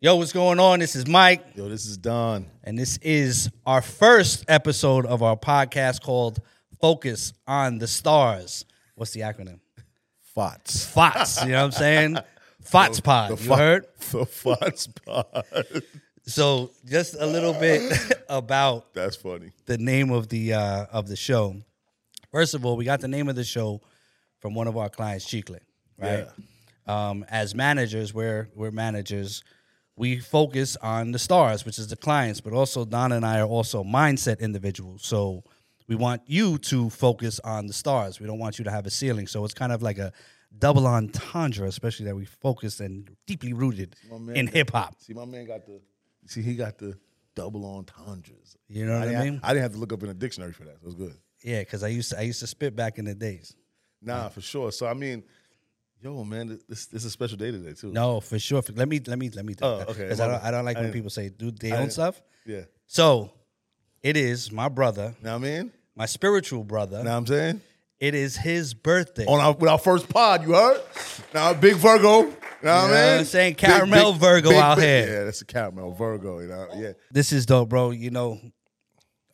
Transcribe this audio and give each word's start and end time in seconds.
Yo, 0.00 0.14
what's 0.16 0.32
going 0.32 0.60
on? 0.60 0.78
This 0.78 0.94
is 0.94 1.04
Myq, 1.06 1.40
Yo, 1.56 1.68
this 1.68 1.84
is 1.84 1.96
Don. 1.96 2.46
and 2.62 2.78
this 2.78 2.98
is 2.98 3.50
our 3.66 3.82
first 3.82 4.44
episode 4.46 5.04
of 5.06 5.22
our 5.24 5.36
podcast 5.36 6.02
called 6.02 6.38
Focus 6.80 7.32
on 7.48 7.78
the 7.78 7.88
Stars. 7.88 8.64
What's 8.94 9.10
the 9.12 9.20
acronym? 9.22 9.58
Fots. 10.20 10.84
FOTS. 10.86 11.42
You 11.44 11.50
know 11.52 11.58
what 11.58 11.64
I'm 11.64 11.72
saying? 11.72 12.16
FOTS 12.62 13.00
Pod. 13.00 13.30
The 13.36 13.42
You 13.42 13.48
Fo- 13.48 13.56
heard? 13.56 13.86
The 14.12 14.26
Fots 14.26 14.86
pod. 14.86 15.44
So, 16.24 16.72
just 16.84 17.14
a 17.18 17.24
little 17.24 17.54
bit 17.54 17.90
about 18.28 18.92
That's 18.92 19.16
funny. 19.16 19.52
the 19.64 19.78
name 19.78 20.10
of 20.10 20.28
the 20.28 20.52
uh, 20.52 20.84
of 20.92 21.08
the 21.08 21.16
show. 21.16 21.56
First 22.30 22.52
of 22.52 22.66
all, 22.66 22.76
we 22.76 22.84
got 22.84 23.00
the 23.00 23.08
name 23.08 23.30
of 23.30 23.34
the 23.34 23.44
show 23.44 23.80
from 24.38 24.54
one 24.54 24.66
of 24.68 24.76
our 24.76 24.90
clients, 24.90 25.24
Chiclet, 25.24 25.60
right? 25.96 26.26
Um, 26.86 27.24
as 27.30 27.54
managers, 27.54 28.12
we're 28.12 28.50
we're 28.54 28.70
managers. 28.70 29.42
We 29.98 30.18
focus 30.20 30.76
on 30.76 31.10
the 31.12 31.18
stars, 31.18 31.64
which 31.66 31.78
is 31.78 31.88
the 31.88 31.96
clients, 31.96 32.40
but 32.40 32.52
also 32.52 32.84
Don 32.84 33.12
and 33.12 33.26
I 33.26 33.40
are 33.40 33.46
also 33.46 33.82
mindset 33.82 34.38
individuals. 34.40 35.04
So 35.04 35.42
we 35.88 35.96
want 35.96 36.22
you 36.26 36.58
to 36.58 36.88
focus 36.90 37.40
on 37.42 37.66
the 37.66 37.72
stars. 37.72 38.20
We 38.20 38.26
don't 38.26 38.38
want 38.38 38.58
you 38.58 38.64
to 38.64 38.70
have 38.70 38.86
a 38.86 38.90
ceiling. 38.90 39.26
So 39.26 39.44
it's 39.44 39.54
kind 39.54 39.72
of 39.72 39.82
like 39.82 39.98
a 39.98 40.12
double 40.56 40.86
entendre, 40.86 41.66
especially 41.66 42.06
that 42.06 42.14
we 42.16 42.24
focus 42.26 42.78
and 42.80 43.10
deeply 43.26 43.52
rooted 43.52 43.96
in 44.34 44.46
hip 44.46 44.70
hop. 44.70 44.94
See, 45.00 45.14
my 45.14 45.24
man 45.24 45.46
got 45.46 45.66
the. 45.66 45.80
See, 46.26 46.42
he 46.42 46.54
got 46.54 46.78
the 46.78 46.96
double 47.34 47.64
entendres. 47.64 48.56
You 48.68 48.86
know 48.86 48.98
what 48.98 49.08
I 49.08 49.10
didn't- 49.12 49.24
mean? 49.24 49.40
I 49.42 49.48
didn't 49.52 49.62
have 49.62 49.72
to 49.72 49.78
look 49.78 49.92
up 49.92 50.02
in 50.02 50.10
a 50.10 50.14
dictionary 50.14 50.52
for 50.52 50.64
that. 50.64 50.74
It 50.74 50.84
was 50.84 50.94
good. 50.94 51.14
Yeah, 51.42 51.60
because 51.60 51.82
I 51.82 51.88
used 51.88 52.10
to 52.10 52.18
I 52.18 52.22
used 52.22 52.40
to 52.40 52.46
spit 52.46 52.76
back 52.76 52.98
in 52.98 53.04
the 53.04 53.14
days. 53.14 53.54
Nah, 54.00 54.28
for 54.28 54.40
sure. 54.42 54.70
So 54.70 54.86
I 54.86 54.94
mean, 54.94 55.24
yo, 56.02 56.24
man, 56.24 56.58
this 56.68 56.86
this 56.86 57.02
is 57.02 57.06
a 57.06 57.10
special 57.10 57.36
day 57.36 57.50
today 57.50 57.74
too. 57.74 57.92
No, 57.92 58.20
for 58.20 58.38
sure. 58.38 58.62
Let 58.74 58.88
me 58.88 59.00
let 59.06 59.18
me 59.18 59.30
let 59.30 59.44
me 59.44 59.54
do 59.54 59.64
Oh, 59.64 59.78
that. 59.78 59.88
okay. 59.90 60.02
Because 60.04 60.20
I 60.20 60.28
don't. 60.28 60.42
I 60.44 60.50
don't 60.50 60.64
like 60.64 60.76
I 60.76 60.82
when 60.82 60.92
people 60.92 61.10
say 61.10 61.28
do 61.28 61.50
their 61.50 61.76
own 61.78 61.90
stuff. 61.90 62.20
Yeah. 62.46 62.62
So 62.86 63.30
it 64.02 64.16
is 64.16 64.50
my 64.52 64.68
brother, 64.68 65.14
You 65.18 65.24
Know 65.24 65.32
what 65.38 65.46
I 65.46 65.50
mean? 65.50 65.72
my 65.96 66.06
spiritual 66.06 66.64
brother. 66.64 66.98
You 66.98 67.04
know 67.04 67.10
what 67.10 67.16
I'm 67.18 67.26
saying? 67.26 67.60
It 68.00 68.14
is 68.14 68.36
his 68.36 68.74
birthday. 68.74 69.26
On 69.26 69.40
our 69.40 69.52
with 69.54 69.68
our 69.68 69.78
first 69.78 70.08
pod, 70.08 70.42
you 70.46 70.54
heard? 70.54 70.80
Now 71.34 71.52
big 71.54 71.74
Virgo. 71.74 72.20
You 72.20 72.26
know 72.62 72.74
what 72.74 72.84
I 72.84 72.86
mean? 73.10 73.18
I'm 73.20 73.24
saying? 73.24 73.54
Caramel 73.56 74.12
Virgo 74.14 74.52
out 74.54 74.78
here. 74.78 75.06
Yeah, 75.06 75.24
that's 75.24 75.42
a 75.42 75.44
caramel 75.44 75.92
Virgo. 75.92 76.38
You 76.40 76.48
know? 76.48 76.66
Yeah. 76.76 76.92
This 77.10 77.32
is 77.32 77.44
dope, 77.46 77.68
bro. 77.68 77.90
You 77.90 78.10
know, 78.10 78.40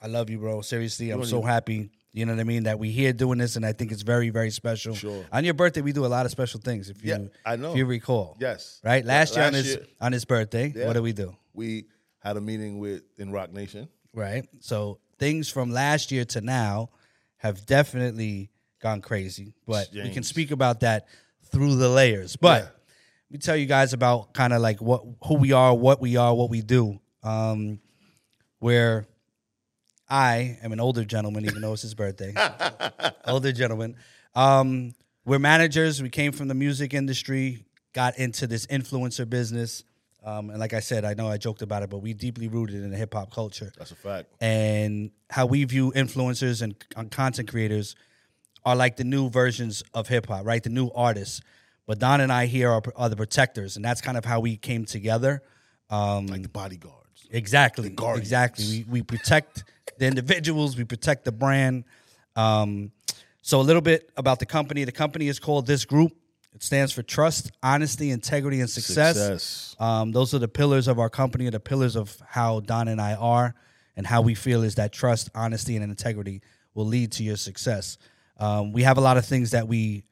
I 0.01 0.07
love 0.07 0.29
you, 0.31 0.39
bro. 0.39 0.61
Seriously, 0.63 1.11
I'm 1.11 1.25
so 1.25 1.43
happy. 1.43 1.91
You 2.15 2.25
know 2.27 2.33
what 2.33 2.41
I 2.41 2.45
mean? 2.45 2.63
That 2.63 2.79
we 2.79 2.91
here 2.93 3.13
doing 3.13 3.39
this, 3.39 3.57
and 3.57 3.67
I 3.67 3.73
think 3.73 3.91
it's 3.91 4.03
very, 4.03 4.31
very 4.31 4.51
special. 4.51 4.95
Sure. 4.95 5.27
On 5.33 5.45
your 5.45 5.53
birthday, 5.53 5.81
we 5.81 5.93
do 5.93 6.07
a 6.07 6.13
lot 6.17 6.25
of 6.25 6.31
special 6.31 6.61
things. 6.61 6.89
If 6.89 7.03
you, 7.05 7.11
Yeah, 7.11 7.19
I 7.45 7.57
know. 7.57 7.73
If 7.73 7.77
you 7.77 7.87
recall, 7.87 8.37
Yes. 8.41 8.81
right? 8.85 9.05
Last 9.05 9.35
year 9.35 9.45
on 9.45 9.53
his 9.53 9.67
year- 9.67 9.87
on 10.01 10.13
his 10.13 10.25
birthday, 10.25 10.73
Yeah. 10.75 10.87
what 10.87 10.93
did 10.93 11.03
we 11.03 11.13
do? 11.13 11.37
We 11.55 11.87
had 12.21 12.37
a 12.37 12.41
meeting 12.41 12.79
with 12.79 13.03
in 13.19 13.33
Roc 13.33 13.53
Nation. 13.53 13.89
right? 14.17 14.49
So 14.61 15.01
things 15.19 15.49
from 15.51 15.73
last 15.73 16.13
year 16.13 16.25
to 16.27 16.41
now 16.41 16.91
have 17.39 17.67
definitely 17.67 18.49
gone 18.81 19.01
crazy, 19.01 19.55
but 19.67 19.89
we 19.93 20.11
can 20.11 20.23
speak 20.23 20.53
about 20.53 20.81
that 20.81 21.09
through 21.51 21.75
the 21.75 21.89
layers. 21.89 22.37
But 22.37 22.63
Yeah. 22.63 22.69
let 22.69 23.31
me 23.33 23.39
tell 23.39 23.57
you 23.57 23.67
guys 23.67 23.93
about 23.93 24.33
kind 24.35 24.53
of 24.53 24.63
like 24.63 24.81
what 24.81 25.03
who 25.27 25.35
we 25.35 25.51
are, 25.51 25.75
what 25.75 26.01
we 26.01 26.15
are, 26.17 26.33
what 26.33 26.49
we 26.49 26.61
do. 26.63 27.01
Um, 27.25 27.81
where 28.61 29.05
I 30.15 30.59
am 30.63 30.73
an 30.73 30.79
older 30.79 31.05
gentleman, 31.05 31.45
even 31.45 31.61
though 31.61 31.73
it's 31.73 31.83
his 31.83 31.95
birthday. 31.95 32.33
older 33.27 33.51
gentleman. 33.51 33.97
Um, 34.37 34.95
we're 35.25 35.41
managers. 35.41 36.01
We 36.01 36.09
came 36.09 36.31
from 36.31 36.47
the 36.47 36.55
music 36.55 36.95
industry, 36.95 37.65
got 37.93 38.17
into 38.17 38.47
this 38.47 38.65
influencer 38.67 39.29
business. 39.29 39.83
Um, 40.25 40.51
and 40.51 40.61
like 40.61 40.73
I 40.73 40.79
said, 40.79 41.05
I 41.05 41.15
know 41.15 41.27
I 41.29 41.37
joked 41.37 41.63
about 41.63 41.83
it, 41.83 41.91
but 41.91 41.99
we 41.99 42.15
deeply 42.15 42.47
rooted 42.47 42.77
in 42.77 42.91
the 42.93 42.97
hip 42.97 43.13
hop 43.13 43.33
culture 43.33 43.73
That's 43.77 43.91
a 43.91 43.97
fact. 43.97 44.29
and 44.41 45.11
how 45.31 45.47
we 45.47 45.65
view 45.65 45.93
influencers 45.97 46.63
and, 46.63 46.77
and 46.97 47.11
content 47.11 47.51
creators 47.51 47.97
are 48.65 48.77
like 48.77 48.97
the 48.97 49.05
new 49.05 49.29
versions 49.31 49.83
of 49.95 50.07
hip 50.07 50.29
hop, 50.29 50.47
right? 50.47 50.63
The 50.63 50.71
new 50.71 50.91
artists. 50.95 51.41
But 51.87 51.99
Don 51.99 52.21
and 52.21 52.33
I 52.33 52.47
here 52.47 52.71
are, 52.71 52.83
are 52.95 53.09
the 53.09 53.17
protectors, 53.17 53.75
and 53.77 53.85
that's 53.85 54.01
kind 54.01 54.17
of 54.17 54.25
how 54.25 54.39
we 54.41 54.57
came 54.57 54.85
together. 54.85 55.43
Um, 55.91 56.29
Like 56.29 56.43
the 56.43 56.49
bodyguards. 56.49 57.27
exactly, 57.31 57.91
guardians. 57.91 58.21
exactly. 58.29 58.65
We 58.89 59.01
we 59.01 59.03
protect 59.03 59.65
the 59.99 60.07
individuals, 60.07 60.77
we 60.77 60.85
protect 60.85 61.25
the 61.25 61.33
brand. 61.33 61.85
Um, 62.37 62.93
so 63.43 63.61
a 63.61 63.63
little 63.63 63.83
bit 63.83 64.11
about 64.17 64.39
the 64.39 64.47
company. 64.47 64.85
The 64.85 64.93
company 64.93 65.29
is 65.29 65.39
called 65.39 65.67
This 65.67 65.85
Group. 65.85 66.13
It 66.55 66.63
stands 66.63 66.93
for 66.93 67.03
trust, 67.03 67.51
honesty, 67.63 68.11
integrity, 68.11 68.61
and 68.61 68.71
success. 68.71 69.17
Success. 69.17 69.77
Um, 69.79 70.13
those 70.13 70.35
are 70.35 70.39
the 70.39 70.49
pillars 70.49 70.87
of 70.87 70.99
our 70.99 71.11
company, 71.11 71.51
the 71.51 71.59
pillars 71.61 71.97
of 71.97 72.17
how 72.27 72.61
Don 72.61 72.87
and 72.89 73.01
I 73.01 73.15
are, 73.15 73.55
and 73.97 74.07
how 74.07 74.23
we 74.23 74.35
feel 74.35 74.63
is 74.63 74.77
that 74.77 74.93
trust, 74.93 75.31
honesty, 75.35 75.77
and 75.77 75.85
integrity 75.85 76.43
will 76.75 76.87
lead 76.87 77.13
to 77.13 77.25
your 77.25 77.37
success. 77.37 77.99
Um, 78.39 78.73
we 78.73 78.83
have 78.83 78.99
a 78.99 79.01
lot 79.01 79.17
of 79.17 79.27
things 79.27 79.51
that 79.51 79.67
we 79.67 80.05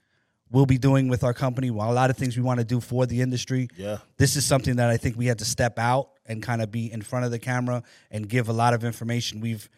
will 0.51 0.67
be 0.67 0.79
doing 0.79 1.09
with 1.09 1.25
our 1.25 1.33
company, 1.33 1.69
a 1.69 1.73
lot 1.73 2.11
of 2.11 2.17
things 2.17 2.37
we 2.37 2.43
want 2.43 2.61
to 2.61 2.65
do 2.65 2.81
for 2.81 3.07
the 3.07 3.21
industry. 3.21 3.69
Yeah. 3.77 3.99
This 4.19 4.37
is 4.37 4.45
something 4.45 4.77
that 4.77 4.91
I 4.91 4.97
think 4.97 5.17
we 5.17 5.27
had 5.27 5.39
to 5.39 5.45
step 5.45 5.79
out 5.79 6.11
and 6.27 6.43
kind 6.43 6.63
of 6.63 6.71
be 6.71 6.91
in 6.93 7.03
front 7.03 7.25
of 7.25 7.31
the 7.31 7.39
camera 7.39 7.83
and 8.11 8.29
give 8.29 8.49
a 8.49 8.53
lot 8.53 8.75
of 8.75 8.85
information. 8.85 9.41
We've 9.41 9.69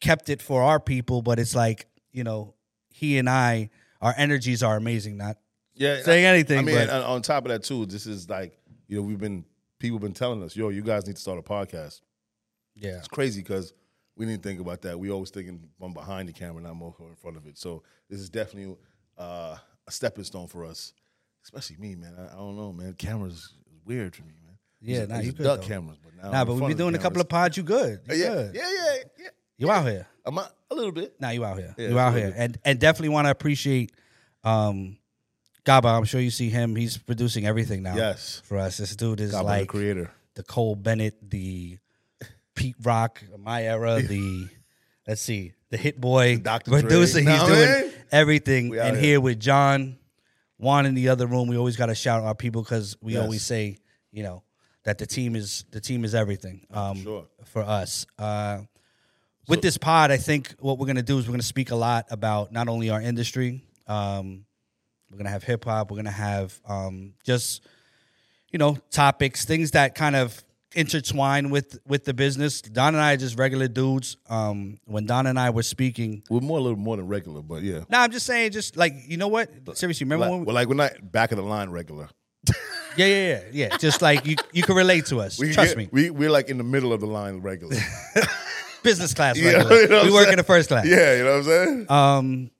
kept 0.00 0.28
it 0.28 0.40
for 0.42 0.62
our 0.62 0.80
people, 0.80 1.22
but 1.22 1.38
it's 1.38 1.54
like, 1.54 1.86
you 2.12 2.24
know, 2.24 2.54
he 2.90 3.18
and 3.18 3.28
I, 3.28 3.70
our 4.00 4.14
energies 4.16 4.62
are 4.62 4.76
amazing. 4.76 5.16
Not 5.16 5.38
Yeah. 5.74 6.02
saying 6.02 6.24
anything, 6.24 6.58
I 6.58 6.62
mean, 6.62 6.74
but- 6.74 6.90
on, 6.90 7.22
top 7.22 7.44
of 7.44 7.50
that 7.50 7.62
too, 7.64 7.86
this 7.86 8.06
is 8.06 8.28
like 8.28 8.58
you 8.88 8.96
know 8.96 9.02
we've 9.02 9.18
been 9.20 9.44
people 9.78 9.98
been 9.98 10.12
telling 10.12 10.42
us, 10.42 10.54
yo, 10.56 10.68
you 10.68 10.82
guys 10.82 11.06
need 11.06 11.16
to 11.16 11.22
start 11.22 11.38
a 11.38 11.42
podcast. 11.42 12.00
yeah. 12.74 12.98
It's 12.98 13.08
crazy 13.08 13.40
because 13.40 13.72
we 14.16 14.26
didn't 14.26 14.42
think 14.42 14.60
about 14.60 14.82
that. 14.82 14.98
We 14.98 15.10
always 15.10 15.30
thinking 15.30 15.68
from 15.78 15.94
behind 15.94 16.28
the 16.28 16.32
camera, 16.34 16.62
not 16.62 16.74
more 16.76 16.94
in 17.00 17.14
front 17.16 17.36
of 17.38 17.46
it. 17.46 17.56
So 17.56 17.82
this 18.10 18.20
is 18.20 18.28
definitely 18.28 18.76
uh, 19.16 19.56
a 19.86 19.90
stepping 19.90 20.24
stone 20.24 20.46
for 20.48 20.64
us, 20.66 20.92
especially 21.44 21.76
me, 21.76 21.94
man. 21.94 22.14
I, 22.18 22.34
I 22.34 22.36
don't 22.36 22.56
know, 22.56 22.72
man. 22.72 22.92
Cameras 22.94 23.34
is 23.34 23.54
weird 23.86 24.14
for 24.16 24.22
me. 24.24 24.34
Yeah, 24.82 25.04
nah, 25.06 25.18
you 25.20 25.32
good, 25.32 25.44
duck 25.44 25.60
though. 25.60 25.66
cameras, 25.66 25.98
but 26.02 26.14
now 26.22 26.30
Nah, 26.30 26.44
but 26.44 26.54
we 26.54 26.68
be 26.68 26.74
doing 26.74 26.94
a 26.94 26.98
couple 26.98 27.20
of 27.20 27.28
pods. 27.28 27.56
You 27.56 27.62
good? 27.62 28.00
You 28.08 28.16
yeah, 28.16 28.28
good. 28.34 28.54
yeah, 28.54 28.62
yeah, 28.70 28.94
yeah. 29.18 29.28
You 29.58 29.70
out 29.70 29.86
here? 29.86 30.06
I'm 30.24 30.38
a, 30.38 30.50
a 30.70 30.74
little 30.74 30.92
bit. 30.92 31.20
Nah, 31.20 31.30
you 31.30 31.44
out 31.44 31.58
here. 31.58 31.74
Yeah, 31.76 31.88
you 31.88 31.98
out 31.98 32.14
here, 32.14 32.30
good. 32.30 32.36
and 32.38 32.58
and 32.64 32.78
definitely 32.78 33.10
want 33.10 33.26
to 33.26 33.30
appreciate 33.30 33.92
um, 34.44 34.96
Gaba. 35.64 35.88
I'm 35.88 36.04
sure 36.04 36.20
you 36.20 36.30
see 36.30 36.48
him. 36.48 36.76
He's 36.76 36.96
producing 36.96 37.46
everything 37.46 37.82
now. 37.82 37.94
Yes. 37.96 38.40
for 38.44 38.56
us. 38.58 38.78
This 38.78 38.96
dude 38.96 39.20
is 39.20 39.32
God, 39.32 39.44
like 39.44 39.62
the 39.62 39.66
creator. 39.66 40.10
the 40.34 40.42
Cole 40.42 40.76
Bennett, 40.76 41.30
the 41.30 41.78
Pete 42.54 42.76
Rock, 42.82 43.22
my 43.38 43.64
era, 43.64 44.00
the 44.06 44.48
let's 45.06 45.20
see, 45.20 45.52
the 45.70 45.76
Hit 45.76 46.00
Boy 46.00 46.38
Dr. 46.38 46.70
Producer. 46.70 47.20
He's 47.20 47.42
doing 47.42 47.70
mean? 47.82 47.92
everything. 48.12 48.76
And 48.78 48.96
here. 48.96 49.04
here 49.04 49.20
with 49.20 49.38
John, 49.40 49.98
Juan 50.58 50.86
in 50.86 50.94
the 50.94 51.08
other 51.10 51.26
room, 51.26 51.48
we 51.48 51.56
always 51.58 51.76
got 51.76 51.86
to 51.86 51.94
shout 51.94 52.22
out 52.22 52.26
our 52.26 52.34
people 52.34 52.62
because 52.62 52.96
we 53.00 53.14
Yes. 53.14 53.22
always 53.22 53.42
say, 53.42 53.78
you 54.12 54.22
know, 54.22 54.42
that 54.84 54.98
the 54.98 55.06
team 55.06 55.36
is 55.36 55.64
the 55.70 55.80
team 55.80 56.04
is 56.04 56.14
everything 56.14 56.66
um, 56.70 57.02
sure. 57.02 57.26
for 57.44 57.62
us. 57.62 58.06
Uh, 58.18 58.60
with 59.48 59.62
this 59.62 59.76
pod, 59.76 60.10
I 60.10 60.16
think 60.16 60.54
what 60.60 60.78
we're 60.78 60.86
gonna 60.86 61.02
do 61.02 61.18
is 61.18 61.26
we're 61.26 61.32
gonna 61.32 61.42
speak 61.42 61.70
a 61.70 61.76
lot 61.76 62.06
about 62.10 62.52
not 62.52 62.68
only 62.68 62.90
our 62.90 63.00
industry. 63.00 63.62
Um, 63.86 64.44
we're 65.10 65.18
gonna 65.18 65.30
have 65.30 65.42
hip 65.42 65.64
hop. 65.64 65.90
We're 65.90 65.96
gonna 65.96 66.10
have 66.10 66.58
um, 66.66 67.14
just 67.24 67.66
you 68.50 68.58
know 68.58 68.78
topics, 68.90 69.44
things 69.44 69.72
that 69.72 69.94
kind 69.94 70.14
of 70.14 70.42
intertwine 70.74 71.50
with 71.50 71.78
with 71.86 72.04
the 72.04 72.14
business. 72.14 72.62
Don 72.62 72.94
and 72.94 73.02
I 73.02 73.14
are 73.14 73.16
just 73.16 73.38
regular 73.38 73.68
dudes. 73.68 74.16
Um, 74.28 74.78
when 74.84 75.06
Don 75.06 75.26
and 75.26 75.38
I 75.38 75.50
were 75.50 75.62
speaking, 75.62 76.22
We're 76.30 76.40
more 76.40 76.58
a 76.58 76.62
little 76.62 76.78
more 76.78 76.96
than 76.96 77.08
regular, 77.08 77.42
but 77.42 77.62
yeah. 77.62 77.80
no, 77.88 77.98
I'm 77.98 78.12
just 78.12 78.26
saying, 78.26 78.52
just 78.52 78.76
like 78.76 78.94
you 79.06 79.16
know 79.16 79.28
what? 79.28 79.50
Seriously, 79.76 80.04
remember 80.04 80.26
Like, 80.26 80.30
when? 80.30 80.40
We, 80.40 80.46
well, 80.46 80.54
like 80.54 80.68
we're 80.68 80.74
not 80.74 81.10
back 81.10 81.32
of 81.32 81.38
the 81.38 81.44
line 81.44 81.70
regular. 81.70 82.08
Yeah, 82.96 83.06
yeah, 83.06 83.28
yeah, 83.28 83.42
yeah. 83.52 83.76
Just 83.78 84.02
like 84.02 84.26
you, 84.26 84.36
you 84.52 84.62
can 84.62 84.74
relate 84.76 85.06
to 85.06 85.20
us. 85.20 85.38
We 85.38 85.52
Trust 85.52 85.70
get- 85.70 85.78
me. 85.78 85.88
We 85.92 86.10
we're 86.10 86.30
like 86.30 86.48
in 86.48 86.58
the 86.58 86.64
middle 86.64 86.92
of 86.92 87.00
the 87.00 87.06
line 87.06 87.40
regular. 87.40 87.76
Business 88.82 89.12
class. 89.14 89.36
Yeah, 89.38 89.52
regular. 89.58 89.80
you 89.82 89.88
know 89.88 90.04
we 90.04 90.10
work 90.10 90.22
saying? 90.22 90.32
in 90.32 90.38
the 90.38 90.44
first 90.44 90.68
class. 90.68 90.86
yeah, 90.86 91.16
you 91.16 91.24
know 91.24 91.30
what 91.30 91.36
I'm 91.38 91.44
saying? 91.44 91.90
Um, 91.90 92.50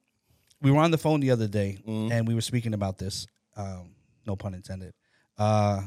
we 0.60 0.70
were 0.70 0.80
on 0.80 0.90
the 0.90 0.98
phone 0.98 1.20
the 1.20 1.30
other 1.30 1.48
day 1.48 1.78
Mm-hmm. 1.86 2.12
and 2.12 2.28
we 2.28 2.34
were 2.34 2.42
speaking 2.42 2.74
about 2.74 2.98
this. 2.98 3.26
Um, 3.56 3.90
no 4.26 4.36
pun 4.36 4.52
intended. 4.54 4.92
Uh, 5.38 5.80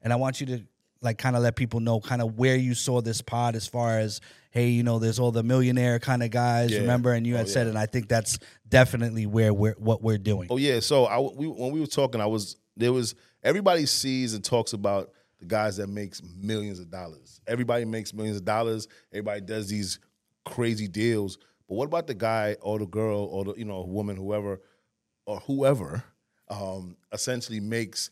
and 0.00 0.12
I 0.12 0.16
want 0.16 0.40
you 0.40 0.46
to 0.46 0.62
like 1.02 1.18
kind 1.18 1.36
of 1.36 1.42
let 1.42 1.56
people 1.56 1.80
know 1.80 2.00
kind 2.00 2.22
of 2.22 2.38
where 2.38 2.56
you 2.56 2.74
saw 2.74 3.02
this 3.02 3.20
pod 3.20 3.54
as 3.54 3.66
far 3.66 3.98
as 3.98 4.20
hey, 4.50 4.68
you 4.68 4.82
know, 4.82 4.98
there's 4.98 5.18
all 5.18 5.30
the 5.30 5.42
millionaire 5.42 5.98
kind 5.98 6.22
of 6.22 6.30
guys, 6.30 6.70
Yeah. 6.72 6.80
remember? 6.80 7.12
And 7.12 7.26
you 7.26 7.36
had 7.36 7.44
Oh, 7.44 7.48
said, 7.50 7.64
yeah. 7.64 7.70
and 7.70 7.78
I 7.78 7.84
think 7.84 8.08
that's 8.08 8.38
definitely 8.66 9.26
where 9.26 9.52
we're 9.52 9.74
what 9.74 10.02
we're 10.02 10.16
doing. 10.16 10.48
Oh 10.50 10.56
yeah, 10.56 10.80
so 10.80 11.04
I 11.04 11.18
we, 11.20 11.46
when 11.46 11.72
we 11.72 11.80
were 11.80 11.86
talking, 11.86 12.22
I 12.22 12.26
was 12.26 12.56
there 12.78 12.94
was 12.94 13.14
everybody 13.46 13.86
sees 13.86 14.34
and 14.34 14.44
talks 14.44 14.72
about 14.72 15.12
the 15.38 15.46
guys 15.46 15.76
that 15.76 15.86
makes 15.86 16.20
millions 16.36 16.80
of 16.80 16.90
dollars. 16.90 17.40
Everybody 17.46 17.84
makes 17.84 18.12
millions 18.12 18.36
of 18.36 18.44
dollars. 18.44 18.88
Everybody 19.12 19.40
does 19.42 19.68
these 19.68 20.00
crazy 20.44 20.88
deals. 20.88 21.38
But 21.68 21.76
what 21.76 21.84
about 21.84 22.08
the 22.08 22.14
guy 22.14 22.56
or 22.60 22.78
the 22.78 22.86
girl 22.86 23.20
or 23.30 23.44
the 23.44 23.54
you 23.54 23.64
know 23.64 23.84
woman, 23.84 24.16
whoever 24.16 24.60
or 25.26 25.38
whoever, 25.40 26.02
um, 26.48 26.96
essentially 27.12 27.60
makes 27.60 28.10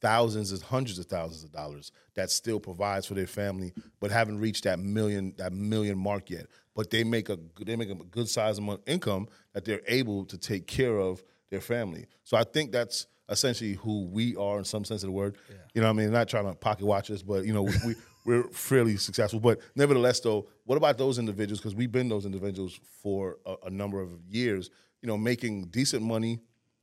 thousands 0.00 0.52
and 0.52 0.62
hundreds 0.62 0.98
of 1.00 1.06
thousands 1.06 1.42
of 1.42 1.50
dollars 1.50 1.90
that 2.14 2.30
still 2.30 2.60
provides 2.60 3.04
for 3.06 3.14
their 3.14 3.26
family, 3.26 3.72
but 3.98 4.12
haven't 4.12 4.38
reached 4.38 4.64
that 4.64 4.78
million 4.78 5.34
that 5.38 5.52
million 5.52 5.98
mark 5.98 6.30
yet. 6.30 6.46
But 6.76 6.90
they 6.90 7.02
make 7.02 7.28
a 7.30 7.38
they 7.64 7.74
make 7.74 7.90
a 7.90 7.94
good 7.96 8.28
size 8.28 8.58
amount 8.58 8.82
of 8.82 8.88
income 8.88 9.26
that 9.54 9.64
they're 9.64 9.82
able 9.88 10.24
to 10.26 10.38
take 10.38 10.68
care 10.68 10.98
of 10.98 11.24
their 11.50 11.60
family. 11.60 12.06
So 12.22 12.36
I 12.36 12.44
think 12.44 12.70
that's 12.70 13.08
essentially 13.28 13.74
who 13.74 14.06
we 14.06 14.36
are 14.36 14.58
in 14.58 14.64
some 14.64 14.84
sense 14.84 15.02
of 15.02 15.08
the 15.08 15.12
word. 15.12 15.36
Yeah. 15.48 15.56
You 15.74 15.80
know, 15.82 15.88
what 15.88 16.00
I 16.00 16.04
mean, 16.04 16.12
not 16.12 16.28
trying 16.28 16.46
to 16.46 16.54
pocket 16.54 16.86
watch 16.86 17.10
us, 17.10 17.22
but 17.22 17.44
you 17.44 17.52
know, 17.52 17.62
we, 17.62 17.72
we 17.86 17.94
we're 18.24 18.44
fairly 18.44 18.96
successful. 18.96 19.40
But 19.40 19.60
nevertheless, 19.74 20.20
though, 20.20 20.48
what 20.64 20.76
about 20.76 20.98
those 20.98 21.18
individuals? 21.18 21.60
Because 21.60 21.74
we've 21.74 21.92
been 21.92 22.08
those 22.08 22.26
individuals 22.26 22.78
for 23.02 23.38
a, 23.46 23.54
a 23.66 23.70
number 23.70 24.00
of 24.00 24.10
years. 24.28 24.70
You 25.02 25.06
know, 25.06 25.16
making 25.16 25.66
decent 25.66 26.02
money, 26.02 26.40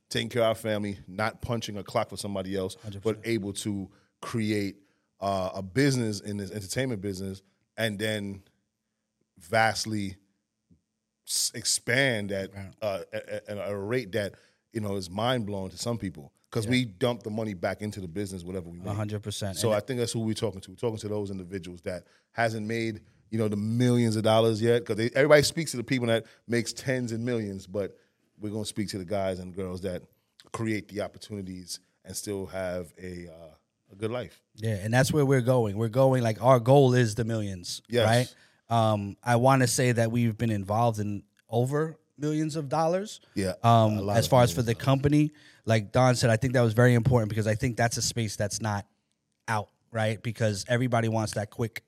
taking 0.08 0.28
care 0.28 0.42
of 0.42 0.48
our 0.48 0.54
family, 0.54 0.98
not 1.06 1.42
punching 1.42 1.76
a 1.76 1.84
clock 1.84 2.08
for 2.08 2.16
somebody 2.16 2.56
else, 2.56 2.76
100%. 2.76 3.02
but 3.02 3.18
able 3.24 3.52
to 3.52 3.90
create 4.22 4.76
uh, 5.20 5.50
a 5.54 5.62
business 5.62 6.20
in 6.20 6.36
this 6.36 6.50
entertainment 6.50 7.00
business, 7.00 7.42
and 7.76 7.98
then 7.98 8.42
vastly 9.38 10.16
expand 11.54 12.30
at, 12.32 12.50
uh, 12.80 13.00
at, 13.12 13.48
at 13.48 13.68
a 13.70 13.76
rate 13.76 14.12
that 14.12 14.34
you 14.72 14.80
know 14.80 14.96
is 14.96 15.10
mind 15.10 15.44
blowing 15.44 15.70
to 15.70 15.76
some 15.76 15.98
people 15.98 16.32
because 16.50 16.64
yeah. 16.66 16.72
we 16.72 16.84
dump 16.84 17.22
the 17.22 17.30
money 17.30 17.54
back 17.54 17.82
into 17.82 18.00
the 18.00 18.08
business, 18.08 18.42
whatever 18.42 18.68
we 18.68 18.78
make. 18.78 18.94
hundred 18.94 19.22
percent. 19.22 19.56
So 19.56 19.68
and 19.68 19.76
I 19.76 19.80
think 19.80 19.98
that's 20.00 20.12
who 20.12 20.20
we're 20.20 20.34
talking 20.34 20.60
to. 20.60 20.70
We're 20.70 20.76
talking 20.76 20.98
to 20.98 21.08
those 21.08 21.30
individuals 21.30 21.82
that 21.82 22.04
hasn't 22.32 22.66
made 22.66 23.00
you 23.30 23.38
know 23.38 23.48
the 23.48 23.56
millions 23.56 24.16
of 24.16 24.22
dollars 24.22 24.62
yet 24.62 24.84
because 24.84 25.10
everybody 25.14 25.42
speaks 25.42 25.72
to 25.72 25.76
the 25.76 25.84
people 25.84 26.06
that 26.08 26.24
makes 26.46 26.72
tens 26.72 27.12
and 27.12 27.24
millions, 27.24 27.66
but 27.66 27.96
we're 28.40 28.50
going 28.50 28.64
to 28.64 28.68
speak 28.68 28.88
to 28.90 28.98
the 28.98 29.04
guys 29.04 29.38
and 29.38 29.54
girls 29.54 29.80
that 29.82 30.02
create 30.52 30.88
the 30.88 31.00
opportunities 31.00 31.80
and 32.04 32.16
still 32.16 32.46
have 32.46 32.92
a 33.02 33.28
uh, 33.28 33.54
a 33.92 33.94
good 33.96 34.10
life. 34.10 34.40
Yeah, 34.56 34.76
and 34.76 34.92
that's 34.92 35.12
where 35.12 35.26
we're 35.26 35.40
going. 35.40 35.76
We're 35.76 35.88
going 35.88 36.22
like 36.22 36.42
our 36.42 36.60
goal 36.60 36.94
is 36.94 37.14
the 37.14 37.24
millions, 37.24 37.82
yes. 37.88 38.06
right? 38.06 38.34
Um, 38.68 39.16
I 39.22 39.36
want 39.36 39.62
to 39.62 39.68
say 39.68 39.92
that 39.92 40.10
we've 40.10 40.36
been 40.36 40.50
involved 40.50 40.98
in 40.98 41.22
over 41.48 41.96
millions 42.18 42.56
of 42.56 42.68
dollars. 42.68 43.20
Yeah. 43.34 43.54
Um, 43.62 44.08
as 44.10 44.26
far 44.26 44.42
as 44.42 44.52
for 44.52 44.62
the 44.62 44.74
company, 44.74 45.32
like 45.66 45.92
Don 45.92 46.14
said, 46.14 46.30
I 46.30 46.36
think 46.36 46.54
that 46.54 46.62
was 46.62 46.72
very 46.72 46.94
important 46.94 47.28
because 47.28 47.46
I 47.46 47.56
think 47.56 47.76
that's 47.76 47.96
a 47.96 48.02
space 48.02 48.36
that's 48.36 48.60
not 48.60 48.86
out, 49.48 49.68
right? 49.92 50.22
Because 50.22 50.64
everybody 50.68 51.08
wants 51.08 51.34
that 51.34 51.50
quick 51.50 51.82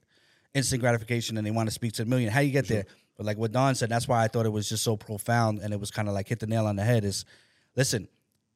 instant 0.53 0.81
gratification 0.81 1.39
and 1.39 1.47
they 1.47 1.53
want 1.53 1.69
to 1.69 1.73
speak 1.73 1.93
to 1.95 2.03
a 2.03 2.05
million. 2.05 2.31
How 2.31 2.41
you 2.41 2.51
get 2.51 2.67
sure. 2.67 2.79
there? 2.79 2.87
But 3.17 3.27
like 3.27 3.39
what 3.39 3.53
Don 3.53 3.75
said, 3.75 3.89
that's 3.89 4.09
why 4.09 4.23
I 4.23 4.29
thought 4.29 4.47
it 4.47 4.51
was 4.51 4.69
just 4.69 4.83
so 4.85 4.97
profound 4.97 5.61
and 5.61 5.73
it 5.73 5.81
was 5.81 5.91
kind 5.91 6.09
of 6.09 6.15
like 6.15 6.29
hit 6.29 6.41
the 6.41 6.47
nail 6.47 6.67
on 6.67 6.77
the 6.77 6.85
head 6.85 7.05
is 7.05 7.25
listen, 7.77 8.09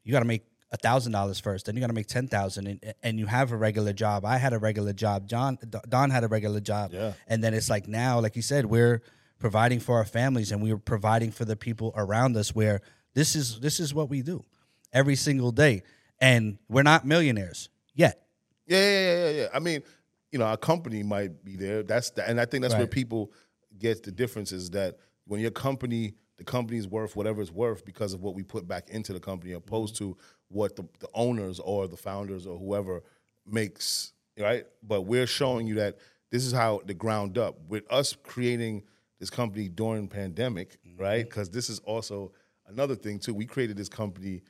you 0.04 0.12
got 0.12 0.20
to 0.20 0.24
make 0.24 0.44
a 0.72 0.76
thousand 0.76 1.12
dollars 1.12 1.38
first, 1.38 1.66
then 1.66 1.76
you 1.76 1.80
got 1.80 1.88
to 1.88 1.92
make 1.92 2.06
ten 2.06 2.26
thousand, 2.26 2.66
and 2.66 2.94
and 3.02 3.18
you 3.18 3.26
have 3.26 3.52
a 3.52 3.56
regular 3.56 3.92
job. 3.92 4.24
I 4.24 4.38
had 4.38 4.54
a 4.54 4.58
regular 4.58 4.92
job. 4.92 5.28
John 5.28 5.58
Don 5.88 6.10
had 6.10 6.24
a 6.24 6.28
regular 6.28 6.60
job, 6.60 6.92
yeah. 6.92 7.12
And 7.28 7.44
then 7.44 7.52
it's 7.52 7.68
like 7.68 7.86
now, 7.86 8.20
like 8.20 8.36
you 8.36 8.42
said, 8.42 8.64
we're 8.64 9.02
providing 9.38 9.80
for 9.80 9.96
our 9.96 10.04
families 10.04 10.50
and 10.50 10.62
we 10.62 10.72
are 10.72 10.78
providing 10.78 11.30
for 11.30 11.44
the 11.44 11.56
people 11.56 11.92
around 11.96 12.36
us 12.36 12.54
where 12.54 12.80
this 13.14 13.36
is 13.36 13.60
this 13.60 13.80
is 13.80 13.92
what 13.92 14.08
we 14.08 14.22
do 14.22 14.44
every 14.92 15.16
single 15.16 15.50
day 15.50 15.82
and 16.20 16.58
we're 16.68 16.82
not 16.82 17.04
millionaires 17.04 17.68
yet 17.94 18.26
yeah 18.66 18.78
yeah 18.78 19.14
yeah 19.14 19.30
yeah 19.30 19.46
i 19.54 19.58
mean 19.58 19.82
you 20.30 20.38
know 20.38 20.44
our 20.44 20.56
company 20.56 21.02
might 21.02 21.44
be 21.44 21.56
there 21.56 21.82
that's 21.82 22.10
the, 22.10 22.28
and 22.28 22.40
i 22.40 22.44
think 22.44 22.62
that's 22.62 22.74
right. 22.74 22.80
where 22.80 22.86
people 22.86 23.32
get 23.78 24.02
the 24.02 24.12
difference 24.12 24.52
is 24.52 24.70
that 24.70 24.96
when 25.26 25.40
your 25.40 25.50
company 25.50 26.14
the 26.38 26.44
company's 26.44 26.88
worth 26.88 27.14
whatever 27.16 27.40
it's 27.40 27.50
worth 27.50 27.84
because 27.84 28.14
of 28.14 28.22
what 28.22 28.34
we 28.34 28.42
put 28.42 28.66
back 28.66 28.88
into 28.90 29.12
the 29.12 29.20
company 29.20 29.52
opposed 29.52 29.96
to 29.96 30.16
what 30.48 30.76
the, 30.76 30.84
the 31.00 31.08
owners 31.14 31.60
or 31.60 31.88
the 31.88 31.96
founders 31.96 32.46
or 32.46 32.58
whoever 32.58 33.02
makes 33.46 34.12
right 34.38 34.66
but 34.82 35.02
we're 35.02 35.26
showing 35.26 35.66
you 35.66 35.74
that 35.74 35.98
this 36.30 36.46
is 36.46 36.52
how 36.52 36.80
the 36.86 36.94
ground 36.94 37.36
up 37.38 37.58
with 37.68 37.84
us 37.92 38.16
creating 38.22 38.82
this 39.22 39.30
company 39.30 39.68
during 39.68 40.08
pandemic, 40.08 40.78
mm-hmm. 40.84 41.00
right? 41.00 41.24
Because 41.24 41.48
this 41.48 41.70
is 41.70 41.78
also 41.80 42.32
another 42.66 42.96
thing 42.96 43.20
too. 43.20 43.32
We 43.32 43.46
created 43.46 43.76
this 43.76 43.88
company 43.88 44.42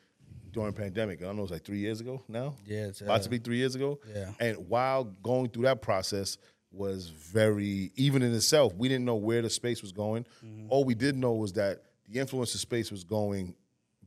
during 0.52 0.72
pandemic. 0.72 1.22
I 1.22 1.26
don't 1.26 1.36
know, 1.36 1.42
it's 1.42 1.52
like 1.52 1.64
three 1.64 1.78
years 1.78 2.00
ago 2.00 2.22
now. 2.28 2.54
Yeah, 2.66 2.86
it's 2.86 3.00
about 3.00 3.20
uh, 3.20 3.24
to 3.24 3.30
be 3.30 3.38
three 3.38 3.56
years 3.56 3.74
ago. 3.74 3.98
Yeah. 4.14 4.30
And 4.38 4.68
while 4.68 5.04
going 5.04 5.48
through 5.48 5.64
that 5.64 5.82
process 5.82 6.38
was 6.70 7.08
very 7.08 7.92
even 7.96 8.22
in 8.22 8.34
itself, 8.34 8.74
we 8.74 8.88
didn't 8.88 9.04
know 9.04 9.16
where 9.16 9.42
the 9.42 9.50
space 9.50 9.82
was 9.82 9.92
going. 9.92 10.24
Mm-hmm. 10.44 10.66
All 10.68 10.84
we 10.84 10.94
did 10.94 11.16
know 11.16 11.32
was 11.32 11.52
that 11.54 11.82
the 12.08 12.18
influencer 12.18 12.56
space 12.56 12.90
was 12.90 13.04
going 13.04 13.54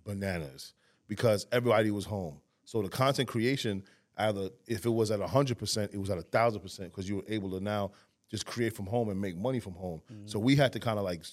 bananas 0.03 0.73
because 1.07 1.47
everybody 1.51 1.91
was 1.91 2.05
home. 2.05 2.39
So 2.63 2.81
the 2.81 2.89
content 2.89 3.27
creation, 3.27 3.83
either 4.17 4.49
if 4.67 4.85
it 4.85 4.89
was 4.89 5.11
at 5.11 5.19
hundred 5.21 5.57
percent, 5.57 5.93
it 5.93 5.97
was 5.97 6.09
at 6.09 6.17
a 6.17 6.23
thousand 6.23 6.61
percent 6.61 6.91
because 6.91 7.09
you 7.09 7.17
were 7.17 7.25
able 7.27 7.51
to 7.51 7.59
now 7.59 7.91
just 8.29 8.45
create 8.45 8.75
from 8.75 8.87
home 8.87 9.09
and 9.09 9.19
make 9.19 9.37
money 9.37 9.59
from 9.59 9.73
home. 9.73 10.01
Mm-hmm. 10.11 10.27
So 10.27 10.39
we 10.39 10.55
had 10.55 10.73
to 10.73 10.79
kind 10.79 10.97
of 10.97 11.05
like 11.05 11.23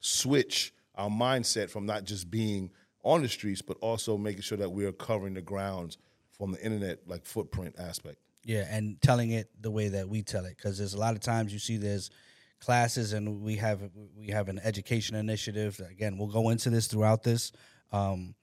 switch 0.00 0.74
our 0.94 1.08
mindset 1.08 1.70
from 1.70 1.86
not 1.86 2.04
just 2.04 2.30
being 2.30 2.70
on 3.02 3.22
the 3.22 3.28
streets, 3.28 3.62
but 3.62 3.76
also 3.80 4.16
making 4.18 4.42
sure 4.42 4.58
that 4.58 4.70
we 4.70 4.84
are 4.84 4.92
covering 4.92 5.34
the 5.34 5.42
grounds 5.42 5.98
from 6.32 6.52
the 6.52 6.62
internet 6.64 7.00
like 7.06 7.24
footprint 7.24 7.74
aspect. 7.78 8.18
Yeah, 8.44 8.66
and 8.70 9.00
telling 9.02 9.30
it 9.30 9.50
the 9.60 9.70
way 9.70 9.88
that 9.88 10.08
we 10.08 10.22
tell 10.22 10.44
it, 10.46 10.56
because 10.56 10.78
there's 10.78 10.94
a 10.94 10.98
lot 10.98 11.14
of 11.14 11.20
times 11.20 11.52
you 11.52 11.58
see 11.58 11.76
there's 11.76 12.10
classes, 12.60 13.12
and 13.12 13.42
we 13.42 13.56
have 13.56 13.90
we 14.16 14.28
have 14.28 14.48
an 14.48 14.60
education 14.62 15.16
initiative. 15.16 15.80
Again, 15.90 16.16
we'll 16.16 16.28
go 16.28 16.50
into 16.50 16.70
this 16.70 16.86
throughout 16.86 17.22
this. 17.22 17.52
Um, 17.92 18.34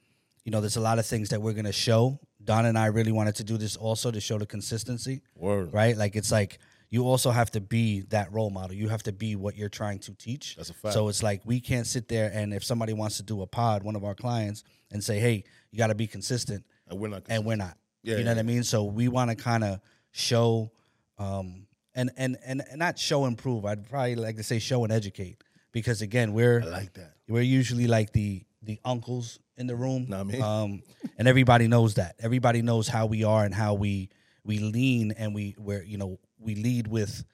you 0.44 0.52
know, 0.52 0.62
there's 0.62 0.76
a 0.76 0.82
lot 0.82 1.00
of 1.00 1.06
things 1.06 1.30
that 1.30 1.42
we're 1.42 1.54
gonna 1.54 1.72
show. 1.72 2.20
Don 2.44 2.66
and 2.66 2.78
I 2.78 2.88
really 2.88 3.12
wanted 3.12 3.36
to 3.36 3.44
do 3.44 3.58
this 3.58 3.76
also 3.76 4.12
to 4.12 4.22
show 4.22 4.38
the 4.38 4.46
consistency. 4.46 5.22
Word. 5.36 5.74
Right? 5.74 5.98
Like 5.98 6.16
it's 6.16 6.32
like 6.32 6.60
you 6.90 7.08
also 7.08 7.32
have 7.32 7.52
to 7.52 7.62
be 7.62 8.02
that 8.10 8.32
role 8.32 8.50
model. 8.50 8.76
You 8.76 8.90
have 8.90 9.04
to 9.04 9.12
be 9.12 9.36
what 9.36 9.56
you're 9.56 9.70
trying 9.70 10.00
to 10.00 10.14
teach. 10.14 10.56
That's 10.56 10.70
a 10.70 10.74
fact. 10.74 10.94
So 10.94 11.08
it's 11.08 11.24
like 11.24 11.42
we 11.46 11.60
can't 11.60 11.88
sit 11.88 12.08
there 12.08 12.32
and 12.34 12.54
if 12.54 12.64
somebody 12.64 12.94
wants 12.94 13.18
to 13.18 13.24
do 13.24 13.42
a 13.42 13.48
pod, 13.48 13.84
one 13.84 13.96
of 13.96 14.04
our 14.04 14.16
clients, 14.16 14.64
and 14.92 15.04
say, 15.04 15.20
"Hey, 15.20 15.44
you 15.72 15.78
got 15.78 15.88
to 15.88 15.96
be 15.96 16.08
consistent," 16.08 16.64
and 16.88 17.00
we're 17.00 17.08
not, 17.08 17.26
consistent. 17.26 17.38
and 17.40 17.46
we're 17.48 17.56
not. 17.56 17.78
Yeah, 18.04 18.18
you 18.18 18.24
know 18.24 18.32
yeah. 18.32 18.36
what 18.36 18.40
I 18.40 18.44
mean. 18.44 18.64
So 18.64 18.84
we 18.84 19.08
want 19.08 19.32
to 19.32 19.36
kind 19.36 19.64
of 19.64 19.80
show, 20.12 20.72
um, 21.18 21.68
and 21.96 22.12
and 22.18 22.38
and 22.46 22.64
and 22.70 22.80
not 22.80 23.00
show 23.00 23.26
and 23.26 23.38
prove. 23.38 23.66
I'd 23.66 23.90
probably 23.90 24.16
like 24.16 24.38
to 24.38 24.44
say 24.44 24.60
show 24.60 24.84
and 24.84 24.94
educate 24.94 25.44
because 25.72 26.02
again, 26.02 26.34
we're 26.34 26.62
I 26.62 26.66
like 26.66 26.94
that. 26.94 27.16
We're 27.28 27.42
usually 27.42 27.88
like 27.88 28.14
the 28.14 28.44
the 28.62 28.80
uncles 28.86 29.40
in 29.58 29.68
the 29.68 29.76
room. 29.76 30.14
I 30.14 30.24
mean? 30.24 30.42
um, 30.42 30.82
and 31.18 31.28
everybody 31.28 31.68
knows 31.68 31.96
that. 31.96 32.16
Everybody 32.20 32.62
knows 32.62 32.88
how 32.88 33.06
we 33.06 33.24
are 33.24 33.44
and 33.44 33.54
how 33.54 33.74
we 33.74 34.10
we 34.46 34.60
lean 34.60 35.12
and 35.12 35.36
we 35.36 35.56
we're 35.58 35.84
you 35.84 35.98
know 35.98 36.20
we 36.40 36.56
lead 36.56 36.88
with 36.88 37.26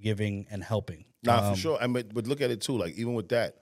giving 0.00 0.46
and 0.50 0.62
helping. 0.62 1.04
Nah, 1.24 1.48
um, 1.48 1.54
for 1.54 1.60
sure. 1.60 1.78
I 1.80 1.86
mean, 1.86 2.04
but 2.12 2.26
look 2.26 2.40
at 2.40 2.50
it 2.50 2.60
too. 2.60 2.78
Like 2.78 2.96
even 2.96 3.14
with 3.14 3.30
that, 3.30 3.56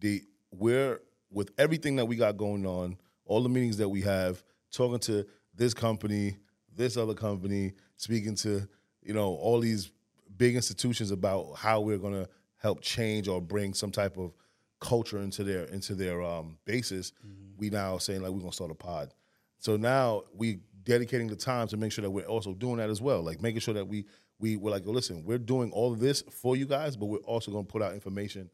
the 0.00 0.22
we're 0.52 1.00
with 1.30 1.50
everything 1.58 1.96
that 1.96 2.04
we 2.04 2.16
got 2.16 2.36
going 2.36 2.64
on, 2.66 2.96
all 3.24 3.42
the 3.42 3.48
meetings 3.48 3.78
that 3.78 3.88
we 3.88 4.02
have, 4.02 4.44
talking 4.70 5.00
to 5.00 5.26
this 5.54 5.74
company, 5.74 6.36
this 6.76 6.96
other 6.96 7.14
company, 7.14 7.72
speaking 7.96 8.36
to 8.36 8.68
you 9.02 9.14
know 9.14 9.34
all 9.34 9.58
these 9.58 9.90
big 10.36 10.54
institutions 10.54 11.10
about 11.10 11.54
how 11.56 11.80
we're 11.80 11.98
going 11.98 12.14
to 12.14 12.28
help 12.58 12.80
change 12.80 13.28
or 13.28 13.40
bring 13.40 13.74
some 13.74 13.90
type 13.90 14.16
of 14.16 14.32
culture 14.80 15.18
into 15.18 15.44
their 15.44 15.64
into 15.64 15.94
their 15.94 16.22
um, 16.22 16.58
basis. 16.64 17.12
Mm-hmm. 17.26 17.56
We 17.56 17.70
now 17.70 17.98
saying 17.98 18.22
like 18.22 18.30
we're 18.30 18.40
going 18.40 18.50
to 18.50 18.54
start 18.54 18.70
a 18.70 18.74
pod. 18.74 19.14
So 19.58 19.76
now 19.76 20.24
we 20.34 20.60
dedicating 20.84 21.28
the 21.28 21.36
time 21.36 21.66
to 21.68 21.76
make 21.76 21.92
sure 21.92 22.02
that 22.02 22.10
we're 22.10 22.26
also 22.26 22.54
doing 22.54 22.76
that 22.76 22.90
as 22.90 23.00
well, 23.00 23.22
like 23.22 23.40
making 23.42 23.60
sure 23.60 23.74
that 23.74 23.86
we 23.88 24.04
we 24.38 24.56
were 24.56 24.70
like, 24.70 24.84
listen, 24.86 25.24
we're 25.24 25.38
doing 25.38 25.70
all 25.72 25.92
of 25.92 26.00
this 26.00 26.22
for 26.22 26.56
you 26.56 26.66
guys, 26.66 26.96
but 26.96 27.06
we're 27.06 27.18
also 27.18 27.50
going 27.50 27.64
to 27.64 27.70
put 27.70 27.82
out 27.82 27.94
information 27.94 28.50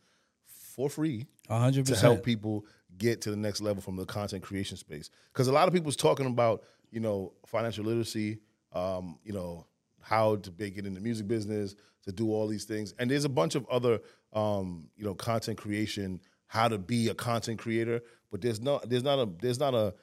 for 0.46 0.88
free 0.88 1.26
100%. 1.48 1.86
to 1.86 1.96
help 1.96 2.22
people 2.22 2.64
get 2.98 3.22
to 3.22 3.30
the 3.30 3.36
next 3.36 3.60
level 3.60 3.82
from 3.82 3.96
the 3.96 4.04
content 4.04 4.42
creation 4.42 4.76
space. 4.76 5.10
Because 5.32 5.48
a 5.48 5.52
lot 5.52 5.68
of 5.68 5.74
people's 5.74 5.96
talking 5.96 6.26
about, 6.26 6.62
you 6.90 7.00
know, 7.00 7.32
financial 7.46 7.84
literacy, 7.84 8.38
um, 8.72 9.18
you 9.24 9.32
know, 9.32 9.66
how 10.00 10.36
to 10.36 10.52
make 10.58 10.76
it 10.78 10.86
in 10.86 10.94
the 10.94 11.00
music 11.00 11.26
business, 11.26 11.74
to 12.04 12.12
do 12.12 12.30
all 12.30 12.46
these 12.46 12.64
things, 12.64 12.94
and 12.98 13.10
there's 13.10 13.24
a 13.26 13.28
bunch 13.28 13.54
of 13.54 13.66
other, 13.68 14.00
um, 14.32 14.88
you 14.96 15.04
know, 15.04 15.14
content 15.14 15.58
creation, 15.58 16.20
how 16.46 16.68
to 16.68 16.78
be 16.78 17.08
a 17.08 17.14
content 17.14 17.58
creator. 17.58 18.00
But 18.30 18.40
there's 18.40 18.60
not, 18.60 18.88
there's 18.88 19.02
not 19.02 19.18
a, 19.18 19.28
there's 19.40 19.58
not 19.58 19.74
a, 19.74 19.94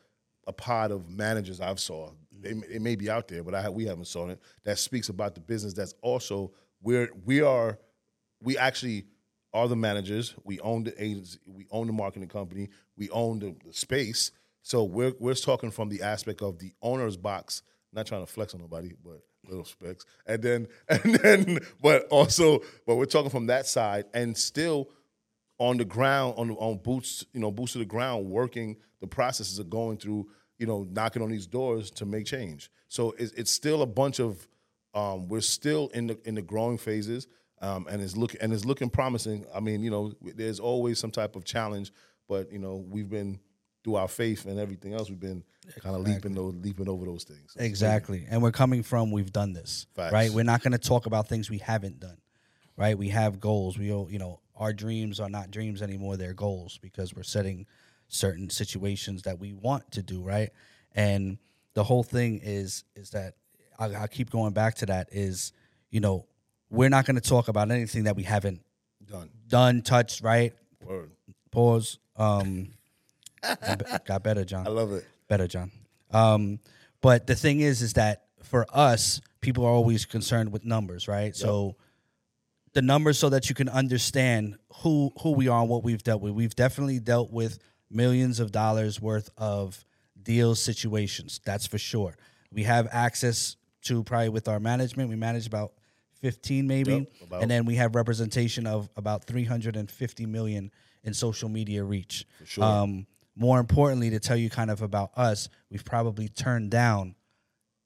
a 0.47 0.53
pod 0.53 0.91
of 0.91 1.09
managers 1.09 1.61
I've 1.61 1.79
saw 1.79 2.11
it 2.43 2.57
mm-hmm. 2.57 2.83
may 2.83 2.95
be 2.95 3.09
out 3.09 3.27
there, 3.27 3.43
but 3.43 3.55
I 3.55 3.69
we 3.69 3.85
haven't 3.85 4.05
saw 4.05 4.27
it. 4.29 4.39
That 4.63 4.77
speaks 4.77 5.09
about 5.09 5.35
the 5.35 5.41
business. 5.41 5.73
That's 5.73 5.93
also 6.01 6.51
where 6.81 7.09
we 7.25 7.41
are. 7.41 7.79
We 8.41 8.57
actually 8.57 9.05
are 9.53 9.67
the 9.67 9.75
managers. 9.75 10.35
We 10.43 10.59
own 10.59 10.83
the 10.83 11.03
agency. 11.03 11.39
We 11.45 11.67
own 11.71 11.87
the 11.87 11.93
marketing 11.93 12.29
company. 12.29 12.69
We 12.95 13.09
own 13.09 13.39
the, 13.39 13.55
the 13.65 13.73
space. 13.73 14.31
So 14.61 14.83
we're 14.83 15.13
we're 15.19 15.33
talking 15.35 15.71
from 15.71 15.89
the 15.89 16.01
aspect 16.01 16.41
of 16.41 16.59
the 16.59 16.73
owner's 16.81 17.17
box. 17.17 17.63
Not 17.93 18.05
trying 18.05 18.25
to 18.25 18.31
flex 18.31 18.53
on 18.53 18.61
nobody, 18.61 18.93
but 19.03 19.21
little 19.47 19.65
specs. 19.65 20.05
And 20.25 20.41
then 20.41 20.67
and 20.89 21.15
then, 21.15 21.59
but 21.81 22.07
also, 22.09 22.61
but 22.85 22.95
we're 22.95 23.05
talking 23.05 23.31
from 23.31 23.47
that 23.47 23.67
side, 23.67 24.05
and 24.13 24.37
still 24.37 24.89
on 25.59 25.77
the 25.77 25.85
ground, 25.85 26.35
on 26.37 26.51
on 26.51 26.77
boots, 26.77 27.25
you 27.33 27.39
know, 27.39 27.51
boots 27.51 27.73
to 27.73 27.79
the 27.79 27.85
ground, 27.85 28.25
working 28.25 28.77
the 28.99 29.07
processes 29.07 29.59
of 29.59 29.69
going 29.69 29.97
through 29.97 30.27
you 30.57 30.65
know, 30.65 30.87
knocking 30.91 31.21
on 31.21 31.29
these 31.29 31.47
doors 31.47 31.91
to 31.91 32.05
make 32.05 32.25
change. 32.25 32.71
So 32.87 33.13
it's, 33.17 33.31
it's 33.33 33.51
still 33.51 33.81
a 33.81 33.85
bunch 33.85 34.19
of, 34.19 34.47
um, 34.93 35.27
we're 35.27 35.41
still 35.41 35.89
in 35.89 36.07
the 36.07 36.19
in 36.25 36.33
the 36.35 36.41
growing 36.41 36.77
phases, 36.77 37.27
um, 37.61 37.85
and 37.89 38.01
it's 38.01 38.17
look 38.17 38.35
and 38.41 38.51
it's 38.51 38.65
looking 38.65 38.89
promising. 38.89 39.45
I 39.53 39.59
mean, 39.59 39.83
you 39.83 39.91
know, 39.91 40.13
there's 40.21 40.59
always 40.59 40.97
some 40.97 41.11
type 41.11 41.35
of 41.35 41.45
challenge, 41.45 41.91
but 42.27 42.51
you 42.51 42.57
know, 42.57 42.83
we've 42.89 43.09
been 43.09 43.39
through 43.83 43.95
our 43.95 44.07
faith 44.07 44.45
and 44.45 44.59
everything 44.59 44.93
else, 44.93 45.09
we've 45.09 45.19
been 45.19 45.43
kind 45.81 45.95
of 45.95 46.01
leaping 46.01 46.33
those 46.33 46.55
leaping 46.55 46.89
over 46.89 47.05
those 47.05 47.25
things. 47.25 47.53
So 47.53 47.63
Exactly. 47.63 48.25
And 48.27 48.41
we're 48.41 48.51
coming 48.51 48.81
from 48.81 49.11
we've 49.11 49.31
done 49.31 49.53
this. 49.53 49.85
Facts. 49.93 50.13
Right? 50.13 50.31
We're 50.31 50.43
not 50.43 50.63
going 50.63 50.71
to 50.71 50.79
talk 50.79 51.05
about 51.05 51.27
things 51.27 51.49
we 51.49 51.59
haven't 51.59 51.99
done. 51.99 52.17
Right? 52.75 52.97
We 52.97 53.09
have 53.09 53.39
goals. 53.39 53.77
We 53.77 53.91
all, 53.91 54.09
you 54.09 54.19
know, 54.19 54.39
our 54.57 54.73
dreams 54.73 55.19
are 55.19 55.29
not 55.29 55.51
dreams 55.51 55.81
anymore, 55.81 56.17
they're 56.17 56.33
goals 56.33 56.79
because 56.81 57.13
we're 57.13 57.23
setting 57.23 57.65
certain 58.07 58.49
situations 58.49 59.23
that 59.23 59.39
we 59.39 59.53
want 59.53 59.91
to 59.91 60.01
do, 60.01 60.21
right? 60.21 60.49
And 60.95 61.37
the 61.73 61.83
whole 61.83 62.03
thing 62.03 62.39
is 62.43 62.83
is 62.95 63.11
that 63.11 63.35
I, 63.79 63.95
I 63.95 64.07
keep 64.07 64.29
going 64.29 64.53
back 64.53 64.75
to 64.75 64.85
that 64.87 65.09
is, 65.11 65.51
you 65.91 65.99
know, 65.99 66.25
we're 66.69 66.89
not 66.89 67.05
going 67.05 67.15
to 67.15 67.21
talk 67.21 67.47
about 67.47 67.69
anything 67.71 68.05
that 68.05 68.15
we 68.15 68.23
haven't 68.23 68.61
done. 69.05 69.29
done, 69.47 69.81
touched, 69.81 70.21
right? 70.21 70.53
Word. 70.83 71.11
Pause. 71.51 71.99
Um 72.15 72.69
got 74.05 74.23
better, 74.23 74.43
John 74.43 74.65
I 74.65 74.71
love 74.71 74.91
it. 74.91 75.05
better, 75.27 75.47
John. 75.47 75.71
Um, 76.11 76.59
but 77.01 77.27
the 77.27 77.35
thing 77.35 77.59
is, 77.59 77.81
is 77.81 77.93
that 77.93 78.25
for 78.43 78.65
us, 78.73 79.21
people 79.41 79.65
are 79.65 79.71
always 79.71 80.05
concerned 80.05 80.51
with 80.51 80.65
numbers, 80.65 81.07
right? 81.07 81.35
So 81.35 81.75
the 82.73 82.81
numbers, 82.81 83.17
so 83.17 83.29
that 83.29 83.49
you 83.49 83.55
can 83.55 83.69
understand 83.69 84.57
who 84.83 85.11
who 85.21 85.31
we 85.31 85.47
are 85.47 85.61
and 85.61 85.69
what 85.69 85.83
we've 85.83 86.03
dealt 86.03 86.21
with. 86.21 86.33
We've 86.33 86.55
definitely 86.55 86.99
dealt 86.99 87.31
with 87.31 87.59
millions 87.89 88.39
of 88.39 88.51
dollars 88.51 89.01
worth 89.01 89.29
of 89.37 89.83
deals, 90.21 90.61
situations. 90.61 91.39
That's 91.45 91.65
for 91.65 91.77
sure. 91.77 92.15
We 92.51 92.63
have 92.63 92.87
access 92.91 93.55
to 93.83 94.03
probably 94.03 94.29
with 94.29 94.47
our 94.47 94.59
management. 94.59 95.09
We 95.09 95.15
manage 95.15 95.47
about 95.47 95.73
fifteen, 96.21 96.67
maybe, 96.67 97.07
Yep, 97.29 97.41
and 97.41 97.51
then 97.51 97.65
we 97.65 97.75
have 97.75 97.95
representation 97.95 98.67
of 98.67 98.89
about 98.95 99.25
three 99.25 99.43
hundred 99.45 99.75
and 99.75 99.89
fifty 99.89 100.25
million 100.25 100.71
in 101.03 101.13
social 101.13 101.47
media 101.49 101.83
reach. 101.83 102.25
sure. 102.45 102.63
Um, 102.63 103.07
more 103.39 103.59
importantly, 103.59 104.09
to 104.09 104.19
tell 104.19 104.35
you 104.35 104.49
kind 104.49 104.71
of 104.71 104.81
about 104.81 105.11
us, 105.15 105.47
we've 105.69 105.85
probably 105.85 106.27
turned 106.27 106.71
down 106.71 107.13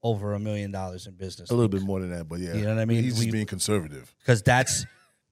over 0.03 0.33
a 0.33 0.39
million 0.39 0.71
dollars 0.71 1.05
in 1.07 1.13
business 1.13 1.49
A 1.51 1.53
little 1.53 1.69
bit 1.69 1.81
more 1.83 1.99
than 1.99 2.09
that, 2.11 2.27
but 2.27 2.39
yeah. 2.39 2.53
You 2.55 2.63
know 2.63 2.69
what 2.75 2.79
I 2.81 2.85
mean? 2.85 3.03
He's 3.03 3.19
We- 3.19 3.31
being 3.31 3.45
conservative. 3.45 4.13
because 4.19 4.41
that's 4.41 4.85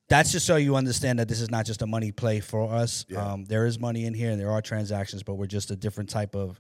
that's 0.10 0.32
just 0.32 0.46
so 0.48 0.56
you 0.56 0.76
understand 0.76 1.20
that 1.20 1.28
this 1.28 1.40
is 1.40 1.52
not 1.52 1.66
just 1.68 1.82
a 1.84 1.88
money 1.88 2.12
play 2.12 2.40
for 2.40 2.74
us. 2.74 3.06
Yeah. 3.08 3.24
Um, 3.34 3.46
there 3.46 3.68
is 3.68 3.78
money 3.80 4.06
in 4.06 4.14
here 4.16 4.32
and 4.32 4.40
there 4.42 4.50
are 4.50 4.62
transactions, 4.62 5.22
but 5.22 5.36
we're 5.36 5.46
just 5.46 5.70
a 5.70 5.76
different 5.76 6.10
type 6.10 6.36
of 6.36 6.60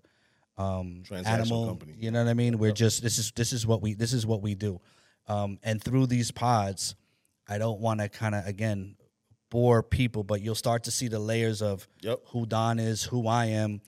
um, 0.57 1.03
animal. 1.25 1.65
company. 1.67 1.95
You 1.97 2.11
know 2.11 2.23
what 2.23 2.29
I 2.29 2.33
mean? 2.35 2.57
We're 2.59 2.71
just 2.73 3.01
this 3.01 3.17
is 3.17 3.31
this 3.35 3.53
is 3.53 3.65
what 3.65 3.81
we 3.81 3.93
this 3.95 4.13
is 4.13 4.25
what 4.25 4.41
we 4.41 4.55
do, 4.55 4.81
um, 5.27 5.57
and 5.63 5.81
through 5.81 6.07
these 6.07 6.31
pods, 6.31 6.95
I 7.47 7.57
don't 7.57 7.79
want 7.79 8.01
to 8.01 8.09
kind 8.09 8.35
of 8.35 8.45
again 8.45 8.95
bore 9.49 9.81
people, 9.81 10.23
but 10.23 10.41
you'll 10.41 10.53
start 10.55 10.83
to 10.83 10.91
see 10.91 11.07
the 11.07 11.17
layers 11.19 11.61
of 11.63 11.87
Yep. 12.01 12.19
who 12.27 12.45
Don 12.45 12.77
is, 12.77 13.03
who 13.03 13.27
I 13.27 13.45
am, 13.45 13.81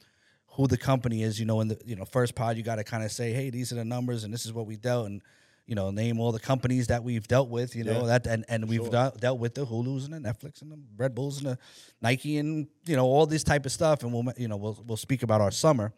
who 0.52 0.68
the 0.68 0.78
company 0.78 1.24
is. 1.24 1.40
You 1.40 1.46
know, 1.46 1.62
in 1.62 1.68
the 1.68 1.80
you 1.86 1.96
know 1.96 2.06
first 2.06 2.36
pod, 2.36 2.58
you 2.58 2.64
got 2.64 2.76
to 2.76 2.84
kind 2.84 3.04
of 3.04 3.12
say, 3.12 3.32
hey, 3.34 3.50
these 3.50 3.72
are 3.72 3.76
the 3.76 3.86
numbers, 3.86 4.24
and 4.24 4.34
this 4.34 4.46
is 4.46 4.54
what 4.54 4.66
we 4.68 4.76
dealt, 4.76 5.08
and 5.08 5.22
you 5.68 5.76
know, 5.76 5.90
name 5.92 6.20
all 6.20 6.32
the 6.32 6.40
companies 6.40 6.88
that 6.88 7.04
we've 7.04 7.28
dealt 7.28 7.50
with. 7.50 7.76
You 7.76 7.84
know 7.86 8.02
Yeah. 8.02 8.18
that, 8.20 8.28
and 8.28 8.46
and 8.50 8.68
we've 8.68 8.90
dealt, 8.90 9.20
dealt 9.20 9.40
with 9.40 9.56
the 9.56 9.66
Hulu's 9.66 10.06
and 10.06 10.14
the 10.14 10.20
Netflix 10.20 10.62
and 10.62 10.72
the 10.72 10.80
Red 10.98 11.16
Bulls 11.16 11.38
and 11.38 11.48
the 11.48 11.58
Nike 12.02 12.38
and 12.38 12.68
you 12.86 12.96
know 12.96 13.06
all 13.06 13.26
this 13.26 13.44
type 13.44 13.66
of 13.66 13.72
stuff, 13.72 14.04
and 14.04 14.12
we'll 14.12 14.26
you 14.38 14.48
know 14.48 14.58
we'll 14.58 14.84
we'll 14.86 14.98
speak 14.98 15.24
about 15.24 15.40
our 15.42 15.52
summer 15.52 15.94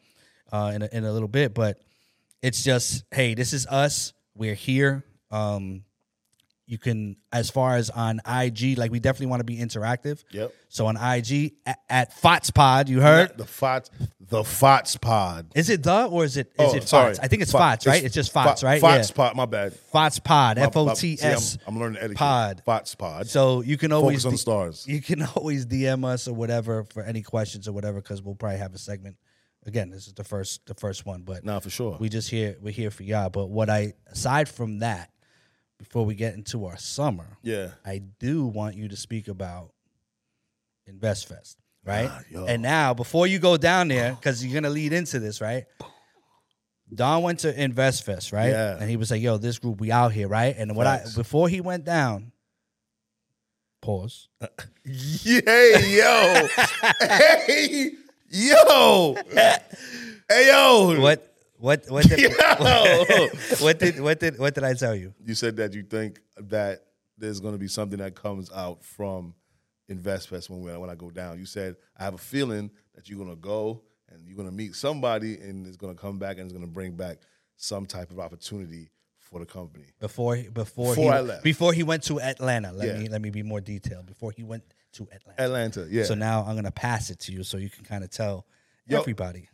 uh, 0.51 0.71
in 0.75 0.81
a, 0.83 0.89
in 0.91 1.03
a 1.05 1.11
little 1.11 1.27
bit, 1.27 1.53
but 1.53 1.81
it's 2.41 2.63
just 2.63 3.05
hey, 3.11 3.33
this 3.33 3.53
is 3.53 3.65
us. 3.67 4.13
We're 4.35 4.53
here. 4.55 5.03
Um, 5.31 5.83
you 6.65 6.77
can, 6.77 7.17
as 7.31 7.49
far 7.49 7.75
as 7.75 7.89
on 7.89 8.21
IG, 8.25 8.77
like 8.77 8.89
we 8.91 8.99
definitely 8.99 9.27
want 9.27 9.41
to 9.41 9.43
be 9.43 9.57
interactive. 9.57 10.23
Yep. 10.31 10.53
So 10.69 10.85
on 10.87 10.95
IG 10.95 11.53
at, 11.65 11.79
at 11.89 12.15
FOTSPod, 12.21 12.87
you 12.87 13.01
heard? 13.01 13.37
The 13.37 13.45
FOTS, 13.45 13.89
the 14.21 14.43
FOTS 14.43 14.97
pod. 14.97 15.47
Is 15.55 15.69
it 15.69 15.83
the 15.83 16.05
or 16.05 16.23
is 16.23 16.37
it 16.37 16.47
is 16.47 16.73
oh, 16.73 16.75
it 16.75 16.87
sorry. 16.87 17.09
FOTS? 17.15 17.19
I 17.19 17.27
think 17.27 17.41
it's 17.41 17.51
Fo- 17.51 17.57
FOTS, 17.59 17.85
right? 17.85 18.03
It's 18.03 18.15
just 18.15 18.31
FOTS, 18.31 18.61
Fo- 18.61 18.67
right? 18.67 18.81
FOTS 18.81 19.09
yeah. 19.09 19.15
pod, 19.15 19.35
my 19.35 19.45
bad. 19.45 19.73
FOTSPod, 19.93 20.55
My- 20.57 20.61
F 20.63 20.77
O 20.77 20.93
T 20.95 21.17
see, 21.17 21.59
I'm- 21.67 21.77
learning 21.79 21.97
etiquette. 21.97 22.17
Pod. 22.17 22.61
FOTS 22.65 22.95
pod. 22.95 23.27
So 23.27 23.61
you 23.61 23.77
can 23.77 23.91
always 23.91 24.23
Focus 24.23 24.25
on 24.25 24.31
D- 24.31 24.37
stars. 24.37 24.87
You 24.87 25.01
can 25.01 25.21
always 25.35 25.65
DM 25.65 26.05
us 26.05 26.27
or 26.27 26.33
whatever 26.33 26.85
for 26.85 27.03
any 27.03 27.21
questions 27.21 27.67
or 27.67 27.73
whatever 27.73 27.99
because 28.01 28.21
we'll 28.21 28.35
probably 28.35 28.59
have 28.59 28.73
a 28.73 28.77
segment. 28.79 29.17
Again, 29.65 29.89
this 29.91 30.07
is 30.07 30.13
the 30.13 30.25
first 30.25 30.65
the 30.65 30.73
first 30.73 31.05
one, 31.05 31.21
but 31.23 31.45
Nah, 31.45 31.59
for 31.59 31.69
sure. 31.69 31.95
we 31.99 32.09
just 32.09 32.29
here 32.29 32.57
we're 32.61 32.71
here 32.73 32.91
for 32.91 33.03
y'all. 33.03 33.29
But 33.29 33.49
what 33.49 33.69
I 33.69 33.93
aside 34.07 34.49
from 34.49 34.79
that, 34.79 35.09
before 35.83 36.05
we 36.05 36.15
get 36.15 36.33
into 36.33 36.65
our 36.65 36.77
summer, 36.77 37.37
yeah. 37.43 37.71
I 37.85 38.01
do 38.19 38.45
want 38.45 38.75
you 38.75 38.87
to 38.87 38.95
speak 38.95 39.27
about 39.27 39.71
InvestFest, 40.89 41.57
right? 41.85 42.09
Ah, 42.09 42.45
and 42.45 42.61
now, 42.61 42.93
before 42.93 43.27
you 43.27 43.37
go 43.37 43.57
down 43.57 43.89
there, 43.89 44.13
because 44.13 44.43
you're 44.43 44.53
gonna 44.53 44.73
lead 44.73 44.93
into 44.93 45.19
this, 45.19 45.41
right? 45.41 45.65
Don 46.93 47.21
went 47.21 47.39
to 47.39 47.53
InvestFest, 47.53 48.31
right? 48.31 48.49
Yeah. 48.49 48.77
And 48.79 48.89
he 48.89 48.95
was 48.95 49.11
like, 49.11 49.21
"Yo, 49.21 49.37
this 49.37 49.59
group, 49.59 49.81
we 49.81 49.91
out 49.91 50.13
here, 50.13 50.27
right?" 50.27 50.55
And 50.57 50.75
what 50.75 50.85
Facts. 50.85 51.15
I 51.15 51.21
before 51.21 51.49
he 51.49 51.59
went 51.59 51.83
down, 51.83 52.31
pause. 53.81 54.29
Yeah, 54.85 55.41
yo. 55.77 56.47
hey, 57.01 57.91
yo. 58.29 59.15
hey, 60.29 60.47
yo. 60.47 60.99
What? 61.01 61.32
What? 61.63 61.85
What 61.87 62.03
did? 62.09 62.19
What 63.61 63.79
did? 63.79 63.99
What 64.01 64.19
did? 64.19 64.37
What 64.37 64.53
did 64.53 64.65
I 64.65 64.73
tell 64.73 64.93
you? 64.93 65.13
You 65.23 65.33
said 65.33 65.55
that 65.55 65.73
you 65.73 65.83
think 65.83 66.19
that 66.35 66.81
there's 67.17 67.39
going 67.39 67.53
to 67.53 67.57
be 67.57 67.69
something 67.69 67.99
that 67.99 68.15
comes 68.15 68.51
out 68.51 68.83
from 68.83 69.33
InvestFest 69.89 70.49
when 70.49 70.61
we, 70.61 70.75
when 70.77 70.89
I 70.89 70.95
go 70.95 71.09
down. 71.09 71.39
You 71.39 71.45
said 71.45 71.77
I 71.97 72.03
have 72.03 72.15
a 72.15 72.17
feeling 72.17 72.69
that 72.95 73.07
you're 73.07 73.17
going 73.17 73.29
to 73.29 73.37
go 73.37 73.81
and 74.09 74.27
you're 74.27 74.35
going 74.35 74.49
to 74.49 74.53
meet 74.53 74.75
somebody 74.75 75.35
and 75.37 75.65
it's 75.65 75.77
going 75.77 75.95
to 75.95 76.01
come 76.01 76.19
back 76.19 76.35
and 76.37 76.41
it's 76.45 76.51
going 76.51 76.65
to 76.65 76.71
bring 76.71 76.97
back 76.97 77.19
some 77.55 77.85
type 77.85 78.11
of 78.11 78.19
opportunity 78.19 78.89
for 79.19 79.39
the 79.39 79.45
company. 79.45 79.85
Before 80.01 80.35
he- 80.35 80.49
before, 80.49 80.95
Before 80.95 81.13
he 81.13 81.17
I 81.17 81.21
left. 81.21 81.43
before 81.45 81.71
he 81.71 81.83
went 81.83 82.03
to 82.03 82.19
Atlanta. 82.19 82.73
Let 82.73 82.87
Yeah. 82.89 82.99
me 83.03 83.07
let 83.07 83.21
me 83.21 83.29
be 83.29 83.41
more 83.41 83.61
detailed. 83.61 84.05
Before 84.07 84.33
he 84.35 84.43
went 84.43 84.63
to 84.93 85.07
Atlanta. 85.13 85.41
Atlanta, 85.41 85.87
yeah. 85.89 86.03
So 86.03 86.13
now 86.13 86.43
I'm 86.45 86.55
gonna 86.57 86.71
pass 86.71 87.09
it 87.09 87.19
to 87.19 87.31
you 87.31 87.43
so 87.43 87.55
you 87.55 87.69
can 87.69 87.85
kind 87.85 88.03
of 88.03 88.09
tell 88.09 88.45
Yo. 88.85 88.99
everybody. 88.99 89.47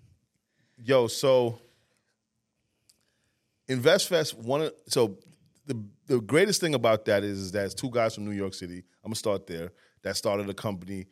Yo, 0.81 1.05
so 1.07 1.59
InvestFest, 3.69 4.35
one 4.35 4.61
of 4.63 4.73
so 4.87 5.17
the 5.65 5.81
the 6.07 6.19
greatest 6.19 6.59
thing 6.59 6.73
about 6.73 7.05
that 7.05 7.23
is, 7.23 7.37
is 7.39 7.51
that 7.51 7.65
it's 7.65 7.75
two 7.75 7.91
guys 7.91 8.15
from 8.15 8.25
New 8.25 8.31
York 8.31 8.53
City. 8.53 8.83
I'm 9.03 9.09
gonna 9.09 9.15
start 9.15 9.45
there. 9.47 9.71
That 10.01 10.17
started 10.17 10.49
a 10.49 10.53
company 10.53 11.05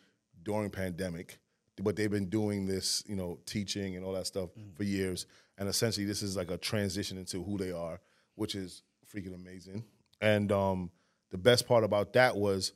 during 0.43 0.69
pandemic, 0.69 1.37
but 1.81 1.95
they've 1.95 2.09
been 2.09 2.29
doing 2.29 2.65
this, 2.65 3.03
you 3.07 3.15
know, 3.15 3.39
teaching 3.45 3.95
and 3.95 4.03
all 4.03 4.13
that 4.13 4.25
stuff 4.27 4.49
for 4.75 4.83
years. 4.83 5.27
And 5.57 5.69
essentially, 5.69 6.05
this 6.05 6.23
is 6.23 6.35
like 6.35 6.49
a 6.49 6.57
transition 6.57 7.17
into 7.17 7.43
who 7.43 7.57
they 7.57 7.71
are, 7.71 7.99
which 8.35 8.55
is 8.55 8.83
freaking 9.13 9.35
amazing. 9.35 9.83
And 10.21 10.51
um, 10.51 10.89
the 11.29 11.37
best 11.37 11.67
part 11.67 11.83
about 11.83 12.13
that 12.13 12.35
was 12.35 12.73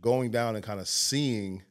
going 0.00 0.30
down 0.30 0.54
and 0.54 0.64
kind 0.64 0.80
of 0.80 0.88
seeing 0.88 1.62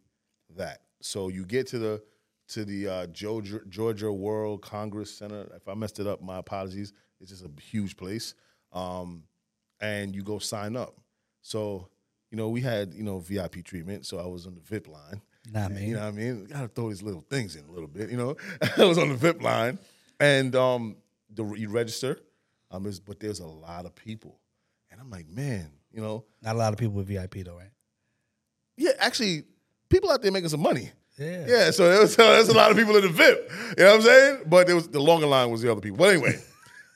that. 0.56 0.82
So 1.02 1.30
you 1.30 1.46
get 1.46 1.68
to 1.68 1.80
the 1.80 2.04
to 2.50 2.66
the 2.66 2.88
uh, 2.88 3.08
Georgia, 3.08 3.62
Georgia 3.70 4.12
World 4.12 4.62
Congress 4.62 5.16
Center. 5.16 5.48
If 5.56 5.68
I 5.68 5.76
messed 5.76 6.00
it 6.00 6.08
up, 6.08 6.22
my 6.22 6.38
apologies. 6.38 6.94
It's 7.22 7.32
just 7.32 7.46
a 7.46 7.52
huge 7.62 7.98
place, 7.98 8.34
um, 8.74 9.24
and 9.82 10.16
you 10.16 10.24
go 10.24 10.40
sign 10.40 10.76
up. 10.76 10.96
So 11.42 11.88
you 12.32 12.38
know 12.38 12.50
we 12.50 12.62
had 12.62 12.94
you 12.94 13.04
know 13.04 13.20
VIP 13.20 13.64
treatment. 13.64 14.06
So 14.06 14.20
I 14.20 14.26
was 14.26 14.46
on 14.48 14.56
the 14.56 14.62
VIP 14.62 14.88
line. 14.88 15.22
Nah, 15.52 15.66
And, 15.66 15.76
man. 15.76 15.84
You 15.88 15.94
know 15.96 16.00
what 16.02 16.08
I 16.08 16.12
mean? 16.12 16.46
Got 16.46 16.62
to 16.62 16.68
throw 16.68 16.90
these 16.90 17.02
little 17.02 17.22
things 17.30 17.56
in 17.56 17.66
a 17.66 17.72
little 17.72 17.88
bit. 17.88 18.10
You 18.12 18.18
know, 18.18 18.36
I 18.78 18.84
was 18.86 18.98
on 18.98 19.10
the 19.10 19.16
VIP 19.16 19.42
line, 19.42 19.80
and 20.20 20.56
um, 20.56 20.98
the 21.34 21.44
you 21.54 21.70
register, 21.70 22.20
um, 22.72 22.84
there's- 22.84 23.00
but 23.00 23.20
there's 23.20 23.40
a 23.40 23.48
lot 23.48 23.86
of 23.86 23.96
people, 23.96 24.40
and 24.92 25.00
I'm 25.02 25.10
like, 25.10 25.28
man, 25.30 25.72
you 25.92 26.02
know, 26.02 26.26
Not 26.42 26.56
a 26.56 26.58
lot 26.60 26.74
of 26.74 26.80
people 26.80 26.94
with 26.96 27.08
VIP 27.08 27.44
though, 27.46 27.56
right? 27.58 27.72
yeah, 28.78 28.92
actually, 29.00 29.44
people 29.90 30.12
out 30.12 30.22
there 30.22 30.32
making 30.32 30.50
some 30.50 30.62
money. 30.62 30.92
Yeah. 31.18 31.46
Yeah, 31.48 31.72
so 31.72 31.90
there 31.90 32.00
was, 32.02 32.14
so 32.14 32.24
there's 32.32 32.48
a 32.50 32.54
lot 32.54 32.72
of 32.72 32.78
people 32.78 32.96
in 32.96 33.02
the 33.02 33.10
VIP. 33.10 33.52
You 33.78 33.84
know 33.84 33.90
what 33.92 33.96
I'm 33.96 34.02
saying? 34.04 34.44
But 34.46 34.70
it 34.70 34.74
was 34.74 34.88
the 34.88 35.02
longer 35.02 35.26
line 35.28 35.50
was 35.52 35.62
the 35.62 35.72
other 35.72 35.82
people. 35.82 35.98
But 35.98 36.14
anyway, 36.14 36.40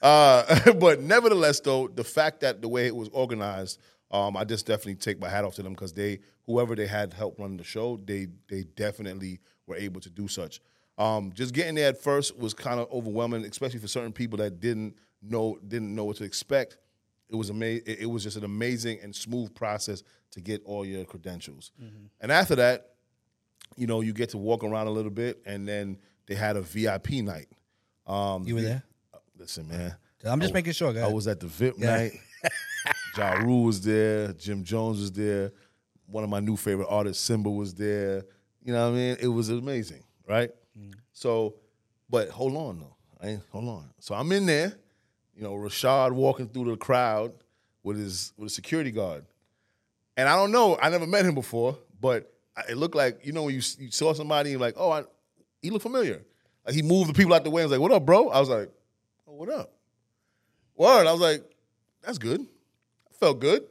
uh, 0.03 0.73
but 0.79 1.01
nevertheless, 1.01 1.59
though, 1.59 1.87
the 1.87 2.03
fact 2.03 2.41
that 2.41 2.61
the 2.61 2.67
way 2.67 2.85
it 2.87 2.95
was 2.95 3.09
organized, 3.09 3.79
um, 4.11 4.37
I 4.37 4.43
just 4.43 4.67
definitely 4.67 4.95
take 4.95 5.19
my 5.19 5.29
hat 5.29 5.43
off 5.43 5.55
to 5.55 5.63
them 5.63 5.73
because 5.73 5.93
they, 5.93 6.19
whoever 6.45 6.75
they 6.75 6.85
had 6.85 7.13
help 7.13 7.39
run 7.39 7.57
the 7.57 7.63
show, 7.63 7.99
they 8.05 8.27
they 8.47 8.63
definitely 8.75 9.39
were 9.65 9.75
able 9.75 10.01
to 10.01 10.09
do 10.09 10.27
such. 10.27 10.59
Um, 10.97 11.31
just 11.33 11.53
getting 11.55 11.73
there 11.73 11.89
at 11.89 11.97
first 11.97 12.37
was 12.37 12.53
kind 12.53 12.79
of 12.79 12.87
overwhelming, 12.91 13.43
especially 13.45 13.79
for 13.79 13.87
certain 13.87 14.11
people 14.11 14.37
that 14.37 14.59
didn't 14.59 14.95
know 15.21 15.57
didn't 15.67 15.95
know 15.95 16.03
what 16.03 16.17
to 16.17 16.23
expect. 16.25 16.77
It 17.29 17.35
was 17.35 17.49
amazing. 17.49 17.83
It 17.87 18.05
was 18.05 18.23
just 18.23 18.37
an 18.37 18.43
amazing 18.43 18.99
and 19.01 19.15
smooth 19.15 19.55
process 19.55 20.03
to 20.31 20.41
get 20.41 20.61
all 20.65 20.85
your 20.85 21.05
credentials. 21.05 21.71
And 22.21 22.31
after 22.31 22.55
that, 22.55 22.89
you 23.75 23.87
know, 23.87 24.01
you 24.01 24.13
get 24.13 24.29
to 24.31 24.37
walk 24.37 24.63
around 24.63 24.85
a 24.87 24.91
little 24.91 25.09
bit, 25.11 25.41
and 25.45 25.67
then 25.67 25.97
they 26.27 26.35
had 26.35 26.57
a 26.57 26.61
VIP 26.61 27.11
night. 27.23 27.47
Um, 28.05 28.43
You 28.45 28.55
were 28.55 28.61
there? 28.61 28.83
Listen, 29.37 29.67
man. 29.67 29.95
I'm 30.25 30.39
just 30.39 30.53
I- 30.53 30.55
making 30.55 30.73
sure, 30.73 30.93
guys. 30.93 31.03
I 31.03 31.11
was 31.11 31.27
at 31.27 31.39
the 31.39 31.47
VIP 31.47 31.75
Yeah. 31.77 31.95
night. 31.97 32.11
Ja 33.17 33.33
Rule 33.33 33.63
was 33.63 33.79
there. 33.81 34.33
Jim 34.33 34.63
Jones 34.63 34.99
was 34.99 35.11
there. 35.11 35.51
One 36.07 36.23
of 36.23 36.29
my 36.29 36.39
new 36.39 36.57
favorite 36.57 36.87
artists, 36.89 37.23
Simba, 37.23 37.49
was 37.49 37.73
there. 37.73 38.25
You 38.63 38.73
know 38.73 38.89
what 38.89 38.95
I 38.95 38.97
mean? 38.97 39.17
It 39.21 39.27
was 39.27 39.49
amazing, 39.49 40.03
right? 40.27 40.49
Mm. 40.77 40.93
So, 41.13 41.55
but 42.09 42.29
hold 42.29 42.55
on 42.55 42.79
though. 42.79 42.95
I 43.21 43.27
ain't, 43.29 43.41
hold 43.51 43.67
on. 43.69 43.89
So 43.99 44.15
I'm 44.15 44.31
in 44.31 44.45
there. 44.45 44.73
You 45.35 45.43
know, 45.43 45.53
Rashad 45.53 46.11
walking 46.11 46.47
through 46.49 46.71
the 46.71 46.77
crowd 46.77 47.33
with 47.83 47.97
his 47.97 48.33
with 48.37 48.47
a 48.47 48.53
security 48.53 48.91
guard, 48.91 49.25
and 50.17 50.27
I 50.27 50.35
don't 50.35 50.51
know. 50.51 50.77
I 50.81 50.89
never 50.89 51.07
met 51.07 51.25
him 51.25 51.35
before, 51.35 51.77
but 52.01 52.31
it 52.69 52.77
looked 52.77 52.95
like 52.95 53.25
you 53.25 53.31
know 53.31 53.43
when 53.43 53.53
you, 53.55 53.61
you 53.79 53.91
saw 53.91 54.13
somebody 54.13 54.51
and 54.53 54.61
like, 54.61 54.73
oh, 54.77 54.91
I, 54.91 55.03
he 55.61 55.69
looked 55.69 55.83
familiar. 55.83 56.21
Like 56.65 56.75
he 56.75 56.81
moved 56.81 57.09
the 57.09 57.13
people 57.13 57.33
out 57.33 57.43
the 57.43 57.49
way. 57.51 57.61
and 57.61 57.69
was 57.71 57.77
like, 57.79 57.81
"What 57.81 57.91
up, 57.95 58.05
bro?" 58.05 58.29
I 58.29 58.39
was 58.39 58.49
like, 58.49 58.69
"Oh, 59.33 59.37
what 59.37 59.49
up?" 59.49 59.73
Word. 60.75 61.07
I 61.07 61.11
was 61.11 61.21
like, 61.21 61.43
"That's 62.01 62.17
good." 62.17 62.41
I 62.41 63.13
felt 63.15 63.39
good. 63.39 63.63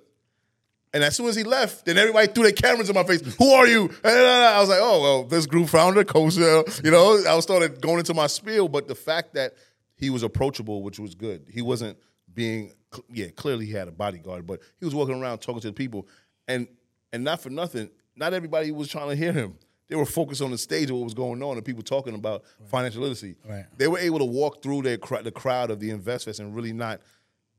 And 0.95 1.02
as 1.02 1.16
soon 1.16 1.26
as 1.26 1.37
he 1.37 1.42
left, 1.42 1.87
then 1.87 1.97
everybody 1.97 2.26
threw 2.28 2.42
their 2.42 2.52
cameras 2.52 2.90
in 2.90 2.95
my 2.95 3.04
face. 3.04 3.23
Who 3.37 3.50
are 3.52 3.66
you? 3.66 3.90
I 4.04 4.59
was 4.61 4.69
like, 4.69 4.81
oh 4.81 5.00
well, 5.00 5.25
this 5.25 5.47
group 5.47 5.69
founder, 5.69 6.04
coach. 6.04 6.37
You 6.37 6.90
know, 6.90 7.25
I 7.26 7.35
was 7.35 7.45
started 7.45 7.81
going 7.81 7.99
into 7.99 8.12
my 8.12 8.26
spiel, 8.26 8.69
but 8.69 8.88
the 8.88 8.95
fact 8.95 9.35
that 9.35 9.54
he 9.97 10.11
was 10.11 10.23
approachable, 10.23 10.83
which 10.83 10.99
was 10.99 11.14
good. 11.14 11.47
He 11.50 11.62
wasn't 11.62 11.97
being, 12.35 12.73
yeah, 13.11 13.28
clearly 13.28 13.66
he 13.66 13.73
had 13.73 13.88
a 13.88 13.92
bodyguard, 13.92 14.47
but 14.47 14.61
he 14.81 14.85
was 14.85 14.95
walking 14.95 15.21
around 15.21 15.38
talking 15.38 15.61
to 15.62 15.69
the 15.69 15.73
people, 15.73 16.07
and 16.47 16.66
and 17.12 17.25
not 17.25 17.40
for 17.40 17.50
nothing, 17.50 17.88
not 18.14 18.35
everybody 18.35 18.71
was 18.71 18.88
trying 18.88 19.09
to 19.09 19.16
hear 19.16 19.33
him. 19.33 19.54
They 19.92 19.99
were 19.99 20.06
focused 20.06 20.40
on 20.40 20.50
the 20.50 20.56
stage 20.56 20.88
of 20.88 20.96
what 20.96 21.04
was 21.04 21.12
going 21.12 21.42
on 21.42 21.58
and 21.58 21.66
people 21.66 21.82
talking 21.82 22.14
about 22.14 22.44
financial 22.64 23.02
literacy. 23.02 23.37
Right. 23.46 23.66
They 23.76 23.88
were 23.88 23.99
able 23.99 24.20
to 24.20 24.25
walk 24.25 24.62
through 24.62 24.80
their 24.80 24.96
the 24.96 25.30
crowd 25.30 25.70
of 25.70 25.80
the 25.80 25.90
investors 25.90 26.40
and 26.40 26.56
really 26.56 26.72
not 26.72 27.02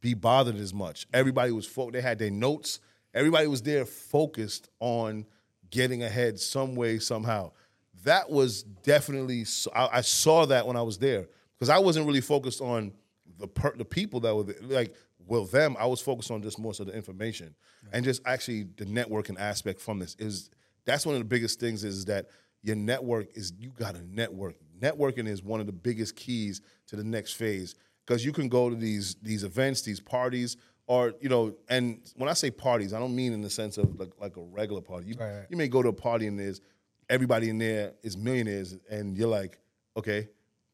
be 0.01 0.15
bothered 0.15 0.55
as 0.55 0.73
much. 0.73 1.05
Everybody 1.13 1.51
was 1.51 1.67
fo- 1.67 1.91
they 1.91 2.01
had 2.01 2.17
their 2.17 2.31
notes. 2.31 2.79
Everybody 3.13 3.45
was 3.45 3.61
there 3.61 3.85
focused 3.85 4.67
on 4.79 5.27
getting 5.69 6.01
ahead 6.01 6.39
some 6.39 6.73
way 6.73 6.97
somehow. 6.97 7.51
That 8.03 8.31
was 8.31 8.63
definitely 8.63 9.45
I, 9.75 9.89
I 9.97 10.01
saw 10.01 10.47
that 10.47 10.65
when 10.65 10.75
I 10.75 10.81
was 10.81 10.97
there 10.97 11.27
because 11.55 11.69
I 11.69 11.77
wasn't 11.77 12.07
really 12.07 12.19
focused 12.19 12.61
on 12.61 12.93
the 13.37 13.47
per, 13.47 13.75
the 13.77 13.85
people 13.85 14.21
that 14.21 14.35
were 14.35 14.45
there. 14.45 14.55
like 14.63 14.95
well 15.27 15.45
them. 15.45 15.77
I 15.79 15.85
was 15.85 16.01
focused 16.01 16.31
on 16.31 16.41
just 16.41 16.57
more 16.57 16.73
so 16.73 16.83
the 16.83 16.93
information 16.93 17.53
and 17.91 18.03
just 18.03 18.23
actually 18.25 18.63
the 18.75 18.85
networking 18.85 19.39
aspect 19.39 19.79
from 19.79 19.99
this 19.99 20.15
is 20.17 20.49
that's 20.85 21.05
one 21.05 21.15
of 21.15 21.21
the 21.21 21.25
biggest 21.25 21.59
things 21.59 21.83
is 21.83 22.05
that 22.05 22.27
your 22.61 22.75
network 22.75 23.27
is 23.35 23.53
you 23.59 23.71
got 23.77 23.95
to 23.95 24.01
network. 24.03 24.55
Networking 24.79 25.27
is 25.27 25.43
one 25.43 25.59
of 25.59 25.65
the 25.65 25.73
biggest 25.73 26.15
keys 26.15 26.61
to 26.87 26.95
the 26.95 27.03
next 27.03 27.33
phase 27.33 27.75
because 28.05 28.25
you 28.25 28.31
can 28.31 28.49
go 28.49 28.69
to 28.69 28.75
these 28.75 29.15
these 29.21 29.43
events, 29.43 29.81
these 29.81 29.99
parties, 29.99 30.57
or 30.87 31.13
you 31.21 31.29
know, 31.29 31.55
and 31.69 31.99
when 32.15 32.29
I 32.29 32.33
say 32.33 32.51
parties, 32.51 32.93
I 32.93 32.99
don't 32.99 33.15
mean 33.15 33.33
in 33.33 33.41
the 33.41 33.49
sense 33.49 33.77
of 33.77 33.99
like, 33.99 34.11
like 34.19 34.37
a 34.37 34.41
regular 34.41 34.81
party. 34.81 35.07
You, 35.07 35.15
Right, 35.19 35.45
you 35.49 35.57
may 35.57 35.67
go 35.67 35.81
to 35.81 35.89
a 35.89 35.93
party 35.93 36.27
and 36.27 36.39
there's 36.39 36.61
everybody 37.09 37.49
in 37.49 37.57
there 37.57 37.93
is 38.01 38.17
millionaires, 38.17 38.75
and 38.89 39.17
you're 39.17 39.27
like, 39.27 39.59
okay, 39.95 40.29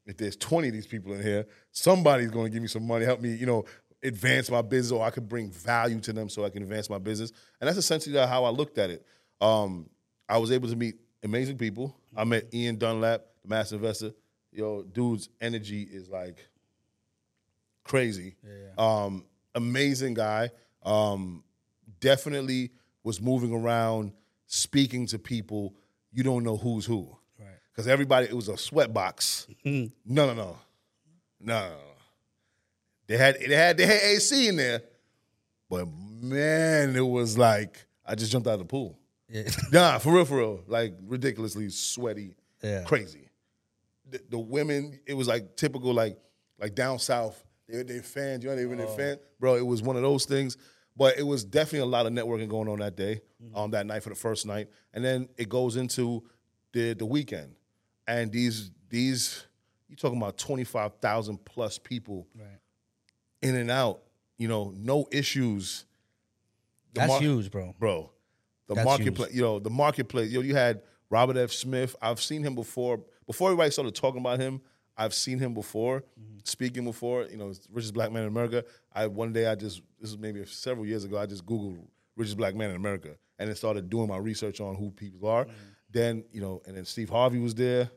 if 0.05 0.17
there's 0.17 0.35
20 0.35 0.69
of 0.69 0.73
these 0.73 0.87
people 0.87 1.13
in 1.13 1.21
here, 1.21 1.45
somebody's 1.71 2.31
going 2.31 2.45
to 2.45 2.51
give 2.51 2.61
me 2.61 2.67
some 2.67 2.85
money, 2.85 3.05
help 3.05 3.21
me, 3.21 3.33
you 3.35 3.45
know, 3.45 3.65
advance 4.01 4.49
my 4.49 4.61
business, 4.61 4.91
or 4.91 5.05
I 5.05 5.09
could 5.09 5.27
bring 5.27 5.51
value 5.51 5.99
to 6.01 6.13
them 6.13 6.29
so 6.29 6.45
I 6.45 6.49
can 6.49 6.63
advance 6.63 6.89
my 6.89 6.97
business. 6.97 7.31
And 7.59 7.67
that's 7.67 7.77
essentially 7.77 8.17
how 8.17 8.45
I 8.45 8.49
looked 8.49 8.77
at 8.77 8.89
it. 8.89 9.05
Um, 9.41 9.89
I 10.29 10.37
was 10.37 10.51
able 10.51 10.69
to 10.69 10.75
meet 10.75 10.95
amazing 11.23 11.57
people. 11.57 11.97
I 12.15 12.23
met 12.23 12.53
Ian 12.53 12.77
Dunlap, 12.77 13.21
the 13.41 13.49
master 13.49 13.75
investor. 13.75 14.11
Yo, 14.51 14.83
dude's 14.83 15.29
energy 15.41 15.81
is 15.83 16.07
like 16.09 16.47
crazy. 17.83 18.35
Um, 18.77 19.25
amazing 19.55 20.13
guy. 20.13 20.51
Um, 20.83 21.43
definitely 21.99 22.71
was 23.03 23.19
moving 23.21 23.53
around, 23.53 24.13
speaking 24.45 25.07
to 25.07 25.19
people. 25.19 25.75
You 26.11 26.23
don't 26.23 26.43
know 26.43 26.57
who's 26.57 26.85
who. 26.85 27.15
Right. 27.39 27.47
Because 27.71 27.87
everybody, 27.87 28.27
it 28.27 28.33
was 28.35 28.47
a 28.49 28.57
sweat 28.57 28.93
box. 28.93 29.47
no, 29.65 29.89
no, 30.05 30.33
no. 30.33 30.33
No, 30.33 30.57
no, 31.41 31.69
no. 31.69 31.75
They 33.07 33.17
had 33.17 33.39
they 33.39 33.55
had 33.55 33.77
they 33.77 33.87
had 33.87 34.01
AC 34.03 34.47
in 34.49 34.55
there, 34.57 34.81
but 35.67 35.87
man, 36.21 36.95
it 36.95 37.01
was 37.01 37.39
like 37.39 37.87
I 38.05 38.13
just 38.13 38.31
jumped 38.31 38.47
out 38.47 38.53
of 38.53 38.59
the 38.59 38.65
pool. 38.65 38.98
Yeah. 39.29 39.43
Nah, 39.71 39.99
for 39.99 40.13
real, 40.13 40.25
for 40.25 40.37
real. 40.37 40.63
Like 40.67 40.95
ridiculously 41.05 41.69
sweaty, 41.69 42.35
Yeah. 42.63 42.83
crazy. 42.83 43.29
The, 44.09 44.19
the 44.29 44.39
women, 44.39 44.99
it 45.05 45.13
was 45.13 45.27
like 45.27 45.55
typical, 45.55 45.93
like 45.93 46.17
like 46.59 46.73
down 46.75 46.99
south. 46.99 47.43
They 47.67 47.83
they 47.83 47.99
fans, 47.99 48.43
you 48.43 48.49
know, 48.49 48.55
they 48.55 48.65
were 48.65 48.73
Oh. 48.75 48.77
their 48.77 48.87
fan, 48.87 49.17
bro. 49.39 49.55
It 49.55 49.65
was 49.65 49.81
one 49.81 49.95
of 49.95 50.01
those 50.01 50.25
things. 50.25 50.57
But 50.97 51.17
it 51.17 51.23
was 51.23 51.45
definitely 51.45 51.79
a 51.79 51.85
lot 51.85 52.05
of 52.07 52.11
networking 52.11 52.49
going 52.49 52.67
on 52.67 52.79
that 52.79 52.95
day, 52.97 53.21
Mm-hmm. 53.41 53.55
on 53.55 53.71
that 53.71 53.85
night 53.85 54.03
for 54.03 54.09
the 54.09 54.15
first 54.15 54.45
night, 54.45 54.67
and 54.93 55.05
then 55.05 55.29
it 55.37 55.47
goes 55.47 55.75
into 55.77 56.23
the 56.73 56.93
the 56.93 57.05
weekend, 57.05 57.55
and 58.07 58.31
these 58.31 58.71
these 58.89 59.45
you 59.87 59.95
talking 59.95 60.17
about 60.17 60.37
twenty 60.37 60.63
five 60.63 60.93
thousand 61.01 61.45
plus 61.45 61.77
people 61.77 62.27
Right. 62.35 62.59
in 63.43 63.55
and 63.55 63.69
out. 63.71 64.01
You 64.37 64.47
know, 64.47 64.73
no 64.75 65.07
issues. 65.11 65.85
The 66.93 67.01
That's 67.01 67.09
mar- 67.09 67.21
huge, 67.21 67.51
bro. 67.51 67.75
bro. 67.77 68.11
The 68.69 68.75
That's 68.75 68.85
marketplace, 68.85 69.33
you 69.33 69.41
know, 69.41 69.57
the 69.57 69.71
marketplace. 69.71 70.29
You 70.29 70.37
know, 70.37 70.43
you 70.45 70.55
had 70.55 70.83
Robert 71.09 71.37
F. 71.37 71.51
Smith. 71.51 71.95
I've 72.01 72.21
seen 72.21 72.43
him 72.43 72.53
before. 72.53 73.01
Before 73.25 73.49
everybody 73.49 73.71
started 73.71 73.95
talking 73.95 74.21
about 74.21 74.39
him, 74.39 74.61
I've 74.95 75.13
seen 75.13 75.39
him 75.39 75.55
before, 75.55 76.01
mm-hmm. 76.01 76.37
speaking 76.43 76.83
before. 76.83 77.23
You 77.23 77.37
know, 77.37 77.51
richest 77.71 77.95
black 77.95 78.11
man 78.11 78.21
in 78.23 78.27
America. 78.27 78.63
I 78.93 79.07
one 79.07 79.33
day 79.33 79.47
I 79.47 79.55
just 79.55 79.81
this 79.99 80.11
was 80.11 80.19
maybe 80.19 80.45
several 80.45 80.85
years 80.85 81.03
ago. 81.03 81.17
I 81.17 81.25
just 81.25 81.47
googled 81.47 81.79
richest 82.15 82.37
black 82.37 82.53
man 82.53 82.69
in 82.69 82.75
America 82.75 83.15
and 83.39 83.49
then 83.49 83.55
started 83.55 83.89
doing 83.89 84.07
my 84.07 84.17
research 84.17 84.61
on 84.61 84.75
who 84.75 84.91
people 84.91 85.27
are. 85.27 85.45
Mm-hmm. 85.45 85.53
Then 85.89 86.23
you 86.31 86.41
know, 86.41 86.61
and 86.67 86.77
then 86.77 86.85
Steve 86.85 87.09
Harvey 87.09 87.39
was 87.39 87.55
there. 87.55 87.89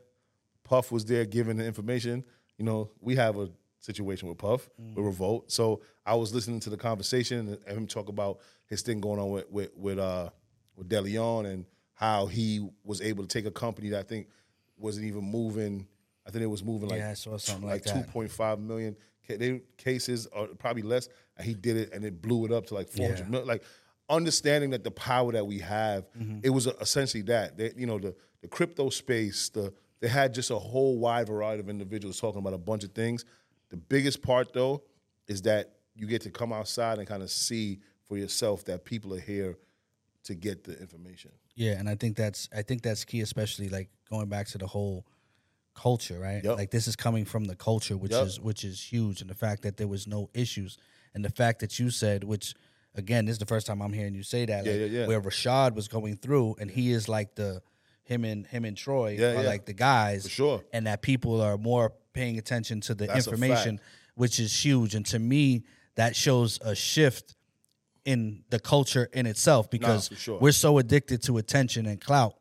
Puff 0.63 0.91
was 0.91 1.05
there 1.05 1.25
giving 1.25 1.57
the 1.57 1.65
information. 1.65 2.25
You 2.57 2.65
know, 2.65 2.89
we 2.99 3.15
have 3.15 3.37
a 3.37 3.49
situation 3.79 4.27
with 4.27 4.39
Puff, 4.39 4.69
mm-hmm. 4.81 4.95
with 4.95 5.05
Revolt. 5.05 5.51
So 5.51 5.81
I 6.03 6.15
was 6.15 6.33
listening 6.33 6.61
to 6.61 6.71
the 6.71 6.77
conversation 6.77 7.59
and 7.67 7.77
him 7.77 7.85
talk 7.85 8.09
about 8.09 8.39
his 8.65 8.81
thing 8.81 9.01
going 9.01 9.19
on 9.19 9.29
with 9.29 9.51
with 9.51 9.75
with 9.75 9.99
uh 9.99 10.29
with 10.75 10.89
DeLeon 10.89 11.45
and 11.45 11.65
how 11.93 12.25
he 12.25 12.67
was 12.83 13.01
able 13.01 13.23
to 13.23 13.27
take 13.27 13.45
a 13.45 13.51
company 13.51 13.89
that 13.89 13.99
I 13.99 14.03
think 14.03 14.27
wasn't 14.77 15.05
even 15.05 15.23
moving. 15.23 15.87
I 16.25 16.31
think 16.31 16.43
it 16.43 16.47
was 16.47 16.63
moving 16.63 16.89
like 16.89 16.99
Yeah, 16.99 17.11
I 17.11 17.13
saw 17.13 17.37
something 17.37 17.67
like 17.67 17.85
like 17.85 17.95
two 18.05 18.11
point 18.11 18.31
five 18.31 18.59
million 18.59 18.95
they, 19.27 19.61
cases 19.77 20.27
or 20.27 20.47
probably 20.47 20.81
less. 20.81 21.07
And 21.37 21.47
he 21.47 21.53
did 21.53 21.77
it 21.77 21.93
and 21.93 22.03
it 22.03 22.21
blew 22.21 22.45
it 22.45 22.51
up 22.51 22.65
to 22.67 22.73
like 22.73 22.89
four 22.89 23.07
hundred 23.07 23.19
Yeah. 23.25 23.29
million. 23.29 23.47
Like 23.47 23.63
understanding 24.09 24.71
that 24.71 24.83
the 24.83 24.91
power 24.91 25.31
that 25.31 25.45
we 25.47 25.59
have, 25.59 26.05
Mm-hmm. 26.17 26.39
it 26.43 26.49
was 26.49 26.67
essentially 26.81 27.23
that. 27.23 27.57
They, 27.57 27.71
you 27.75 27.85
know, 27.85 27.99
the 27.99 28.15
the 28.41 28.47
crypto 28.47 28.89
space, 28.89 29.49
the 29.49 29.73
they 30.01 30.07
had 30.09 30.33
just 30.33 30.51
a 30.51 30.59
whole 30.59 30.97
wide 30.99 31.27
variety 31.27 31.61
of 31.61 31.69
individuals 31.69 32.19
talking 32.19 32.39
about 32.39 32.53
a 32.53 32.57
bunch 32.57 32.83
of 32.83 32.91
things. 32.91 33.23
The 33.69 33.77
biggest 33.77 34.21
part 34.21 34.53
though 34.53 34.83
is 35.27 35.41
that 35.43 35.75
you 35.95 36.07
get 36.07 36.21
to 36.23 36.29
come 36.31 36.51
outside 36.51 36.97
and 36.99 37.07
kind 37.07 37.23
of 37.23 37.29
see 37.31 37.79
for 38.03 38.17
yourself 38.17 38.65
that 38.65 38.83
people 38.83 39.13
are 39.13 39.19
here 39.19 39.57
to 40.25 40.35
get 40.35 40.63
the 40.63 40.79
information. 40.79 41.31
Yeah, 41.55 41.73
and 41.79 41.87
I 41.89 41.95
think 41.95 42.15
that's 42.17 42.49
I 42.55 42.61
think 42.61 42.81
that's 42.81 43.03
key, 43.05 43.21
especially 43.21 43.69
like 43.69 43.89
going 44.09 44.27
back 44.29 44.47
to 44.49 44.57
the 44.57 44.67
whole 44.67 45.05
culture, 45.75 46.19
right? 46.19 46.43
Yep. 46.43 46.57
Like 46.57 46.71
this 46.71 46.87
is 46.87 46.95
coming 46.95 47.25
from 47.25 47.45
the 47.45 47.55
culture, 47.55 47.97
which 47.97 48.11
Yep. 48.11 48.25
is 48.27 48.39
which 48.39 48.63
is 48.63 48.81
huge, 48.81 49.21
and 49.21 49.29
the 49.29 49.35
fact 49.35 49.63
that 49.63 49.77
there 49.77 49.87
was 49.87 50.07
no 50.07 50.29
issues, 50.33 50.77
and 51.13 51.23
the 51.25 51.29
fact 51.29 51.59
that 51.59 51.79
you 51.79 51.89
said, 51.89 52.23
which 52.23 52.53
again, 52.95 53.25
this 53.25 53.33
is 53.33 53.39
the 53.39 53.45
first 53.45 53.65
time 53.65 53.81
I'm 53.81 53.91
hearing 53.93 54.13
you 54.13 54.21
say 54.23 54.45
that, 54.45 54.65
Yeah, 54.65 54.71
like, 54.71 54.79
yeah, 54.81 54.85
yeah. 54.85 55.07
where 55.07 55.19
Rashad 55.21 55.73
was 55.73 55.87
going 55.87 56.15
through, 56.17 56.55
and 56.59 56.69
he 56.69 56.91
is 56.91 57.09
like 57.09 57.35
the 57.35 57.61
him 58.03 58.23
and 58.25 58.45
him 58.47 58.65
and 58.65 58.75
Troy 58.77 59.15
Yeah, 59.19 59.39
are 59.39 59.43
like 59.43 59.65
the 59.65 59.73
guys, 59.73 60.23
For 60.23 60.29
sure. 60.29 60.63
and 60.73 60.85
that 60.87 61.01
people 61.01 61.41
are 61.41 61.57
more 61.57 61.93
paying 62.13 62.37
attention 62.37 62.81
to 62.81 62.93
the 62.93 63.07
That's 63.07 63.25
information, 63.27 63.79
which 64.15 64.39
is 64.39 64.53
huge, 64.63 64.93
and 64.93 65.05
to 65.07 65.19
me, 65.19 65.63
that 65.95 66.15
shows 66.15 66.59
a 66.61 66.75
shift 66.75 67.35
in 68.05 68.43
the 68.49 68.59
culture 68.59 69.09
in 69.13 69.25
itself 69.25 69.69
because 69.69 70.09
for 70.09 70.15
sure. 70.15 70.39
we're 70.39 70.51
so 70.51 70.77
addicted 70.77 71.23
to 71.23 71.37
attention 71.37 71.85
and 71.85 72.01
clout. 72.01 72.35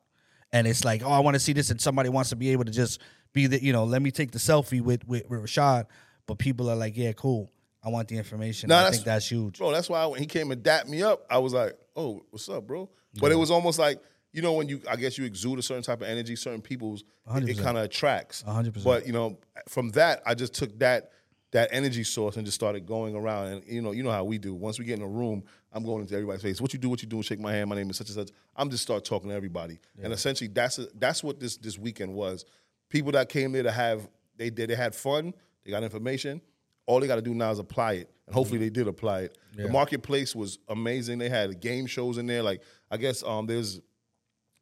And 0.52 0.66
it's 0.66 0.84
like, 0.84 1.02
oh, 1.02 1.10
I 1.10 1.20
want 1.20 1.34
to 1.34 1.40
see 1.40 1.54
this, 1.54 1.70
and 1.70 1.80
somebody 1.80 2.08
wants 2.10 2.30
to 2.30 2.36
be 2.36 2.50
able 2.50 2.64
to 2.64 2.70
just 2.70 3.00
be 3.32 3.46
the, 3.46 3.62
you 3.62 3.72
know, 3.72 3.84
let 3.84 4.02
me 4.02 4.10
take 4.10 4.32
the 4.32 4.38
selfie 4.38 4.82
with 4.82 5.06
with, 5.08 5.28
with 5.30 5.42
Rashad. 5.42 5.86
But 6.26 6.38
people 6.38 6.68
are 6.68 6.76
like, 6.76 6.96
yeah, 6.96 7.12
cool. 7.12 7.50
I 7.84 7.88
want 7.88 8.08
the 8.08 8.16
information. 8.16 8.68
Nah, 8.68 8.76
I 8.76 8.78
that's- 8.80 8.96
think 8.96 9.06
that's 9.06 9.30
huge. 9.30 9.58
Bro, 9.58 9.72
that's 9.72 9.88
why 9.88 10.06
when 10.06 10.20
he 10.20 10.26
came 10.26 10.50
and 10.52 10.62
dapped 10.62 10.88
me 10.88 11.02
up, 11.02 11.26
I 11.28 11.38
was 11.38 11.52
like, 11.52 11.76
"Oh, 11.96 12.22
what's 12.30 12.48
up, 12.48 12.66
bro?" 12.66 12.88
But 13.20 13.32
it 13.32 13.34
was 13.36 13.50
almost 13.50 13.78
like 13.78 14.00
you 14.32 14.40
know 14.40 14.52
when 14.52 14.68
you, 14.68 14.80
I 14.88 14.96
guess 14.96 15.18
you 15.18 15.24
exude 15.24 15.58
a 15.58 15.62
certain 15.62 15.82
type 15.82 16.00
of 16.00 16.06
energy, 16.08 16.36
certain 16.36 16.62
people's, 16.62 17.02
it, 17.26 17.30
100%. 17.30 17.62
kind 17.62 17.76
of 17.76 17.84
attracts. 17.84 18.44
100%. 18.46 18.84
But 18.84 19.06
you 19.06 19.12
know, 19.12 19.38
from 19.68 19.90
that, 19.90 20.22
I 20.24 20.34
just 20.34 20.54
took 20.54 20.78
that 20.78 21.10
that 21.52 21.68
energy 21.70 22.02
source 22.02 22.36
and 22.36 22.44
just 22.46 22.54
started 22.54 22.86
going 22.86 23.14
around. 23.14 23.46
And 23.48 23.64
you 23.66 23.80
know, 23.82 23.92
you 23.92 24.02
know 24.02 24.10
how 24.10 24.24
we 24.24 24.38
do. 24.38 24.54
Once 24.54 24.78
we 24.78 24.84
get 24.84 24.98
in 24.98 25.02
a 25.04 25.08
room, 25.08 25.44
I'm 25.72 25.84
going 25.84 26.00
into 26.02 26.14
everybody's 26.14 26.42
face. 26.42 26.60
What 26.60 26.72
you 26.72 26.78
do? 26.78 26.88
What 26.88 27.02
you 27.02 27.08
do? 27.08 27.22
Shake 27.22 27.40
my 27.40 27.52
hand. 27.52 27.68
My 27.70 27.76
name 27.76 27.90
is 27.90 27.96
such 27.96 28.08
and 28.08 28.16
such. 28.16 28.30
I'm 28.56 28.70
just 28.70 28.82
start 28.82 29.04
talking 29.04 29.28
to 29.30 29.34
everybody. 29.36 29.78
And 30.02 30.12
essentially, 30.12 30.48
that's 30.48 30.80
that's 30.94 31.22
what 31.22 31.38
this 31.40 31.56
this 31.58 31.78
weekend 31.78 32.14
was. 32.14 32.44
People 32.88 33.12
that 33.12 33.28
came 33.28 33.52
there 33.52 33.62
to 33.62 33.70
have 33.72 34.08
they 34.36 34.50
did 34.50 34.70
they 34.70 34.74
had 34.74 34.94
fun. 34.94 35.34
They 35.64 35.70
got 35.70 35.82
information. 35.82 36.40
All 36.86 36.98
they 37.00 37.06
got 37.06 37.16
to 37.16 37.22
do 37.22 37.32
now 37.34 37.50
is 37.52 37.58
apply 37.60 37.92
it, 37.94 38.10
and 38.26 38.34
hopefully 38.34 38.58
they 38.58 38.68
did 38.70 38.88
apply 38.88 39.20
it. 39.22 39.38
The 39.54 39.68
marketplace 39.68 40.34
was 40.34 40.58
amazing. 40.68 41.18
They 41.18 41.28
had 41.28 41.60
game 41.60 41.86
shows 41.86 42.18
in 42.18 42.26
there. 42.26 42.42
Like 42.42 42.62
I 42.90 42.96
guess 42.96 43.22
um, 43.22 43.46
there's 43.46 43.80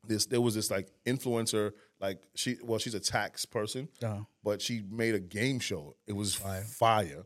this 0.07 0.26
there 0.26 0.40
was 0.40 0.55
this 0.55 0.70
like 0.70 0.88
influencer 1.07 1.72
like 2.00 2.18
she 2.35 2.57
well 2.62 2.79
she's 2.79 2.94
a 2.94 3.00
tax 3.00 3.44
person 3.44 3.88
Uh-huh. 4.03 4.20
But 4.42 4.62
she 4.62 4.83
made 4.90 5.14
a 5.14 5.20
game 5.20 5.59
show. 5.59 5.96
It 6.07 6.14
was 6.14 6.35
fire, 6.35 7.24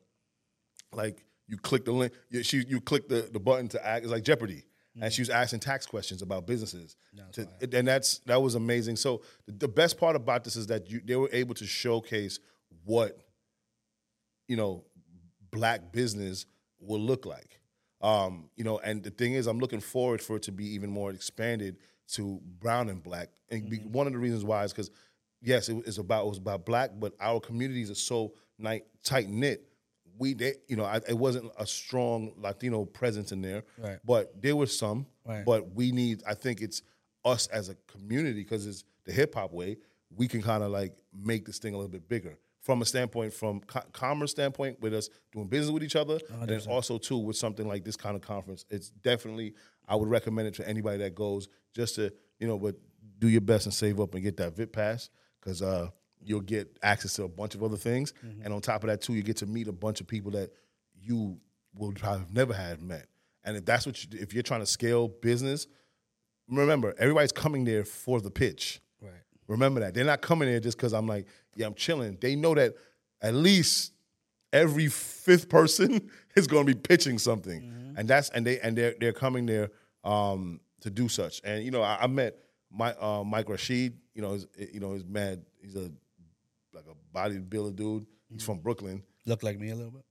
like 0.92 1.24
you 1.46 1.56
click 1.58 1.84
the 1.84 1.92
link 1.92 2.12
you, 2.30 2.42
she 2.42 2.64
you 2.66 2.80
click 2.80 3.08
the, 3.08 3.28
the 3.32 3.40
button 3.40 3.68
to 3.68 3.86
act 3.86 4.04
it's 4.04 4.12
like 4.12 4.24
jeopardy. 4.24 4.64
And 5.02 5.12
she 5.12 5.22
was 5.22 5.28
asking 5.28 5.58
tax 5.58 5.86
questions 5.86 6.22
about 6.22 6.46
businesses 6.46 6.96
to, 7.32 7.48
and 7.76 7.88
that's 7.88 8.18
that 8.26 8.40
was 8.40 8.54
amazing. 8.54 8.94
So 8.94 9.22
the, 9.44 9.52
the 9.52 9.68
best 9.68 9.98
part 9.98 10.14
about 10.14 10.44
this 10.44 10.54
is 10.54 10.68
that 10.68 10.88
you 10.88 11.00
they 11.04 11.16
were 11.16 11.30
able 11.32 11.54
to 11.56 11.66
showcase 11.66 12.38
what 12.84 13.18
you 14.46 14.56
know 14.56 14.84
black 15.50 15.92
business 15.92 16.46
will 16.78 17.00
look 17.00 17.26
like. 17.26 17.60
Um, 18.00 18.50
you 18.54 18.64
know, 18.64 18.78
and 18.78 19.02
the 19.02 19.10
thing 19.10 19.32
is, 19.32 19.46
I'm 19.46 19.58
looking 19.58 19.80
forward 19.80 20.20
for 20.20 20.36
it 20.36 20.42
to 20.42 20.52
be 20.52 20.66
even 20.74 20.90
more 20.90 21.10
expanded 21.10 21.78
to 22.12 22.40
brown 22.60 22.88
and 22.88 23.02
black. 23.02 23.30
And 23.50 23.68
be, 23.68 23.78
one 23.78 24.06
of 24.06 24.12
the 24.12 24.18
reasons 24.18 24.44
why 24.44 24.62
is 24.64 24.72
because 24.72 24.90
yes, 25.44 25.68
it 25.68 25.84
was 25.86 25.98
about 25.98 26.24
it 26.26 26.28
was 26.30 26.38
about 26.38 26.64
black, 26.66 26.90
but 26.98 27.12
our 27.20 27.38
communities 27.40 27.90
are 27.90 27.94
so 27.94 28.32
tight 29.02 29.28
knit. 29.28 29.68
We, 30.16 30.32
they, 30.34 30.54
you 30.68 30.76
know, 30.76 30.84
I, 30.84 31.00
it 31.08 31.18
wasn't 31.18 31.50
a 31.58 31.66
strong 31.66 32.32
Latino 32.36 32.84
presence 32.84 33.32
in 33.32 33.42
there, 33.42 33.64
Right. 33.78 33.98
but 34.04 34.40
there 34.40 34.54
was 34.54 34.76
some. 34.76 35.06
Right. 35.26 35.44
But 35.44 35.72
we 35.74 35.90
need, 35.90 36.22
I 36.26 36.34
think 36.34 36.60
it's 36.60 36.82
us 37.24 37.48
as 37.48 37.68
a 37.68 37.74
community 37.88 38.42
because 38.44 38.64
it's 38.66 38.84
the 39.06 39.12
hip 39.12 39.34
hop 39.34 39.52
way. 39.52 39.76
We 40.14 40.28
can 40.28 40.40
kind 40.40 40.62
of 40.62 40.70
like 40.70 40.94
make 41.12 41.44
this 41.46 41.58
thing 41.58 41.74
a 41.74 41.76
little 41.76 41.90
bit 41.90 42.08
bigger 42.08 42.38
from 42.60 42.80
a 42.80 42.84
standpoint, 42.84 43.32
from 43.32 43.60
co- 43.60 43.82
commerce 43.92 44.30
standpoint, 44.30 44.80
with 44.80 44.94
us 44.94 45.08
doing 45.32 45.48
business 45.48 45.70
with 45.72 45.82
each 45.82 45.96
other, 45.96 46.20
and 46.40 46.48
then 46.48 46.60
also 46.68 46.96
too 46.96 47.18
with 47.18 47.36
something 47.36 47.66
like 47.66 47.84
this 47.84 47.96
kind 47.96 48.14
of 48.14 48.22
conference. 48.22 48.64
It's 48.70 48.90
definitely 48.90 49.54
I 49.88 49.96
would 49.96 50.08
recommend 50.08 50.46
it 50.48 50.54
to 50.54 50.68
anybody 50.68 50.98
that 50.98 51.14
goes 51.16 51.48
just 51.74 51.96
to 51.96 52.12
you 52.38 52.46
know, 52.46 52.58
but 52.58 52.76
do 53.18 53.28
your 53.28 53.40
best 53.40 53.66
and 53.66 53.74
save 53.74 53.98
up 54.00 54.14
and 54.14 54.22
get 54.22 54.36
that 54.36 54.54
VIP 54.56 54.72
pass 54.72 55.10
because 55.44 55.60
uh, 55.62 55.90
you'll 56.22 56.40
get 56.40 56.78
access 56.82 57.14
to 57.14 57.24
a 57.24 57.28
bunch 57.28 57.54
of 57.54 57.62
other 57.62 57.76
things, 57.76 58.14
and 58.42 58.52
on 58.52 58.60
top 58.60 58.82
of 58.82 58.88
that 58.88 59.02
too, 59.02 59.14
you 59.14 59.22
get 59.22 59.36
to 59.38 59.46
meet 59.46 59.68
a 59.68 59.72
bunch 59.72 60.00
of 60.00 60.06
people 60.06 60.30
that 60.32 60.50
you 61.00 61.38
will 61.76 61.92
have 62.02 62.32
never 62.32 62.54
had 62.54 62.80
met. 62.82 63.06
And 63.44 63.56
if 63.56 63.64
that's 63.64 63.84
what 63.84 64.02
you, 64.02 64.18
if 64.18 64.32
you're 64.32 64.42
trying 64.42 64.60
to 64.60 64.66
scale 64.66 65.08
business, 65.08 65.66
remember 66.48 66.94
everybody's 66.98 67.32
coming 67.32 67.64
there 67.64 67.84
for 67.84 68.20
the 68.20 68.30
pitch. 68.30 68.80
Right. 69.02 69.12
Remember 69.48 69.80
that 69.80 69.94
they're 69.94 70.04
not 70.04 70.22
coming 70.22 70.48
there 70.48 70.60
just 70.60 70.78
because 70.78 70.94
I'm 70.94 71.06
like, 71.06 71.26
yeah, 71.56 71.66
I'm 71.66 71.74
chilling. 71.74 72.16
They 72.20 72.36
know 72.36 72.54
that 72.54 72.74
at 73.20 73.34
least 73.34 73.92
every 74.52 74.88
fifth 74.88 75.48
person 75.48 76.10
is 76.36 76.46
going 76.46 76.66
to 76.66 76.74
be 76.74 76.80
pitching 76.80 77.18
something, 77.18 77.94
and 77.96 78.08
that's 78.08 78.30
and 78.30 78.46
they 78.46 78.60
and 78.60 78.76
they're 78.76 78.94
they're 78.98 79.12
coming 79.12 79.46
there 79.46 79.70
um, 80.04 80.60
to 80.80 80.90
do 80.90 81.08
such. 81.08 81.40
And 81.44 81.64
you 81.64 81.70
know, 81.70 81.82
I, 81.82 81.98
I 82.02 82.06
met 82.06 82.36
my 82.70 82.92
uh, 82.94 83.24
Mike 83.24 83.48
Rashid. 83.48 83.98
You 84.14 84.22
know, 84.22 84.34
is 84.34 84.46
you 84.72 84.80
know, 84.80 84.92
he's 84.94 85.04
mad. 85.04 85.44
He's 85.60 85.74
a 85.76 85.90
like 86.72 86.84
a 86.88 87.16
bodybuilder 87.16 87.76
dude. 87.76 88.06
He's 88.32 88.44
from 88.44 88.58
Brooklyn. 88.58 89.02
Look 89.26 89.42
like 89.42 89.58
me 89.58 89.70
a 89.70 89.74
little 89.74 89.90
bit. 89.92 90.04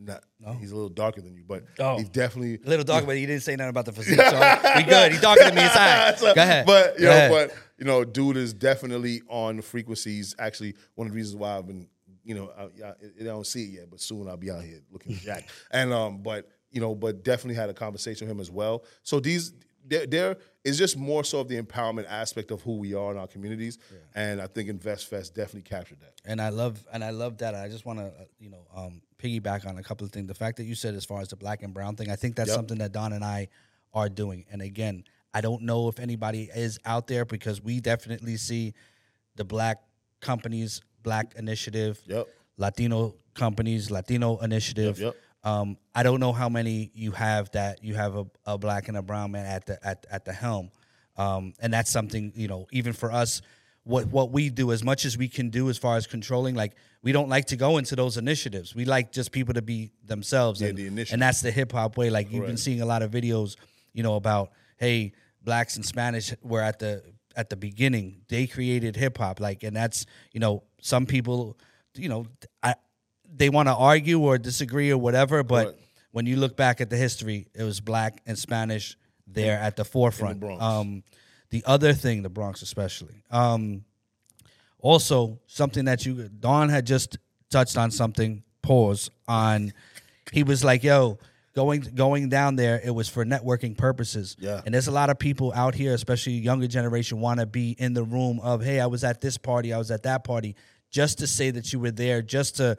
Not, 0.00 0.22
no. 0.38 0.52
he's 0.52 0.70
a 0.70 0.74
little 0.76 0.88
darker 0.90 1.20
than 1.20 1.34
you, 1.34 1.42
but 1.46 1.64
Oh. 1.80 1.98
he's 1.98 2.08
definitely 2.08 2.60
A 2.64 2.68
little 2.68 2.84
dark, 2.84 3.04
but 3.04 3.16
he 3.16 3.26
didn't 3.26 3.42
say 3.42 3.56
nothing 3.56 3.70
about 3.70 3.84
the 3.84 3.92
physique. 3.92 4.20
So 4.20 4.56
we 4.76 4.84
good. 4.84 5.12
He 5.12 5.18
darker 5.18 5.42
than 5.44 5.56
me 5.56 5.62
inside. 5.64 6.18
So- 6.18 6.34
Go 6.36 6.40
ahead. 6.42 6.66
But 6.66 6.94
you 7.00 7.06
Go 7.06 7.10
know, 7.10 7.16
ahead. 7.16 7.30
but 7.50 7.56
you 7.78 7.84
know, 7.84 8.04
dude 8.04 8.36
is 8.36 8.54
definitely 8.54 9.22
on 9.28 9.56
the 9.56 9.62
frequencies. 9.62 10.36
Actually, 10.38 10.74
one 10.94 11.08
of 11.08 11.12
the 11.12 11.16
reasons 11.16 11.34
why 11.36 11.58
I've 11.58 11.66
been, 11.66 11.88
you 12.24 12.36
know, 12.36 12.52
I, 12.56 12.62
I, 12.86 12.88
I 13.20 13.24
don't 13.24 13.44
see 13.46 13.64
it 13.64 13.70
yet, 13.70 13.90
but 13.90 14.00
soon 14.00 14.28
I'll 14.28 14.36
be 14.36 14.52
out 14.52 14.62
here 14.62 14.80
looking 14.92 15.16
jacked. 15.16 15.50
And 15.72 15.92
um, 15.92 16.18
but 16.22 16.48
you 16.70 16.80
know, 16.80 16.94
but 16.94 17.24
definitely 17.24 17.56
had 17.56 17.68
a 17.70 17.74
conversation 17.74 18.28
with 18.28 18.36
him 18.36 18.40
as 18.40 18.50
well. 18.52 18.84
So 19.02 19.18
these. 19.20 19.52
There, 19.88 20.06
there 20.06 20.36
is 20.64 20.76
just 20.78 20.96
more 20.96 21.24
so 21.24 21.40
of 21.40 21.48
the 21.48 21.60
empowerment 21.60 22.06
aspect 22.08 22.50
of 22.50 22.60
who 22.62 22.76
we 22.76 22.94
are 22.94 23.10
in 23.12 23.16
our 23.18 23.26
communities, 23.26 23.78
and 24.14 24.40
I 24.40 24.46
think 24.46 24.68
InvestFest 24.68 25.34
definitely 25.34 25.62
captured 25.62 26.00
that. 26.00 26.12
and 26.24 26.40
I 26.40 26.50
love 26.50 26.84
and 26.92 27.02
I 27.02 27.10
love 27.10 27.38
that. 27.38 27.54
I 27.54 27.68
just 27.68 27.86
want 27.86 27.98
to 28.00 28.06
uh, 28.06 28.24
you 28.38 28.50
know 28.50 28.66
um, 28.74 29.00
piggyback 29.18 29.66
on 29.66 29.78
a 29.78 29.82
couple 29.82 30.04
of 30.04 30.12
things. 30.12 30.26
The 30.28 30.34
fact 30.34 30.56
that 30.58 30.64
you 30.64 30.74
said 30.74 30.94
as 30.94 31.04
far 31.04 31.20
as 31.20 31.28
the 31.28 31.36
black 31.36 31.62
and 31.62 31.72
brown 31.72 31.96
thing, 31.96 32.10
I 32.10 32.16
think 32.16 32.36
that's 32.36 32.48
Yep. 32.48 32.56
something 32.56 32.78
that 32.78 32.92
Don 32.92 33.12
and 33.12 33.24
I 33.24 33.48
are 33.94 34.08
doing. 34.08 34.44
And 34.50 34.60
again, 34.62 35.04
I 35.32 35.40
don't 35.40 35.62
know 35.62 35.88
if 35.88 35.98
anybody 35.98 36.50
is 36.54 36.78
out 36.84 37.06
there 37.06 37.24
because 37.24 37.62
we 37.62 37.80
definitely 37.80 38.36
see 38.36 38.74
the 39.36 39.44
black 39.44 39.78
companies, 40.20 40.80
black 41.02 41.34
initiative, 41.36 42.00
Yep. 42.06 42.26
Latino 42.58 43.14
companies, 43.34 43.90
Latino 43.90 44.36
initiative. 44.38 44.98
Yep. 44.98 45.16
Um, 45.44 45.76
I 45.94 46.02
don't 46.02 46.20
know 46.20 46.32
how 46.32 46.48
many 46.48 46.90
you 46.94 47.12
have 47.12 47.50
that 47.52 47.82
you 47.84 47.94
have 47.94 48.16
a, 48.16 48.26
a 48.44 48.58
black 48.58 48.88
and 48.88 48.96
a 48.96 49.02
brown 49.02 49.30
man 49.30 49.46
at 49.46 49.66
the 49.66 49.86
at, 49.86 50.06
at 50.10 50.24
the 50.24 50.32
helm, 50.32 50.70
um, 51.16 51.54
and 51.60 51.72
that's 51.72 51.90
something 51.90 52.32
you 52.34 52.48
know 52.48 52.66
even 52.72 52.92
for 52.92 53.12
us. 53.12 53.40
What 53.84 54.06
what 54.06 54.30
we 54.32 54.50
do 54.50 54.72
as 54.72 54.82
much 54.84 55.04
as 55.04 55.16
we 55.16 55.28
can 55.28 55.48
do 55.48 55.70
as 55.70 55.78
far 55.78 55.96
as 55.96 56.06
controlling, 56.06 56.54
like 56.54 56.74
we 57.02 57.12
don't 57.12 57.28
like 57.28 57.46
to 57.46 57.56
go 57.56 57.78
into 57.78 57.96
those 57.96 58.16
initiatives. 58.16 58.74
We 58.74 58.84
like 58.84 59.12
just 59.12 59.32
people 59.32 59.54
to 59.54 59.62
be 59.62 59.92
themselves, 60.04 60.60
Yeah, 60.60 60.68
and, 60.68 60.76
the 60.98 61.06
and 61.12 61.22
that's 61.22 61.40
the 61.40 61.50
hip 61.50 61.72
hop 61.72 61.96
way. 61.96 62.10
Like 62.10 62.30
you've 62.30 62.44
been 62.46 62.56
seeing 62.58 62.82
a 62.82 62.86
lot 62.86 63.02
of 63.02 63.10
videos, 63.10 63.56
you 63.94 64.02
know, 64.02 64.16
about 64.16 64.50
hey, 64.76 65.12
blacks 65.42 65.76
and 65.76 65.86
Spanish 65.86 66.34
were 66.42 66.60
at 66.60 66.80
the 66.80 67.02
at 67.36 67.48
the 67.48 67.56
beginning. 67.56 68.22
They 68.28 68.46
created 68.46 68.96
hip 68.96 69.16
hop, 69.16 69.40
like, 69.40 69.62
and 69.62 69.74
that's 69.74 70.04
you 70.32 70.40
know 70.40 70.64
some 70.82 71.06
people, 71.06 71.56
you 71.94 72.08
know, 72.08 72.26
I 72.62 72.74
they 73.38 73.48
want 73.48 73.68
to 73.68 73.74
argue 73.74 74.20
or 74.20 74.38
disagree 74.38 74.90
or 74.90 74.98
whatever, 74.98 75.42
but 75.42 75.64
Correct. 75.64 75.80
when 76.12 76.26
you 76.26 76.36
look 76.36 76.56
back 76.56 76.80
at 76.80 76.90
the 76.90 76.96
history, 76.96 77.48
it 77.54 77.62
was 77.62 77.80
black 77.80 78.20
and 78.26 78.38
Spanish 78.38 78.96
there 79.26 79.58
at 79.58 79.76
the 79.76 79.84
forefront. 79.84 80.40
Bronx. 80.40 80.62
Um, 80.62 81.02
the 81.50 81.62
other 81.66 81.92
thing, 81.92 82.22
the 82.22 82.28
Bronx 82.28 82.62
especially. 82.62 83.22
Um, 83.30 83.84
also, 84.80 85.40
something 85.46 85.86
that 85.86 86.04
you 86.06 86.28
Don 86.28 86.68
had 86.68 86.86
just 86.86 87.18
touched 87.50 87.76
on 87.76 87.90
something. 87.90 88.42
Pause 88.62 89.10
on. 89.26 89.72
He 90.32 90.42
was 90.42 90.62
like, 90.62 90.84
"Yo, 90.84 91.18
going 91.54 91.80
going 91.94 92.28
down 92.28 92.56
there, 92.56 92.80
it 92.84 92.90
was 92.90 93.08
for 93.08 93.24
networking 93.24 93.76
purposes." 93.76 94.36
Yeah. 94.38 94.60
And 94.64 94.74
there's 94.74 94.88
a 94.88 94.92
lot 94.92 95.10
of 95.10 95.18
people 95.18 95.52
out 95.54 95.74
here, 95.74 95.94
especially 95.94 96.34
younger 96.34 96.66
generation, 96.66 97.20
want 97.20 97.40
to 97.40 97.46
be 97.46 97.72
in 97.78 97.94
the 97.94 98.04
room 98.04 98.40
of, 98.40 98.62
"Hey, 98.62 98.78
I 98.80 98.86
was 98.86 99.04
at 99.04 99.20
this 99.20 99.38
party, 99.38 99.72
I 99.72 99.78
was 99.78 99.90
at 99.90 100.02
that 100.02 100.22
party," 100.24 100.54
just 100.90 101.18
to 101.18 101.26
say 101.26 101.50
that 101.50 101.72
you 101.72 101.78
were 101.78 101.90
there, 101.90 102.20
just 102.20 102.56
to 102.56 102.76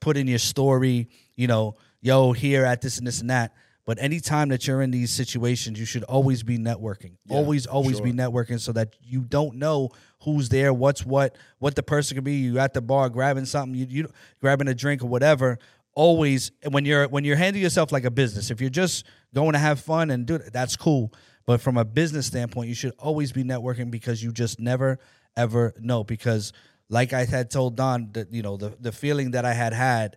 put 0.00 0.16
in 0.16 0.26
your 0.26 0.38
story, 0.38 1.08
you 1.36 1.46
know, 1.46 1.76
"Yo, 2.00 2.32
here 2.32 2.64
at 2.64 2.80
this 2.80 2.98
and 2.98 3.06
this 3.06 3.20
and 3.20 3.30
that." 3.30 3.52
But 3.88 3.98
anytime 4.02 4.50
that 4.50 4.66
you're 4.66 4.82
in 4.82 4.90
these 4.90 5.10
situations, 5.10 5.78
you 5.80 5.86
should 5.86 6.04
always 6.04 6.42
be 6.42 6.58
networking. 6.58 7.12
always, 7.30 7.64
always 7.64 8.02
be 8.02 8.12
networking 8.12 8.60
so 8.60 8.70
that 8.72 8.94
you 9.00 9.22
don't 9.22 9.54
know 9.54 9.88
who's 10.24 10.50
there, 10.50 10.74
what's 10.74 11.06
what, 11.06 11.36
what 11.58 11.74
the 11.74 11.82
person 11.82 12.14
could 12.14 12.24
be. 12.24 12.34
You 12.34 12.58
at 12.58 12.74
the 12.74 12.82
bar 12.82 13.08
grabbing 13.08 13.46
something, 13.46 13.74
you, 13.74 13.86
you 13.88 14.08
grabbing 14.42 14.68
a 14.68 14.74
drink 14.74 15.02
or 15.02 15.06
whatever. 15.06 15.58
Always 15.94 16.52
when 16.68 16.84
you're 16.84 17.08
when 17.08 17.24
you're 17.24 17.36
handling 17.36 17.62
yourself 17.62 17.90
like 17.90 18.04
a 18.04 18.10
business, 18.10 18.50
if 18.50 18.60
you're 18.60 18.68
just 18.68 19.06
going 19.34 19.54
to 19.54 19.58
have 19.58 19.80
fun 19.80 20.10
and 20.10 20.26
do 20.26 20.34
it, 20.34 20.52
that's 20.52 20.76
cool. 20.76 21.10
But 21.46 21.62
from 21.62 21.78
a 21.78 21.84
business 21.86 22.26
standpoint, 22.26 22.68
you 22.68 22.74
should 22.74 22.92
always 22.98 23.32
be 23.32 23.42
networking 23.42 23.90
because 23.90 24.22
you 24.22 24.32
just 24.32 24.60
never 24.60 24.98
ever 25.34 25.72
know. 25.80 26.04
Because 26.04 26.52
like 26.88 27.12
I 27.12 27.24
had 27.24 27.50
told 27.50 27.76
Don, 27.76 28.10
that 28.12 28.32
you 28.32 28.42
know 28.42 28.56
the 28.56 28.76
the 28.80 28.92
feeling 28.92 29.32
that 29.32 29.44
I 29.44 29.52
had 29.52 29.72
had, 29.72 30.16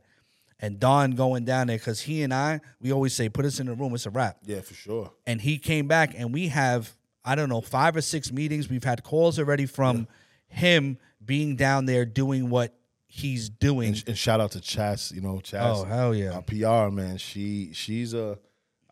and 0.60 0.79
Don 0.79 1.12
going 1.12 1.45
down 1.45 1.67
there 1.67 1.77
because 1.77 2.01
he 2.01 2.23
and 2.23 2.34
I, 2.34 2.62
we 2.79 2.91
always 2.91 3.13
say, 3.13 3.29
put 3.29 3.45
us 3.45 3.60
in 3.60 3.65
the 3.67 3.73
room, 3.73 3.93
it's 3.93 4.05
a 4.05 4.10
wrap 4.10 4.38
Yeah, 4.45 4.62
for 4.62 4.73
sure. 4.73 5.12
and 5.25 5.41
he 5.41 5.57
came 5.57 5.88
back 5.88 6.13
and 6.17 6.34
we 6.34 6.47
have 6.49 6.95
i 7.23 7.36
don't 7.36 7.49
know 7.49 7.62
five 7.62 7.95
or 7.95 8.01
six 8.01 8.31
meetings 8.31 8.67
we've 8.67 8.84
had 8.84 9.03
calls 9.03 9.38
already 9.38 9.67
from 9.67 10.07
him 10.47 10.97
being 11.23 11.55
down 11.55 11.86
there 11.86 12.03
doing 12.03 12.49
what 12.49 12.73
he's 13.05 13.47
doing 13.49 13.89
And, 13.89 14.03
and 14.07 14.17
shout 14.17 14.39
out 14.41 14.51
to 14.53 14.60
Chas, 14.62 15.12
you 15.12 15.21
know, 15.21 15.39
Chas. 15.39 15.79
Oh, 15.81 15.84
hell 15.84 16.15
yeah. 16.15 16.31
Uh, 16.31 16.36
Our 16.36 16.88
PR 16.88 16.91
man, 16.91 17.17
she 17.17 17.71
she's 17.73 18.13
a, 18.15 18.39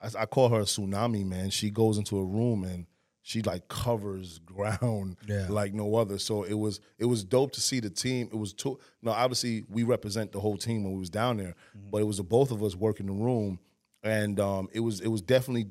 I, 0.02 0.10
I 0.22 0.26
call 0.28 0.50
her 0.50 0.60
a 0.60 0.64
tsunami 0.66 1.26
man. 1.26 1.50
She 1.50 1.70
goes 1.72 1.98
into 1.98 2.18
a 2.20 2.24
room 2.24 2.64
and 2.66 2.86
she 3.30 3.44
like 3.44 3.68
covers 3.68 4.40
ground 4.40 5.16
Yeah. 5.28 5.46
like 5.50 5.72
no 5.76 5.96
other. 5.96 6.18
So 6.18 6.42
it 6.44 6.56
was 6.56 6.80
it 6.98 7.06
was 7.06 7.24
dope 7.24 7.52
to 7.52 7.62
see 7.62 7.80
the 7.80 7.92
team. 7.92 8.28
It 8.34 8.36
was 8.38 8.54
two. 8.54 8.80
No, 9.04 9.12
obviously 9.12 9.66
we 9.70 9.84
represent 9.84 10.32
the 10.32 10.40
whole 10.40 10.58
team 10.58 10.84
when 10.84 10.94
we 10.94 11.00
was 11.00 11.12
down 11.12 11.38
there, 11.38 11.54
Mm-hmm. 11.78 11.90
but 11.92 12.02
it 12.02 12.06
was 12.06 12.18
the 12.18 12.24
both 12.24 12.50
of 12.50 12.64
us 12.64 12.76
working 12.76 13.06
the 13.06 13.14
room, 13.14 13.60
and 14.02 14.40
um, 14.40 14.68
it 14.74 14.80
was 14.80 15.00
it 15.02 15.10
was 15.10 15.22
definitely 15.22 15.68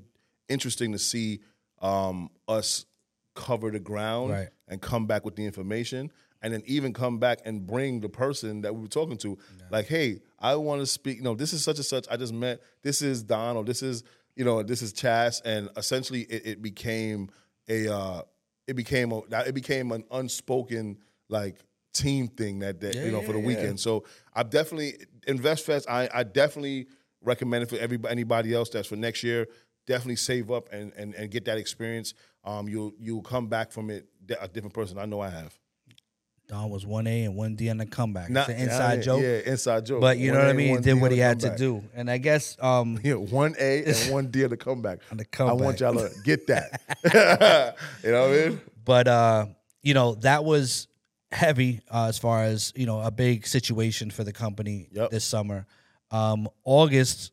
interesting 0.48 0.92
to 0.92 0.98
see 1.00 1.40
um, 1.82 2.30
us 2.46 2.86
cover 3.34 3.72
the 3.72 3.80
ground 3.80 4.30
Right. 4.30 4.48
and 4.68 4.80
come 4.80 5.06
back 5.06 5.24
with 5.24 5.34
the 5.36 5.44
information 5.44 6.10
and 6.42 6.52
then 6.54 6.62
even 6.66 6.92
come 6.92 7.18
back 7.18 7.40
and 7.44 7.66
bring 7.66 8.00
the 8.00 8.08
person 8.08 8.60
that 8.62 8.72
we 8.74 8.82
were 8.82 8.88
talking 8.88 9.16
to 9.18 9.36
like 9.70 9.86
hey 9.86 10.20
i 10.40 10.54
want 10.56 10.80
to 10.80 10.86
speak 10.86 11.22
no 11.22 11.34
this 11.36 11.52
is 11.52 11.62
such 11.62 11.76
and 11.76 11.84
such 11.86 12.06
i 12.10 12.16
just 12.16 12.32
met 12.32 12.60
this 12.82 13.00
is 13.00 13.22
don 13.22 13.56
or 13.56 13.62
this 13.64 13.80
is 13.82 14.02
you 14.34 14.44
know 14.44 14.60
this 14.64 14.82
is 14.82 14.92
chas 14.92 15.40
and 15.44 15.68
essentially 15.76 16.22
it, 16.22 16.42
it 16.46 16.62
became 16.62 17.28
a 17.68 17.92
uh 17.92 18.22
it 18.66 18.74
became 18.74 19.12
a 19.12 19.20
it 19.46 19.54
became 19.54 19.92
an 19.92 20.04
unspoken 20.10 20.98
like 21.28 21.56
team 21.92 22.28
thing 22.28 22.60
that, 22.60 22.80
that 22.80 22.94
you 22.94 23.10
know 23.10 23.22
for 23.22 23.32
the 23.32 23.40
yeah, 23.40 23.46
weekend. 23.46 23.80
So 23.80 24.04
I 24.34 24.42
definitely 24.42 24.94
Invest 25.26 25.66
Fest. 25.66 25.88
I, 25.88 26.08
I 26.12 26.22
definitely 26.22 26.86
recommend 27.22 27.64
it 27.64 27.68
for 27.68 27.76
everybody 27.76 28.12
anybody 28.12 28.54
else 28.54 28.70
that's 28.70 28.88
for 28.88 28.96
next 28.96 29.22
year. 29.22 29.46
Definitely 29.86 30.16
save 30.16 30.50
up 30.50 30.68
and 30.72 30.92
and, 30.96 31.14
and 31.14 31.30
get 31.30 31.44
that 31.46 31.58
experience. 31.58 32.14
Um, 32.44 32.68
you'll 32.68 32.92
you'll 32.98 33.22
come 33.22 33.48
back 33.48 33.72
from 33.72 33.90
it 33.90 34.06
a 34.40 34.48
different 34.48 34.74
person. 34.74 34.98
I 34.98 35.06
know 35.06 35.20
I 35.20 35.30
have. 35.30 35.58
Don 36.48 36.70
was 36.70 36.86
one 36.86 37.06
A 37.06 37.24
and 37.24 37.36
one 37.36 37.56
D 37.56 37.68
on 37.68 37.76
the 37.76 37.84
comeback. 37.86 38.30
Not- 38.30 38.48
it's 38.48 38.58
an 38.58 38.64
inside 38.68 38.94
yeah, 38.96 39.00
joke. 39.02 39.22
Yeah, 39.22 39.52
inside 39.52 39.84
joke. 39.86 40.00
But 40.00 40.16
you 40.18 40.32
know 40.32 40.38
what 40.38 40.48
I 40.48 40.54
mean? 40.54 40.80
did 40.80 40.94
what 40.94 41.12
he 41.12 41.18
had 41.18 41.40
to 41.40 41.54
do. 41.56 41.84
And 41.94 42.10
I 42.10 42.16
guess 42.18 42.56
um 42.60 42.98
Yeah, 43.04 43.14
one 43.14 43.54
A 43.60 43.84
and 43.84 44.12
one 44.12 44.26
D 44.30 44.44
on 44.44 44.50
the 44.50 44.56
comeback. 44.56 45.00
On 45.10 45.18
the 45.18 45.26
comeback, 45.26 45.60
I 45.60 45.64
want 45.64 45.80
y'all 45.80 45.94
to 45.94 46.10
get 46.24 46.46
that. 46.46 46.80
you 48.02 48.10
know 48.12 48.28
what 48.28 48.38
I 48.38 48.48
mean? 48.48 48.60
but 48.84 49.06
uh 49.08 49.46
you 49.82 49.92
know 49.92 50.14
that 50.16 50.44
was 50.44 50.88
heavy 51.30 51.80
uh, 51.90 52.06
as 52.06 52.18
far 52.18 52.44
as 52.44 52.72
you 52.74 52.86
know 52.86 53.00
a 53.02 53.10
big 53.10 53.46
situation 53.46 54.10
for 54.10 54.24
the 54.24 54.32
company 54.32 54.88
Yep. 54.92 55.10
this 55.10 55.24
summer 55.24 55.66
um 56.10 56.48
august 56.64 57.32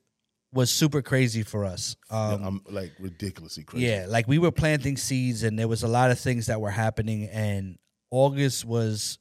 was 0.51 0.69
super 0.69 1.01
crazy 1.01 1.43
for 1.43 1.63
us 1.63 1.95
um 2.12 2.43
I'm 2.43 2.62
like 2.69 2.91
ridiculously 2.99 3.63
crazy. 3.63 3.86
yeah 3.86 4.06
like 4.10 4.28
we 4.28 4.38
were 4.38 4.51
planting 4.51 4.97
seeds 4.97 5.43
and 5.43 5.58
there 5.58 5.69
was 5.69 5.84
a 5.84 5.88
lot 5.88 6.12
of 6.12 6.19
things 6.19 6.47
that 6.47 6.60
were 6.60 6.71
happening 6.71 7.30
and 7.32 7.78
august 8.11 8.65
was 8.65 9.19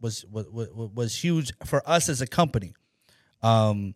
was 0.00 0.24
was 0.30 0.46
was, 0.94 1.14
huge 1.14 1.52
for 1.64 1.82
us 1.88 2.08
as 2.08 2.20
a 2.20 2.26
company 2.26 2.74
um 3.42 3.94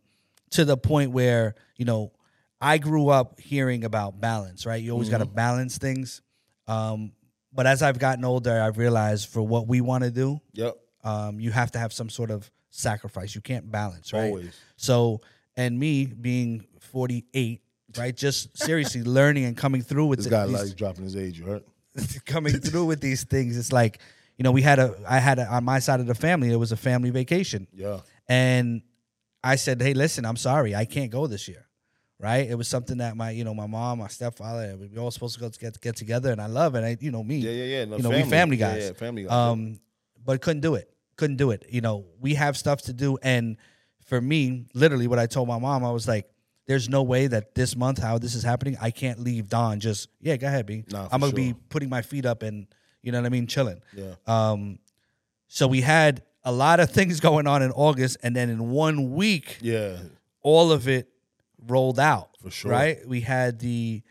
to 0.51 0.65
the 0.65 0.77
point 0.77 1.11
where 1.11 1.55
you 1.77 1.85
know 1.85 2.13
I 2.61 2.79
grew 2.79 3.09
up 3.09 3.39
hearing 3.39 3.85
about 3.85 4.19
balance, 4.19 4.65
right? 4.65 4.83
You 4.83 4.93
always 4.93 5.11
got 5.11 5.19
to 5.19 5.27
balance 5.27 5.77
things. 5.77 6.23
Um, 6.67 7.13
but 7.53 7.67
as 7.67 7.83
I've 7.83 7.99
gotten 7.99 8.25
older, 8.25 8.63
I've 8.63 8.79
realized 8.79 9.29
for 9.29 9.43
what 9.43 9.69
we 9.69 9.83
want 9.83 10.05
to 10.05 10.11
do, 10.11 10.41
Yep. 10.55 10.75
um, 11.05 11.39
you 11.39 11.51
have 11.51 11.71
to 11.73 11.79
have 11.79 11.93
some 11.93 12.09
sort 12.09 12.31
of 12.31 12.51
sacrifice. 12.71 13.35
You 13.35 13.43
can't 13.43 13.71
balance, 13.71 14.11
right? 14.15 14.29
Always. 14.29 14.55
So, 14.77 15.21
and 15.55 15.79
me 15.79 16.07
being 16.07 16.65
48, 16.81 17.61
right? 17.99 18.17
Just 18.17 18.57
seriously 18.67 19.03
learning 19.03 19.45
and 19.45 19.55
coming 19.55 19.83
through 19.83 20.07
with 20.07 20.21
This 20.21 20.25
the- 20.27 20.31
guy 20.31 20.47
these- 20.47 20.69
like 20.71 20.77
dropping 20.77 21.05
his 21.05 21.15
age. 21.15 21.39
You 21.39 21.45
heard? 21.45 21.65
coming 22.27 22.53
through 22.61 22.85
with 22.87 23.01
these 23.01 23.25
things. 23.25 23.57
It's 23.57 23.73
like, 23.73 23.99
you 24.37 24.43
know, 24.43 24.53
we 24.53 24.63
had 24.63 24.79
a, 24.79 24.95
I 25.09 25.19
had 25.19 25.39
a, 25.39 25.47
on 25.47 25.65
my 25.65 25.79
side 25.79 26.01
of 26.01 26.07
the 26.07 26.15
family, 26.15 26.51
it 26.53 26.57
was 26.57 26.73
a 26.73 26.77
family 26.77 27.11
vacation. 27.11 27.67
Yeah. 27.75 28.01
And 28.29 28.83
I 29.43 29.57
said, 29.57 29.81
"Hey, 29.81 29.95
listen, 29.95 30.25
I'm 30.25 30.37
sorry, 30.37 30.75
I 30.75 30.85
can't 30.85 31.11
go 31.11 31.27
this 31.27 31.47
year." 31.49 31.63
Right? 32.19 32.49
It 32.49 32.57
was 32.57 32.67
something 32.67 32.99
that 32.99 33.15
my, 33.17 33.31
you 33.31 33.45
know, 33.45 33.53
my 33.53 33.67
mom, 33.67 33.99
my 33.99 34.09
stepfather, 34.09 34.75
we 34.81 34.89
were 34.89 35.03
all 35.03 35.11
supposed 35.11 35.35
to 35.35 35.41
go 35.41 35.49
to 35.51 35.59
get 35.59 35.81
get 35.81 35.97
together, 35.97 36.33
and 36.33 36.41
I 36.41 36.47
love 36.47 36.75
it. 36.75 36.83
I, 36.83 36.97
you 36.99 37.11
know, 37.11 37.23
me, 37.23 37.37
Yeah, 37.37 37.51
yeah, 37.51 37.65
yeah. 37.65 37.85
No, 37.85 37.97
you 37.99 38.03
know, 38.03 38.11
we 38.11 38.23
family 38.25 38.57
Yeah, 38.57 38.75
guys, 38.75 38.85
Yeah, 38.87 38.93
family 38.95 39.23
guys. 39.25 39.33
um, 39.33 39.79
but 40.25 40.41
couldn't 40.41 40.63
do 40.63 40.75
it. 40.75 40.91
Couldn't 41.17 41.37
do 41.37 41.51
it. 41.51 41.67
You 41.69 41.83
know, 41.83 42.07
we 42.21 42.35
have 42.35 42.57
stuff 42.57 42.83
to 42.83 42.93
do, 42.93 43.19
and 43.23 43.59
for 44.07 44.21
me, 44.21 44.67
literally, 44.75 45.07
what 45.09 45.19
I 45.19 45.27
told 45.27 45.47
my 45.47 45.59
mom, 45.59 45.85
I 45.85 45.91
was 45.91 46.09
like, 46.09 46.27
"There's 46.67 46.89
no 46.89 47.03
way 47.03 47.27
that 47.27 47.55
this 47.55 47.77
month, 47.77 47.99
how 47.99 48.19
this 48.19 48.35
is 48.35 48.43
happening, 48.43 48.77
I 48.81 48.91
can't 48.91 49.21
leave 49.21 49.49
Don. 49.49 49.81
Just 49.81 50.09
yeah, 50.21 50.37
go 50.37 50.47
ahead, 50.47 50.67
B. 50.67 50.85
Nah, 50.91 51.09
I'm 51.11 51.21
gonna 51.21 51.33
be 51.33 51.55
putting 51.69 51.89
my 51.89 52.03
feet 52.03 52.27
up 52.27 52.43
and 52.43 52.67
you 53.03 53.13
know 53.13 53.21
what 53.21 53.27
I 53.27 53.31
mean, 53.31 53.47
chilling. 53.47 53.81
Yeah. 53.95 54.15
Um, 54.27 54.79
so 55.49 55.69
we 55.69 55.81
had 55.81 56.23
a 56.43 56.53
lot 56.53 56.81
of 56.81 56.91
things 56.91 57.21
going 57.21 57.47
on 57.47 57.63
in 57.63 57.71
August, 57.73 58.17
and 58.23 58.35
then 58.35 58.51
in 58.51 58.71
one 58.71 59.15
week, 59.15 59.59
yeah. 59.61 59.99
all 60.43 60.73
of 60.73 60.89
it 60.89 61.09
rolled 61.69 62.01
out. 62.01 62.31
For 62.43 62.51
sure. 62.51 62.71
right? 62.71 63.07
We 63.07 63.21
had 63.21 63.59
the 63.59 64.03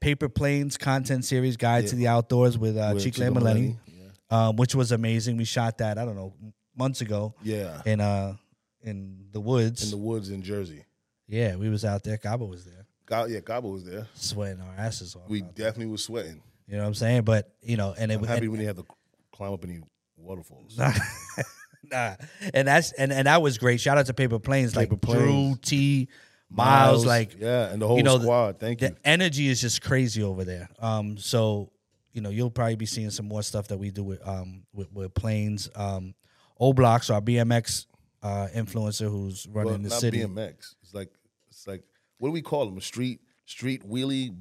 Paper 0.00 0.28
Planes 0.28 0.76
content 0.76 1.24
series, 1.24 1.56
Guide 1.56 1.86
to 1.88 1.96
the 1.96 2.08
Outdoors, 2.08 2.58
with 2.58 2.76
uh, 2.76 2.92
With 2.94 3.02
Chicle 3.02 3.14
Chico 3.14 3.26
and 3.26 3.34
Millennium, 3.34 3.78
Millennium, 3.86 4.12
um, 4.30 4.56
which 4.56 4.74
was 4.74 4.92
amazing. 4.92 5.36
We 5.36 5.44
shot 5.44 5.78
that 5.78 5.98
I 5.98 6.04
don't 6.04 6.16
know 6.16 6.34
months 6.76 7.00
ago 7.00 7.34
Yeah. 7.42 7.80
in 7.86 8.00
uh 8.00 8.36
in 8.82 9.26
the 9.32 9.40
woods. 9.40 9.84
In 9.84 9.90
the 9.90 9.96
woods 10.04 10.30
in 10.30 10.42
Jersey. 10.42 10.84
Yeah, 11.28 11.56
we 11.56 11.68
was 11.68 11.84
out 11.84 12.02
there. 12.04 12.18
Gabo 12.18 12.48
was 12.48 12.64
there, 12.64 12.86
Ga- 13.06 13.26
yeah, 13.26 13.40
Gabo 13.40 13.72
was 13.72 13.84
there. 13.84 14.06
sweating 14.14 14.60
our 14.60 14.74
asses 14.76 15.16
off. 15.16 15.22
We 15.28 15.42
out 15.42 15.54
there. 15.56 15.66
definitely 15.66 15.92
was 15.92 16.04
sweating. 16.04 16.42
you 16.66 16.76
know 16.76 16.82
what 16.82 16.88
I'm 16.88 16.94
saying? 16.94 17.22
But 17.22 17.52
you 17.62 17.76
know, 17.76 17.94
and 17.96 18.10
it 18.12 18.16
I'm 18.16 18.20
was 18.20 18.30
happy 18.30 18.48
we 18.48 18.58
didn't 18.58 18.76
have 18.76 18.86
to 18.86 18.92
climb 19.32 19.52
up 19.52 19.64
any 19.64 19.80
waterfalls. 20.16 20.78
nah. 21.90 22.14
And 22.52 22.68
that's 22.68 22.92
and, 22.92 23.12
and 23.12 23.26
that 23.26 23.42
was 23.42 23.58
great. 23.58 23.80
Shout 23.80 23.98
out 23.98 24.06
to 24.06 24.14
Paper 24.14 24.38
Planes, 24.38 24.76
like 24.76 24.90
Paper 24.90 25.06
Drew 25.06 25.24
Planes. 25.26 25.58
T, 25.62 26.08
Miles, 26.50 27.04
like 27.06 27.36
yeah, 27.40 27.72
and 27.72 27.80
the 27.82 27.86
whole 27.86 27.96
you 27.96 28.02
know, 28.02 28.18
the- 28.18 28.24
squad. 28.24 28.60
Thank 28.60 28.80
the 28.80 28.88
you. 28.88 28.92
The 29.02 29.08
energy 29.08 29.48
is 29.48 29.60
just 29.60 29.82
crazy 29.82 30.22
over 30.22 30.44
there. 30.44 30.68
Um, 30.78 31.16
so 31.18 31.70
you 32.12 32.20
know, 32.20 32.30
you'll 32.30 32.50
probably 32.50 32.76
be 32.76 32.86
seeing 32.86 33.10
some 33.10 33.26
more 33.26 33.42
stuff 33.42 33.68
that 33.68 33.78
we 33.78 33.90
do 33.90 34.04
with 34.04 34.26
um 34.26 34.62
with, 34.72 34.92
with 34.92 35.14
planes. 35.14 35.68
Um, 35.74 36.14
O 36.60 36.72
Blocks, 36.72 37.10
our 37.10 37.20
BMX 37.20 37.86
uh, 38.22 38.46
influencer 38.54 39.10
who's 39.10 39.46
running 39.50 39.72
Well, 39.72 39.82
the 39.82 39.90
city. 39.90 40.20
BMX. 40.22 40.76
It's 40.94 40.96
like 40.96 41.10
it's 41.48 41.66
like 41.66 41.82
what 42.18 42.28
do 42.28 42.32
we 42.32 42.42
call 42.42 42.66
them? 42.66 42.78
A 42.78 42.80
street 42.80 43.20
street 43.44 43.88
wheelie. 43.88 44.34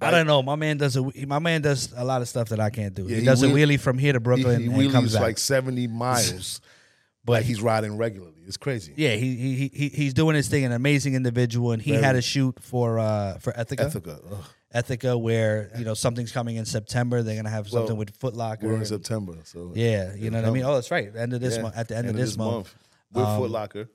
I 0.00 0.10
don't 0.10 0.26
know. 0.26 0.42
My 0.42 0.56
man 0.56 0.78
does 0.78 0.96
a 0.96 1.02
my 1.26 1.38
man 1.38 1.60
does 1.60 1.92
a 1.96 2.04
lot 2.04 2.22
of 2.22 2.28
stuff 2.28 2.48
that 2.48 2.60
I 2.60 2.70
can't 2.70 2.94
do. 2.94 3.02
Yeah, 3.02 3.08
he, 3.16 3.20
he 3.20 3.24
does 3.26 3.42
a 3.42 3.46
wheelie 3.48 3.78
from 3.78 3.98
here 3.98 4.12
to 4.14 4.18
He, 4.18 4.22
Brooklyn 4.22 4.70
he 4.72 4.88
comes 4.88 5.10
wheelies 5.10 5.12
back. 5.14 5.22
like 5.22 5.38
seventy 5.38 5.86
miles, 5.86 6.60
but 7.24 7.32
but 7.34 7.42
he's 7.42 7.60
riding 7.60 7.96
regularly. 7.98 8.32
It's 8.46 8.56
crazy. 8.56 8.94
yeah, 8.96 9.14
he, 9.16 9.36
he 9.36 9.68
he 9.68 9.88
he's 9.90 10.14
doing 10.14 10.34
his 10.34 10.48
thing. 10.48 10.64
An 10.64 10.72
amazing 10.72 11.14
individual, 11.14 11.72
and 11.72 11.82
he 11.82 11.92
Very. 11.92 12.02
had 12.02 12.16
a 12.16 12.22
shoot 12.22 12.58
for 12.60 12.98
uh 12.98 13.38
for 13.38 13.52
Ethika. 13.52 13.84
Ethika. 13.90 14.20
Ugh. 14.32 14.44
Ethika, 14.74 15.20
where 15.20 15.70
you 15.78 15.84
know 15.84 15.92
something's 15.94 16.32
coming 16.32 16.56
in 16.56 16.64
September. 16.64 17.22
They're 17.22 17.36
gonna 17.36 17.50
have 17.50 17.68
something 17.68 17.88
Well, 17.88 17.96
with 17.98 18.18
Footlocker. 18.18 18.62
We're 18.62 18.76
in 18.76 18.86
September, 18.86 19.34
so 19.44 19.72
Yeah, 19.74 20.14
you 20.14 20.30
know 20.30 20.40
what 20.40 20.48
I 20.48 20.52
mean. 20.52 20.64
Oh, 20.64 20.74
that's 20.74 20.90
right. 20.90 21.14
End 21.14 21.34
of 21.34 21.42
this 21.42 21.56
Yeah, 21.56 21.62
month. 21.62 21.76
At 21.76 21.88
the 21.88 21.96
end, 21.98 22.08
of 22.08 22.16
this, 22.16 22.36
month. 22.38 22.74
with 23.12 23.24
Um, 23.24 23.38
Foot 23.40 23.50
Locker. 23.50 23.88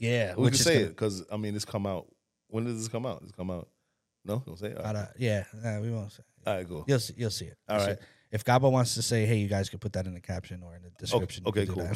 Yeah, 0.00 0.34
We 0.36 0.48
can 0.48 0.58
say 0.58 0.74
gonna- 0.74 0.86
it 0.86 0.88
because 0.88 1.22
I 1.30 1.36
mean, 1.36 1.54
this 1.54 1.64
come 1.64 1.86
out. 1.86 2.08
When 2.48 2.64
does 2.64 2.78
this 2.78 2.88
come 2.88 3.06
out? 3.06 3.22
This 3.22 3.30
come 3.32 3.50
out? 3.50 3.68
No, 4.24 4.42
don't 4.44 4.58
say 4.58 4.68
it. 4.68 4.76
All 4.78 4.82
I 4.84 4.86
right, 4.86 4.94
don't- 4.94 5.10
yeah, 5.18 5.44
nah, 5.62 5.80
we 5.80 5.90
won't 5.92 6.10
say. 6.10 6.22
It. 6.22 6.48
All 6.48 6.56
right 6.56 6.66
cool. 6.68 6.84
You'll 6.88 6.98
see. 6.98 7.14
You'll 7.16 7.30
see 7.30 7.44
it. 7.44 7.58
All 7.68 7.76
You'll 7.76 7.84
see 7.84 7.90
right. 7.92 7.98
it. 7.98 8.04
If 8.32 8.44
Gabo 8.44 8.72
wants 8.72 8.94
to 8.94 9.02
say, 9.02 9.26
"Hey, 9.26 9.36
you 9.36 9.48
guys 9.48 9.68
could 9.68 9.80
put 9.80 9.92
that 9.92 10.06
in 10.06 10.14
the 10.14 10.20
caption 10.20 10.62
or 10.62 10.74
in 10.74 10.82
the 10.82 10.90
description," 10.90 11.44
you 11.44 11.48
okay, 11.50 11.66
cool. 11.66 11.88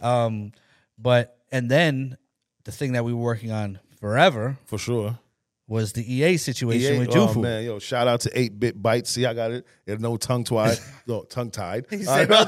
um, 0.00 0.52
but 0.98 1.38
and 1.50 1.70
then 1.70 2.16
the 2.64 2.72
thing 2.72 2.92
that 2.92 3.04
we 3.04 3.12
were 3.12 3.20
working 3.22 3.50
on 3.50 3.80
forever 3.98 4.58
For 4.66 4.78
sure. 4.78 5.18
was 5.66 5.92
the 5.92 6.14
EA 6.14 6.36
situation 6.36 6.94
EA 6.94 6.98
with 7.00 7.16
oh, 7.16 7.34
man, 7.34 7.64
yo, 7.64 7.78
shout 7.78 8.06
out 8.06 8.20
to 8.20 8.38
Eight 8.38 8.58
Bit 8.58 8.80
Bites. 8.80 9.10
See, 9.10 9.26
I 9.26 9.34
got 9.34 9.50
it. 9.50 9.66
There's 9.86 10.00
no 10.00 10.16
tongue 10.16 10.44
tied. 10.44 10.78
no 11.06 11.22
tongue 11.22 11.50
tied. 11.50 11.86
He 11.90 12.02
said, 12.04 12.28
no, 12.28 12.44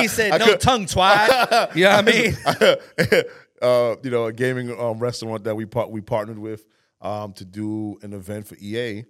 he 0.00 0.08
said, 0.08 0.38
no 0.40 0.56
tongue 0.56 0.86
twat. 0.86 1.74
You 1.76 1.84
know 1.84 1.96
what 2.02 2.08
I 2.08 2.12
mean? 2.12 3.24
Uh, 3.62 3.96
you 4.02 4.10
know, 4.10 4.26
a 4.26 4.32
gaming 4.32 4.70
um, 4.78 4.98
restaurant 4.98 5.44
that 5.44 5.54
we 5.54 5.64
part 5.66 5.90
we 5.90 6.00
partnered 6.00 6.38
with 6.38 6.66
um, 7.00 7.32
to 7.34 7.44
do 7.44 7.98
an 8.02 8.12
event 8.12 8.46
for 8.46 8.56
EA. 8.56 9.04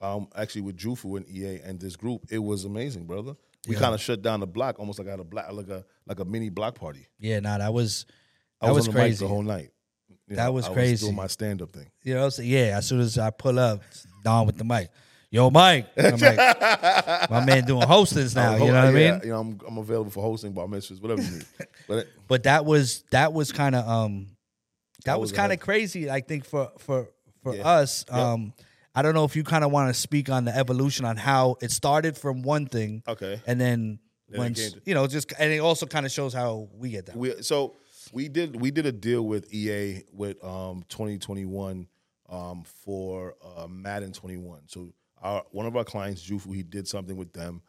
Um, 0.00 0.28
actually 0.36 0.60
with 0.62 0.76
Jufu 0.76 1.16
and 1.16 1.26
EA 1.28 1.60
and 1.64 1.80
this 1.80 1.96
group, 1.96 2.26
it 2.30 2.38
was 2.38 2.64
amazing, 2.64 3.04
brother. 3.06 3.34
We 3.66 3.74
Yeah. 3.74 3.80
kind 3.80 3.94
of 3.94 4.00
shut 4.02 4.20
down 4.20 4.40
the 4.40 4.46
block, 4.46 4.78
almost 4.78 4.98
like 4.98 5.08
at 5.08 5.18
a 5.18 5.24
black, 5.24 5.50
like 5.52 5.68
a 5.68 5.84
like 6.06 6.20
a 6.20 6.24
mini 6.26 6.50
block 6.50 6.74
party. 6.74 7.06
Yeah, 7.18 7.40
nah, 7.40 7.56
that 7.58 7.72
was 7.72 8.04
I 8.60 8.66
that 8.66 8.74
was, 8.74 8.80
was, 8.80 8.88
on 8.88 8.94
the 8.94 8.98
mic 9.00 9.04
crazy. 9.08 9.24
the 9.24 9.28
whole 9.28 9.42
night. 9.42 9.70
You 10.28 10.36
That 10.36 10.52
was 10.52 10.66
I 10.66 10.72
crazy. 10.74 10.92
Was 10.92 11.00
doing 11.02 11.16
my 11.16 11.26
stand 11.28 11.62
up 11.62 11.72
thing. 11.72 11.90
You 12.02 12.14
know 12.14 12.20
what 12.20 12.24
I'm 12.26 12.30
saying? 12.32 12.50
Yeah, 12.50 12.76
as 12.78 12.86
soon 12.86 13.00
as 13.00 13.16
I 13.18 13.30
pull 13.30 13.58
up, 13.58 13.82
it's 13.90 14.06
Don 14.22 14.46
with 14.46 14.56
the 14.58 14.64
mic. 14.64 14.88
Yo, 15.34 15.50
Myq. 15.50 15.84
I'm 15.96 16.16
like, 16.20 17.28
my 17.30 17.44
man 17.44 17.64
doing 17.64 17.82
hostings 17.82 18.36
now. 18.42 18.52
You 18.54 18.66
know 18.70 18.74
what 18.74 18.84
I 18.84 18.90
mean? 18.92 19.20
You 19.24 19.30
know, 19.30 19.40
I'm 19.40 19.60
I'm 19.66 19.78
available 19.78 20.12
for 20.12 20.22
hosting 20.22 20.52
bar 20.52 20.68
mitzvahs, 20.68 21.02
whatever 21.02 21.22
you 21.22 21.30
need. 21.38 21.46
But 21.88 21.98
it- 21.98 22.08
But 22.28 22.42
that 22.44 22.64
was 22.64 23.02
that 23.10 23.32
was 23.32 23.50
kind 23.50 23.74
of 23.74 23.86
um 23.88 24.26
that, 25.04 25.12
That 25.14 25.20
was, 25.20 25.32
was 25.32 25.36
kind 25.36 25.52
of 25.52 25.58
crazy. 25.58 26.08
I 26.08 26.20
think 26.20 26.44
for 26.44 26.70
for 26.78 27.08
for 27.42 27.52
Yeah. 27.56 27.66
us. 27.68 28.04
Yep. 28.08 28.16
Um, 28.16 28.52
I 28.94 29.02
don't 29.02 29.14
know 29.14 29.24
if 29.24 29.34
you 29.34 29.42
kind 29.42 29.64
of 29.64 29.72
want 29.72 29.92
to 29.92 30.00
speak 30.00 30.30
on 30.30 30.44
the 30.44 30.56
evolution 30.56 31.04
on 31.04 31.16
how 31.16 31.56
it 31.60 31.72
started 31.72 32.16
from 32.16 32.42
one 32.42 32.66
thing, 32.66 33.02
okay. 33.08 33.42
and 33.44 33.60
then 33.60 33.98
Then 34.28 34.36
it 34.36 34.38
once 34.38 34.60
came 34.60 34.70
to- 34.70 34.80
you 34.86 34.94
know, 34.94 35.08
just 35.08 35.32
and 35.36 35.52
it 35.52 35.58
also 35.58 35.84
kind 35.86 36.06
of 36.06 36.12
shows 36.12 36.32
how 36.32 36.68
we 36.78 36.90
get 36.90 37.06
that. 37.06 37.16
We 37.16 37.42
so 37.42 37.74
we 38.12 38.28
did 38.28 38.60
we 38.60 38.70
did 38.70 38.86
a 38.86 38.92
deal 38.92 39.22
with 39.26 39.52
EA 39.52 40.04
with 40.12 40.42
um 40.44 40.84
2021 40.88 41.88
um 42.28 42.62
for 42.84 43.34
uh, 43.44 43.66
Madden 43.66 44.12
21. 44.12 44.60
So 44.68 44.92
our 45.24 45.42
one 45.50 45.66
of 45.66 45.76
our 45.76 45.84
clients, 45.84 46.28
Jufu, 46.28 46.54
he 46.54 46.62
did 46.62 46.86
something 46.86 47.16
with 47.16 47.32
them, 47.32 47.62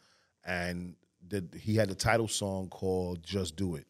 and 0.44 0.94
did 1.26 1.58
he 1.60 1.74
had 1.74 1.90
a 1.90 1.94
title 1.94 2.28
song 2.28 2.68
called 2.68 3.22
"Just 3.24 3.56
Do 3.56 3.74
It." 3.74 3.86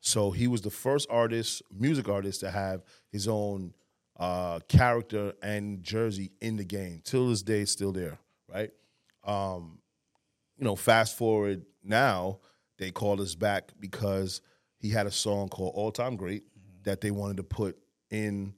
So 0.00 0.30
he 0.30 0.46
was 0.46 0.60
the 0.60 0.70
first 0.70 1.08
artist, 1.10 1.62
music 1.76 2.08
artist, 2.08 2.40
to 2.40 2.50
have 2.50 2.82
his 3.10 3.26
own 3.26 3.74
uh, 4.16 4.60
character 4.68 5.32
and 5.42 5.82
jersey 5.82 6.30
in 6.40 6.56
the 6.56 6.64
game. 6.64 7.00
Till 7.02 7.30
this 7.30 7.42
day, 7.42 7.60
it's 7.60 7.72
still 7.72 7.92
there, 7.92 8.18
right? 8.48 8.70
Um, 9.24 9.78
you 10.56 10.64
know, 10.64 10.76
fast 10.76 11.16
forward 11.16 11.64
now, 11.82 12.38
they 12.78 12.90
called 12.90 13.20
us 13.20 13.34
back 13.34 13.72
because 13.80 14.40
he 14.78 14.90
had 14.90 15.06
a 15.06 15.10
song 15.10 15.48
called 15.48 15.72
All 15.74 15.90
Time 15.90 16.16
Great 16.16 16.44
that 16.84 17.00
they 17.00 17.10
wanted 17.10 17.38
to 17.38 17.42
put 17.42 17.76
in 18.10 18.54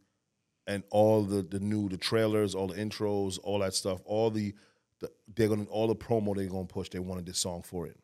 and 0.66 0.82
all 0.90 1.22
the 1.22 1.42
the 1.42 1.60
new 1.60 1.88
the 1.88 1.96
trailers, 1.96 2.54
all 2.54 2.68
the 2.68 2.74
intros, 2.74 3.38
all 3.42 3.58
that 3.60 3.74
stuff, 3.74 4.00
all 4.04 4.30
the, 4.30 4.54
the 5.00 5.10
they're 5.34 5.48
gonna 5.48 5.64
all 5.64 5.86
the 5.88 5.96
promo 5.96 6.34
they're 6.36 6.46
gonna 6.46 6.64
push, 6.66 6.88
they 6.90 6.98
wanted 6.98 7.26
this 7.26 7.38
song 7.38 7.62
for 7.62 7.86
it. 7.86 7.96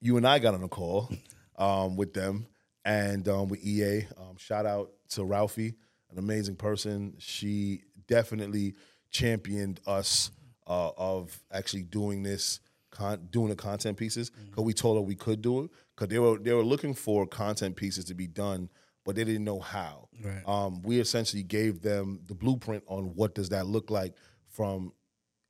you 0.00 0.16
and 0.16 0.26
I 0.26 0.38
got 0.38 0.54
on 0.54 0.62
a 0.62 0.68
call 0.68 1.10
um, 1.58 1.96
with 1.96 2.14
them 2.14 2.46
and 2.84 3.28
um, 3.28 3.48
with 3.48 3.64
EA. 3.64 4.06
Um, 4.18 4.36
shout 4.38 4.66
out 4.66 4.92
to 5.10 5.24
Ralphie, 5.24 5.74
an 6.10 6.18
amazing 6.18 6.56
person. 6.56 7.14
She 7.18 7.82
definitely 8.06 8.74
championed 9.10 9.80
us 9.86 10.30
uh, 10.66 10.90
of 10.96 11.42
actually 11.52 11.82
doing 11.82 12.22
this, 12.22 12.60
con- 12.90 13.28
doing 13.30 13.48
the 13.48 13.56
content 13.56 13.96
pieces 13.96 14.30
because 14.50 14.64
we 14.64 14.72
told 14.72 14.96
her 14.96 15.02
we 15.02 15.14
could 15.16 15.42
do 15.42 15.64
it 15.64 15.70
because 15.94 16.08
they 16.08 16.18
were 16.18 16.38
they 16.38 16.52
were 16.52 16.64
looking 16.64 16.94
for 16.94 17.26
content 17.26 17.76
pieces 17.76 18.04
to 18.06 18.14
be 18.14 18.26
done, 18.26 18.70
but 19.04 19.16
they 19.16 19.24
didn't 19.24 19.44
know 19.44 19.60
how. 19.60 20.08
Right. 20.22 20.42
Um, 20.46 20.82
we 20.82 21.00
essentially 21.00 21.42
gave 21.42 21.80
them 21.82 22.20
the 22.26 22.34
blueprint 22.34 22.84
on 22.86 23.14
what 23.14 23.34
does 23.34 23.48
that 23.50 23.66
look 23.66 23.90
like 23.90 24.14
from 24.48 24.92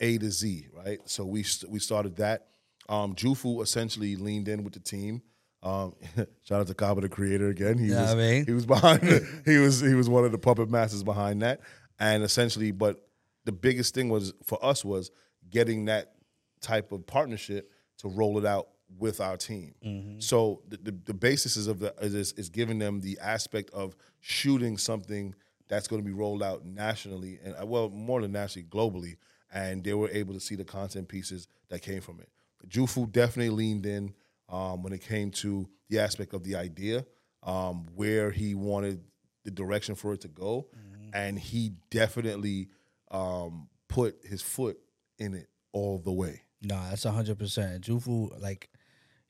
A 0.00 0.18
to 0.18 0.30
Z, 0.30 0.68
right? 0.72 0.98
So 1.06 1.24
we 1.24 1.44
we 1.68 1.78
started 1.78 2.16
that. 2.16 2.48
Um, 2.88 3.14
Jufu 3.14 3.62
essentially 3.62 4.16
leaned 4.16 4.48
in 4.48 4.64
with 4.64 4.72
the 4.74 4.80
team. 4.80 5.22
Um, 5.62 5.94
shout 6.42 6.60
out 6.60 6.66
to 6.68 6.74
Gabo, 6.74 7.00
the 7.02 7.08
creator, 7.08 7.48
again. 7.48 7.76
He 7.78 7.86
Yeah, 7.88 8.02
was 8.02 8.12
I 8.12 8.14
mean. 8.16 8.46
he 8.46 8.52
was 8.52 8.66
behind. 8.66 9.00
the- 9.02 9.42
he 9.44 9.58
was 9.58 9.80
he 9.80 9.94
was 9.94 10.08
one 10.08 10.24
of 10.24 10.32
the 10.32 10.38
puppet 10.38 10.70
masters 10.70 11.02
behind 11.02 11.42
that, 11.42 11.60
and 11.98 12.22
essentially, 12.22 12.70
but 12.72 12.96
the 13.44 13.52
biggest 13.52 13.94
thing 13.94 14.08
was 14.08 14.32
for 14.44 14.62
us 14.64 14.84
was 14.84 15.10
getting 15.50 15.86
that 15.86 16.12
type 16.60 16.92
of 16.92 17.06
partnership 17.06 17.70
to 17.98 18.08
roll 18.08 18.38
it 18.38 18.44
out 18.46 18.68
with 18.98 19.20
our 19.20 19.36
team. 19.36 19.74
Mm-hmm. 19.84 20.20
So 20.20 20.62
the, 20.68 20.76
the 20.76 20.94
the 21.06 21.14
basis 21.14 21.56
is 21.56 21.66
of 21.66 21.78
the 21.78 21.94
is, 22.00 22.32
is 22.32 22.48
giving 22.48 22.78
them 22.78 23.00
the 23.00 23.18
aspect 23.20 23.70
of 23.70 23.96
shooting 24.20 24.78
something 24.78 25.34
that's 25.68 25.86
going 25.86 26.02
to 26.02 26.06
be 26.06 26.12
rolled 26.12 26.42
out 26.42 26.64
nationally 26.64 27.38
and 27.44 27.54
uh, 27.60 27.64
well 27.64 27.88
more 27.88 28.20
than 28.20 28.32
nationally 28.32 28.66
globally, 28.68 29.16
and 29.52 29.84
they 29.84 29.94
were 29.94 30.10
able 30.10 30.34
to 30.34 30.40
see 30.40 30.56
the 30.56 30.64
content 30.64 31.08
pieces 31.08 31.48
that 31.68 31.82
came 31.82 32.00
from 32.00 32.20
it. 32.20 32.28
Jufu 32.68 33.10
definitely 33.10 33.50
leaned 33.50 33.86
in 33.86 34.14
um, 34.48 34.82
when 34.82 34.92
it 34.92 35.02
came 35.02 35.30
to 35.30 35.68
the 35.88 35.98
aspect 35.98 36.34
of 36.34 36.42
the 36.44 36.56
idea, 36.56 37.04
um, 37.42 37.86
where 37.94 38.30
he 38.30 38.54
wanted 38.54 39.00
the 39.44 39.50
direction 39.50 39.94
for 39.94 40.12
it 40.12 40.20
to 40.20 40.28
go, 40.28 40.66
and 41.14 41.38
he 41.38 41.72
definitely 41.90 42.68
um, 43.10 43.68
put 43.88 44.16
his 44.24 44.42
foot 44.42 44.78
in 45.18 45.34
it 45.34 45.48
all 45.72 45.98
the 45.98 46.12
way. 46.12 46.42
Nah, 46.62 46.90
that's 46.90 47.04
hundred 47.04 47.38
percent. 47.38 47.84
Jufu, 47.84 48.40
like, 48.40 48.69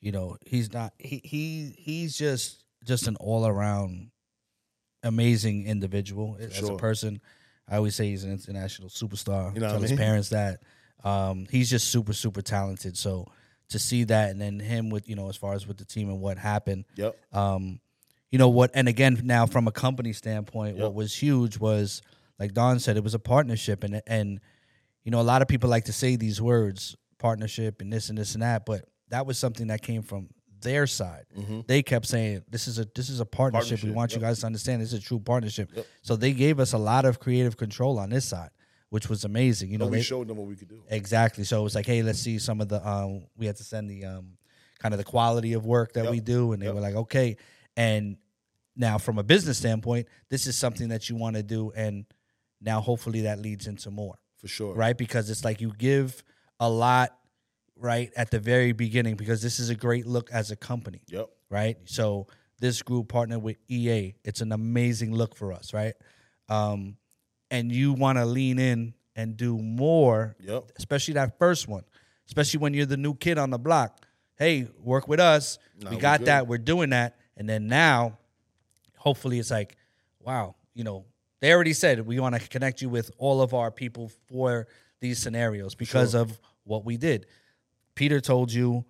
you 0.01 0.11
know, 0.11 0.37
he's 0.45 0.73
not. 0.73 0.93
He 0.99 1.21
he 1.23 1.73
he's 1.77 2.17
just 2.17 2.63
just 2.83 3.07
an 3.07 3.15
all 3.17 3.45
around 3.47 4.11
amazing 5.03 5.65
individual 5.67 6.37
as 6.39 6.67
a 6.67 6.75
person. 6.75 7.21
I 7.67 7.77
always 7.77 7.95
say 7.95 8.09
he's 8.09 8.23
an 8.23 8.31
international 8.31 8.89
superstar. 8.89 9.53
You 9.53 9.61
know 9.61 9.67
Tell 9.67 9.77
I 9.77 9.81
his 9.81 9.91
mean? 9.91 9.97
parents 9.99 10.29
that. 10.29 10.61
Um, 11.03 11.47
he's 11.49 11.69
just 11.69 11.87
super 11.89 12.13
super 12.13 12.41
talented. 12.41 12.97
So 12.97 13.27
to 13.69 13.79
see 13.79 14.03
that, 14.05 14.29
and 14.31 14.41
then 14.41 14.59
him 14.59 14.89
with 14.89 15.07
you 15.07 15.15
know 15.15 15.29
as 15.29 15.35
far 15.37 15.53
as 15.53 15.65
with 15.67 15.77
the 15.77 15.85
team 15.85 16.09
and 16.09 16.19
what 16.19 16.37
happened. 16.37 16.85
Yep. 16.95 17.15
Um, 17.33 17.79
you 18.31 18.37
know 18.37 18.49
what? 18.49 18.71
And 18.73 18.87
again, 18.87 19.19
now 19.23 19.45
from 19.45 19.67
a 19.67 19.71
company 19.71 20.13
standpoint, 20.13 20.77
Yep. 20.77 20.83
what 20.83 20.93
was 20.93 21.13
huge 21.15 21.57
was 21.57 22.01
like 22.39 22.53
Don 22.53 22.79
said, 22.79 22.97
it 22.97 23.03
was 23.03 23.13
a 23.13 23.19
partnership, 23.19 23.83
and 23.83 24.01
and 24.07 24.39
you 25.03 25.11
know 25.11 25.19
a 25.21 25.23
lot 25.23 25.41
of 25.41 25.47
people 25.47 25.69
like 25.69 25.85
to 25.85 25.93
say 25.93 26.15
these 26.15 26.41
words, 26.41 26.95
partnership 27.19 27.81
and 27.81 27.91
this 27.91 28.09
and 28.09 28.17
this 28.17 28.33
and 28.33 28.41
that, 28.43 28.65
but 28.65 28.85
that 29.11 29.25
was 29.25 29.37
something 29.37 29.67
that 29.67 29.81
came 29.81 30.01
from 30.01 30.29
their 30.61 30.85
side. 30.87 31.25
They 31.67 31.81
kept 31.83 32.05
saying 32.05 32.43
this 32.49 32.67
is 32.67 32.77
a 32.79 32.87
this 32.95 33.09
is 33.09 33.19
a 33.19 33.25
partnership. 33.25 33.81
We 33.83 33.89
Mm-hmm. 33.89 33.95
Partnership, 33.95 33.95
want 33.95 34.13
you 34.15 34.19
guys 34.19 34.39
to 34.41 34.45
understand 34.47 34.81
this 34.81 34.93
is 34.93 34.99
a 34.99 35.05
true 35.05 35.19
partnership. 35.19 35.69
Yep. 35.75 35.85
So 36.01 36.15
they 36.15 36.33
gave 36.33 36.59
us 36.59 36.73
a 36.73 36.77
lot 36.77 37.05
of 37.05 37.19
creative 37.19 37.55
control 37.57 37.97
on 37.99 38.09
this 38.09 38.25
side, 38.25 38.49
which 38.89 39.09
was 39.09 39.23
amazing. 39.25 39.71
You 39.71 39.77
know, 39.77 39.85
But 39.85 39.91
we 39.91 39.97
they- 39.97 40.03
showed 40.03 40.27
them 40.27 40.37
what 40.37 40.47
we 40.47 40.55
could 40.55 40.69
do. 40.69 40.83
Exactly. 40.89 41.43
So 41.45 41.59
it 41.59 41.63
was 41.63 41.75
like, 41.75 41.85
hey, 41.85 42.03
let's 42.03 42.19
see 42.19 42.37
some 42.39 42.61
of 42.61 42.67
the. 42.69 42.85
Um, 42.87 43.23
we 43.37 43.45
had 43.47 43.55
to 43.57 43.63
send 43.63 43.89
the 43.89 44.05
um, 44.05 44.37
kind 44.79 44.93
of 44.93 44.97
the 44.97 45.03
quality 45.03 45.53
of 45.53 45.65
work 45.65 45.93
that 45.93 46.03
Yep. 46.05 46.11
we 46.11 46.19
do, 46.19 46.51
and 46.53 46.61
they 46.61 46.67
Yep. 46.67 46.75
were 46.75 46.81
like, 46.81 46.95
okay. 46.95 47.37
And 47.75 48.17
now, 48.75 48.97
from 48.97 49.17
a 49.17 49.23
business 49.23 49.57
standpoint, 49.57 50.07
this 50.29 50.45
is 50.47 50.57
something 50.57 50.89
that 50.89 51.09
you 51.09 51.15
want 51.15 51.35
to 51.37 51.43
do, 51.43 51.71
and 51.75 52.05
now 52.61 52.79
hopefully 52.81 53.21
that 53.21 53.39
leads 53.39 53.65
into 53.67 53.89
more, 53.91 54.19
For 54.37 54.47
sure. 54.47 54.73
right? 54.75 54.97
Because 54.97 55.29
it's 55.29 55.43
like 55.43 55.59
you 55.59 55.73
give 55.77 56.23
a 56.59 56.69
lot, 56.69 57.17
right, 57.81 58.11
at 58.15 58.31
the 58.31 58.39
very 58.39 58.71
beginning, 58.71 59.15
because 59.15 59.41
this 59.41 59.59
is 59.59 59.69
a 59.69 59.75
great 59.75 60.05
look 60.05 60.29
as 60.31 60.51
a 60.51 60.55
company 60.55 61.01
Yep. 61.07 61.29
right? 61.49 61.77
So 61.85 62.27
this 62.59 62.81
group 62.81 63.09
partnered 63.09 63.41
with 63.41 63.57
EA. 63.67 64.13
It's 64.23 64.41
an 64.41 64.51
amazing 64.51 65.13
look 65.13 65.35
for 65.35 65.51
us, 65.51 65.73
right? 65.73 65.93
Um, 66.47 66.97
and 67.49 67.71
you 67.71 67.93
want 67.93 68.17
to 68.17 68.25
lean 68.25 68.59
in 68.59 68.93
and 69.15 69.35
do 69.35 69.57
more, 69.57 70.35
Yep. 70.39 70.71
especially 70.77 71.15
that 71.15 71.37
first 71.39 71.67
one, 71.67 71.83
especially 72.27 72.59
when 72.59 72.73
you're 72.73 72.85
the 72.85 72.97
new 72.97 73.15
kid 73.15 73.37
on 73.37 73.49
the 73.49 73.59
block. 73.59 74.05
Hey, 74.37 74.67
work 74.79 75.07
with 75.07 75.19
us. 75.19 75.57
Nah, 75.79 75.89
we 75.89 75.95
we 75.97 76.01
got 76.01 76.19
good. 76.19 76.27
that. 76.27 76.47
We're 76.47 76.57
doing 76.59 76.91
that. 76.91 77.17
And 77.35 77.47
then 77.49 77.67
now, 77.67 78.17
hopefully, 78.97 79.39
it's 79.39 79.51
like, 79.51 79.75
wow, 80.19 80.55
you 80.73 80.83
know, 80.83 81.05
they 81.39 81.51
already 81.53 81.73
said 81.73 82.05
we 82.05 82.19
want 82.19 82.35
to 82.39 82.47
connect 82.47 82.81
you 82.81 82.89
with 82.89 83.11
all 83.17 83.41
of 83.41 83.53
our 83.53 83.71
people 83.71 84.11
for 84.27 84.67
these 84.99 85.17
scenarios 85.19 85.73
because 85.75 86.13
of 86.13 86.39
what 86.63 86.85
we 86.85 86.97
did. 86.97 87.25
Peter 87.95 88.19
told 88.21 88.51
you, 88.51 88.85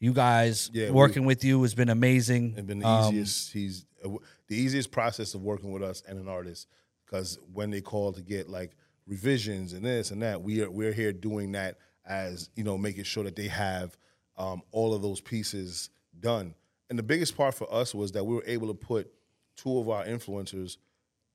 you 0.00 0.12
guys 0.12 0.70
Yeah, 0.72 0.86
we- 0.86 0.90
working 0.92 1.24
with 1.24 1.44
you 1.44 1.62
has 1.62 1.74
been 1.74 1.88
amazing. 1.88 2.54
and 2.56 2.66
been 2.66 2.80
the 2.80 2.86
Um, 2.86 3.14
easiest. 3.14 3.52
he's 3.52 3.84
uh, 4.04 4.10
the 4.48 4.56
easiest 4.56 4.90
process 4.90 5.34
of 5.34 5.42
working 5.42 5.70
with 5.72 5.82
us 5.82 6.02
and 6.08 6.18
an 6.18 6.28
artist 6.28 6.66
because 7.06 7.38
when 7.52 7.70
they 7.70 7.80
call 7.80 8.12
to 8.12 8.22
get 8.22 8.48
like 8.48 8.72
revisions 9.06 9.72
and 9.72 9.84
this 9.84 10.10
and 10.10 10.22
that, 10.22 10.42
we 10.42 10.60
are 10.62 10.70
we're 10.70 10.92
here 10.92 11.12
doing 11.12 11.52
that 11.52 11.78
as 12.04 12.50
you 12.56 12.64
know, 12.64 12.76
making 12.76 13.04
sure 13.04 13.22
that 13.24 13.36
they 13.36 13.46
have 13.48 13.96
um, 14.36 14.62
all 14.72 14.92
of 14.92 15.02
those 15.02 15.20
pieces 15.20 15.90
done. 16.18 16.54
And 16.90 16.98
the 16.98 17.02
biggest 17.04 17.36
part 17.36 17.54
for 17.54 17.72
us 17.72 17.94
was 17.94 18.12
that 18.12 18.24
we 18.24 18.34
were 18.34 18.44
able 18.46 18.66
to 18.68 18.74
put 18.74 19.12
two 19.56 19.78
of 19.78 19.88
our 19.88 20.04
influencers 20.04 20.78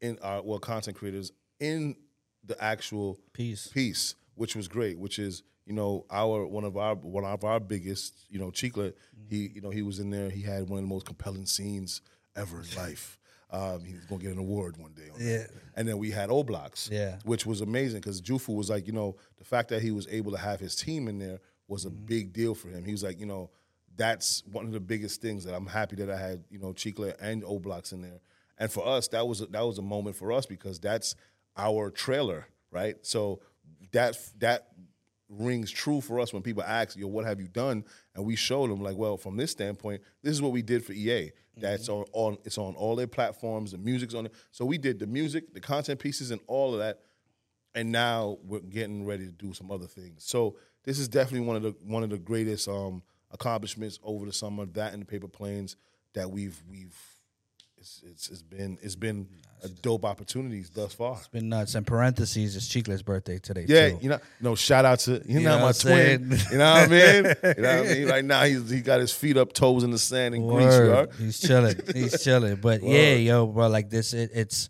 in 0.01 0.19
our 0.21 0.41
well 0.41 0.59
content 0.59 0.97
creators 0.97 1.31
in 1.59 1.95
the 2.43 2.61
actual 2.61 3.17
Piece. 3.33 3.67
piece, 3.67 4.15
which 4.35 4.55
was 4.55 4.67
great. 4.67 4.99
Which 4.99 5.19
is 5.19 5.43
you 5.67 5.73
know 5.73 6.05
our 6.09 6.47
one 6.47 6.63
of 6.63 6.77
our 6.77 6.95
one 6.95 7.25
of 7.25 7.43
our 7.43 7.59
biggest 7.59 8.25
you 8.29 8.39
know 8.39 8.49
Chiclet. 8.51 8.93
He 9.29 9.51
you 9.53 9.61
know 9.61 9.69
he 9.69 9.81
was 9.81 9.99
in 9.99 10.09
there. 10.09 10.29
He 10.29 10.41
had 10.41 10.69
one 10.69 10.79
of 10.79 10.83
the 10.85 10.89
most 10.89 11.05
compelling 11.05 11.45
scenes 11.45 12.01
ever 12.35 12.61
in 12.61 12.75
life. 12.77 13.19
Um, 13.51 13.83
he 13.83 13.93
was 13.93 14.05
gonna 14.05 14.21
get 14.23 14.31
an 14.31 14.39
award 14.39 14.77
one 14.77 14.93
day. 14.93 15.09
On 15.13 15.19
Yeah. 15.21 15.37
that. 15.39 15.49
And 15.75 15.87
then 15.87 15.97
we 15.97 16.11
had 16.11 16.29
O 16.29 16.43
Blocks. 16.43 16.89
Yeah. 16.91 17.19
Which 17.25 17.45
was 17.45 17.61
amazing 17.61 17.99
because 18.01 18.21
Jufu 18.21 18.55
was 18.55 18.69
like 18.69 18.87
you 18.87 18.93
know 18.93 19.17
the 19.37 19.43
fact 19.43 19.69
that 19.69 19.81
he 19.81 19.91
was 19.91 20.07
able 20.07 20.31
to 20.31 20.37
have 20.37 20.59
his 20.59 20.75
team 20.75 21.07
in 21.09 21.19
there 21.19 21.39
was 21.67 21.83
a 21.85 21.89
big 21.89 22.31
deal 22.33 22.55
for 22.55 22.69
him. 22.69 22.85
He 22.85 22.91
was 22.93 23.03
like 23.03 23.19
you 23.19 23.25
know 23.25 23.49
that's 23.97 24.43
one 24.51 24.65
of 24.65 24.71
the 24.71 24.79
biggest 24.79 25.21
things 25.21 25.43
that 25.43 25.53
I'm 25.55 25.65
happy 25.65 25.95
that 25.97 26.09
I 26.09 26.17
had 26.17 26.43
you 26.49 26.59
know 26.59 26.71
Chiclet 26.73 27.15
and 27.21 27.43
O 27.43 27.59
Blocks 27.59 27.91
in 27.91 28.01
there. 28.01 28.21
And 28.59 28.71
for 28.71 28.87
us, 28.87 29.07
that 29.09 29.27
was 29.27 29.41
a, 29.41 29.45
that 29.47 29.61
was 29.65 29.77
a 29.77 29.81
moment 29.83 30.15
for 30.15 30.31
us 30.31 30.45
because 30.45 30.79
that's 30.79 31.15
our 31.57 31.89
trailer, 31.91 32.47
right? 32.71 32.95
So 33.01 33.39
that 33.91 34.17
that 34.39 34.67
rings 35.29 35.71
true 35.71 36.01
for 36.01 36.19
us 36.19 36.33
when 36.33 36.41
people 36.41 36.63
ask, 36.63 36.95
"Yo, 36.95 37.07
what 37.07 37.25
have 37.25 37.41
you 37.41 37.47
done?" 37.47 37.83
And 38.15 38.25
we 38.25 38.35
show 38.35 38.67
them 38.67 38.81
like, 38.81 38.97
"Well, 38.97 39.17
from 39.17 39.37
this 39.37 39.51
standpoint, 39.51 40.01
this 40.21 40.31
is 40.31 40.41
what 40.41 40.51
we 40.51 40.61
did 40.61 40.85
for 40.85 40.93
EA. 40.93 41.31
That's 41.59 41.89
on, 41.89 42.05
on 42.13 42.37
it's 42.43 42.57
on 42.57 42.75
all 42.75 42.95
their 42.95 43.07
platforms. 43.07 43.71
The 43.71 43.77
music's 43.77 44.13
on 44.13 44.27
it. 44.27 44.33
So 44.51 44.65
we 44.65 44.77
did 44.77 44.99
the 44.99 45.07
music, 45.07 45.53
the 45.53 45.59
content 45.59 45.99
pieces, 45.99 46.31
and 46.31 46.41
all 46.47 46.73
of 46.73 46.79
that. 46.79 46.99
And 47.75 47.91
now 47.91 48.37
we're 48.43 48.59
getting 48.59 49.05
ready 49.05 49.25
to 49.25 49.31
do 49.31 49.53
some 49.53 49.71
other 49.71 49.87
things. 49.87 50.23
So 50.23 50.57
this 50.83 50.99
is 50.99 51.07
definitely 51.07 51.47
one 51.47 51.55
of 51.55 51.63
the 51.63 51.75
one 51.83 52.03
of 52.03 52.09
the 52.09 52.17
greatest 52.17 52.67
um, 52.67 53.03
accomplishments 53.31 53.99
over 54.03 54.25
the 54.25 54.33
summer. 54.33 54.65
That 54.65 54.93
and 54.93 55.01
the 55.01 55.05
paper 55.05 55.27
planes 55.27 55.75
that 56.13 56.31
we've 56.31 56.61
we've 56.69 56.97
it's, 57.77 58.01
it's, 58.05 58.29
it's 58.29 58.41
been 58.41 58.77
it's 58.81 58.95
been 58.95 59.27
a 59.63 59.67
dope 59.69 60.05
opportunities 60.05 60.69
thus 60.69 60.93
far. 60.93 61.15
It's 61.17 61.27
been 61.27 61.49
nuts. 61.49 61.73
And 61.75 61.85
parentheses, 61.85 62.55
it's 62.55 62.67
Chiclet's 62.67 63.01
birthday 63.01 63.39
today. 63.39 63.65
Yeah, 63.67 63.89
too. 63.89 63.97
you 64.01 64.09
know, 64.09 64.19
no 64.41 64.55
shout 64.55 64.85
out 64.85 64.99
to 64.99 65.21
you, 65.25 65.39
know 65.39 65.57
know, 65.57 65.65
my 65.65 65.71
twin. 65.71 66.37
You 66.51 66.57
know 66.59 66.73
what 66.73 66.83
I 66.83 66.87
mean? 66.87 67.23
You 67.57 67.63
know 67.63 67.77
what 67.81 67.89
I 67.89 67.93
mean? 67.93 68.07
Right 68.07 68.25
now 68.25 68.43
he's 68.43 68.69
he 68.69 68.81
got 68.81 68.99
his 68.99 69.11
feet 69.11 69.37
up, 69.37 69.53
toes 69.53 69.83
in 69.83 69.91
the 69.91 69.97
sand 69.97 70.35
in 70.35 70.47
Greece. 70.47 70.61
You 70.63 70.67
Word. 70.69 70.89
heard? 70.95 71.13
He's 71.19 71.39
chilling. 71.39 71.75
He's 71.93 72.23
chilling. 72.23 72.57
But 72.57 72.83
yeah, 72.83 73.13
yo, 73.13 73.47
bro, 73.47 73.67
like 73.67 73.89
this, 73.89 74.13
it, 74.13 74.31
it's 74.33 74.69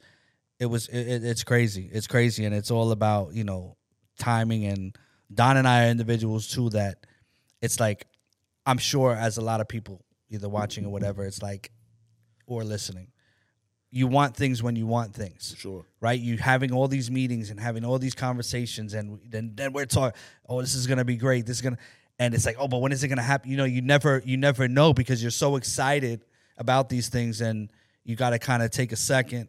it 0.59 0.65
was 0.67 0.87
it- 0.87 1.23
it's 1.23 1.43
crazy. 1.43 1.89
It's 1.91 2.07
crazy, 2.07 2.45
and 2.45 2.53
it's 2.55 2.71
all 2.71 2.91
about 2.91 3.33
you 3.33 3.43
know 3.43 3.75
timing. 4.19 4.65
And 4.65 4.97
Don 5.33 5.57
and 5.57 5.67
I 5.67 5.87
are 5.87 5.89
individuals 5.89 6.47
too. 6.47 6.69
That 6.69 7.05
it's 7.61 7.79
like 7.79 8.07
I'm 8.65 8.77
sure 8.77 9.13
as 9.13 9.37
a 9.37 9.41
lot 9.41 9.59
of 9.61 9.67
people 9.67 10.03
either 10.29 10.47
watching 10.49 10.85
or 10.85 10.89
whatever, 10.91 11.25
it's 11.25 11.41
like 11.41 11.71
or 12.47 12.63
listening. 12.63 13.07
You 13.91 14.07
want 14.07 14.35
things 14.35 14.61
when 14.61 14.75
you 14.75 14.85
want 14.85 15.13
things 15.13 15.55
Sure. 15.57 15.85
right? 16.01 16.19
You 16.19 16.37
having 16.37 16.71
all 16.73 16.87
these 16.87 17.09
meetings 17.09 17.49
and 17.51 17.59
having 17.59 17.85
all 17.85 17.99
these 17.99 18.13
conversations, 18.15 18.93
and 18.93 19.19
then 19.29 19.53
then 19.55 19.71
we're 19.73 19.85
talking. 19.85 20.19
Oh, 20.49 20.59
this 20.61 20.75
is 20.75 20.87
gonna 20.87 21.05
be 21.05 21.15
great. 21.15 21.45
This 21.45 21.57
is 21.57 21.61
gonna, 21.61 21.77
and 22.19 22.33
it's 22.33 22.45
like, 22.45 22.57
oh, 22.59 22.67
but 22.67 22.79
when 22.79 22.91
is 22.91 23.03
it 23.03 23.07
gonna 23.07 23.21
happen? 23.21 23.49
You 23.49 23.57
know, 23.57 23.63
you 23.65 23.81
never 23.81 24.21
you 24.25 24.35
never 24.35 24.67
know 24.67 24.93
because 24.93 25.21
you're 25.21 25.31
so 25.31 25.55
excited 25.55 26.25
about 26.57 26.89
these 26.89 27.07
things, 27.07 27.39
and 27.39 27.71
you 28.03 28.15
got 28.15 28.31
to 28.31 28.39
kind 28.39 28.61
of 28.63 28.71
take 28.71 28.91
a 28.91 28.95
second, 28.97 29.47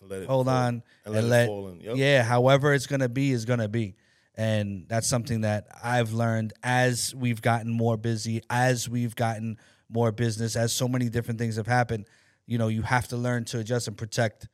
And 0.00 0.10
let 0.10 0.22
it 0.22 0.28
hold 0.28 0.46
fall- 0.46 0.54
on, 0.56 0.82
and 1.04 1.14
let 1.28 1.44
it 1.44 1.46
fall 1.46 1.68
in. 1.68 1.80
Yep. 1.80 1.96
yeah. 1.96 2.22
However, 2.22 2.72
it's 2.72 2.86
gonna 2.86 3.08
be 3.08 3.32
is 3.32 3.44
gonna 3.44 3.68
be, 3.68 3.96
And 4.34 4.86
that's 4.88 5.06
something 5.06 5.42
that 5.42 5.66
I've 5.82 6.12
learned 6.12 6.52
as 6.62 7.14
we've 7.14 7.42
gotten 7.42 7.70
more 7.70 7.96
busy, 7.98 8.40
as 8.50 8.88
we've 8.88 9.14
gotten 9.16 9.58
more 9.88 10.12
business, 10.12 10.56
as 10.56 10.72
so 10.72 10.88
many 10.88 11.08
different 11.08 11.38
things 11.38 11.56
have 11.56 11.66
happened. 11.66 12.06
You 12.46 12.58
know, 12.58 12.68
you 12.68 12.82
have 12.82 13.08
to 13.08 13.16
learn 13.16 13.44
to 13.46 13.58
adjust 13.58 13.88
and 13.88 13.96
protect 13.96 14.48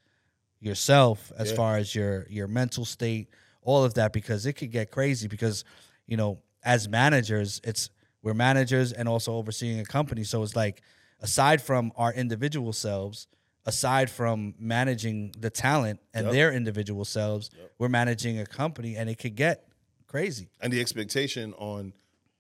yourself 0.61 1.33
as 1.37 1.51
Yeah. 1.51 1.57
far 1.57 1.77
as 1.77 1.95
your 1.95 2.27
your 2.29 2.49
mental 2.49 2.85
state, 2.85 3.29
all 3.63 3.85
of 3.85 3.95
that, 3.95 4.13
because 4.13 4.47
it 4.47 4.55
could 4.55 4.71
get 4.71 4.91
crazy. 4.91 5.29
Because 5.29 5.65
you 6.07 6.17
know, 6.17 6.43
as 6.65 6.89
managers, 6.89 7.61
it's 7.65 7.91
we're 8.23 8.35
managers 8.35 8.93
and 8.93 9.09
also 9.09 9.35
overseeing 9.35 9.81
a 9.81 9.85
company, 9.85 10.25
so 10.25 10.43
it's 10.43 10.55
like 10.57 10.83
aside 11.21 11.61
from 11.63 11.93
our 11.97 12.13
individual 12.13 12.73
selves, 12.73 13.27
aside 13.65 14.11
from 14.11 14.55
managing 14.59 15.33
the 15.39 15.51
talent 15.51 16.01
and 16.15 16.27
Yep. 16.27 16.33
their 16.33 16.53
individual 16.53 17.05
selves, 17.05 17.51
we're 17.79 17.89
managing 17.89 18.39
a 18.39 18.47
company, 18.47 18.97
and 18.97 19.09
it 19.11 19.19
could 19.19 19.35
get 19.37 19.69
crazy. 20.07 20.51
and 20.61 20.73
the 20.73 20.81
expectation 20.81 21.53
on 21.55 21.93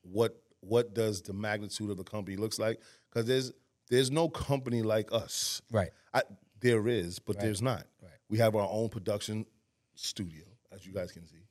what 0.03 0.42
what 0.63 0.95
does 0.95 1.23
the 1.23 1.33
magnitude 1.33 1.91
of 1.91 1.97
the 1.97 2.05
company 2.05 2.37
looks 2.37 2.59
like 2.59 2.81
because 3.11 3.27
there's 3.27 3.53
there's 3.91 4.11
no 4.11 4.29
company 4.29 4.83
like 4.83 5.13
us 5.13 5.61
Right. 5.71 5.91
I, 6.15 6.23
there 6.61 6.89
is 6.89 7.19
but 7.19 7.39
there's 7.39 7.61
not 7.61 7.85
Right. 8.03 8.11
we 8.29 8.39
have 8.39 8.55
our 8.57 8.69
own 8.71 8.89
production 8.89 9.45
studio 9.95 10.45
as 10.73 10.87
you 10.87 10.93
guys 10.93 11.13
can 11.13 11.27
see 11.27 11.45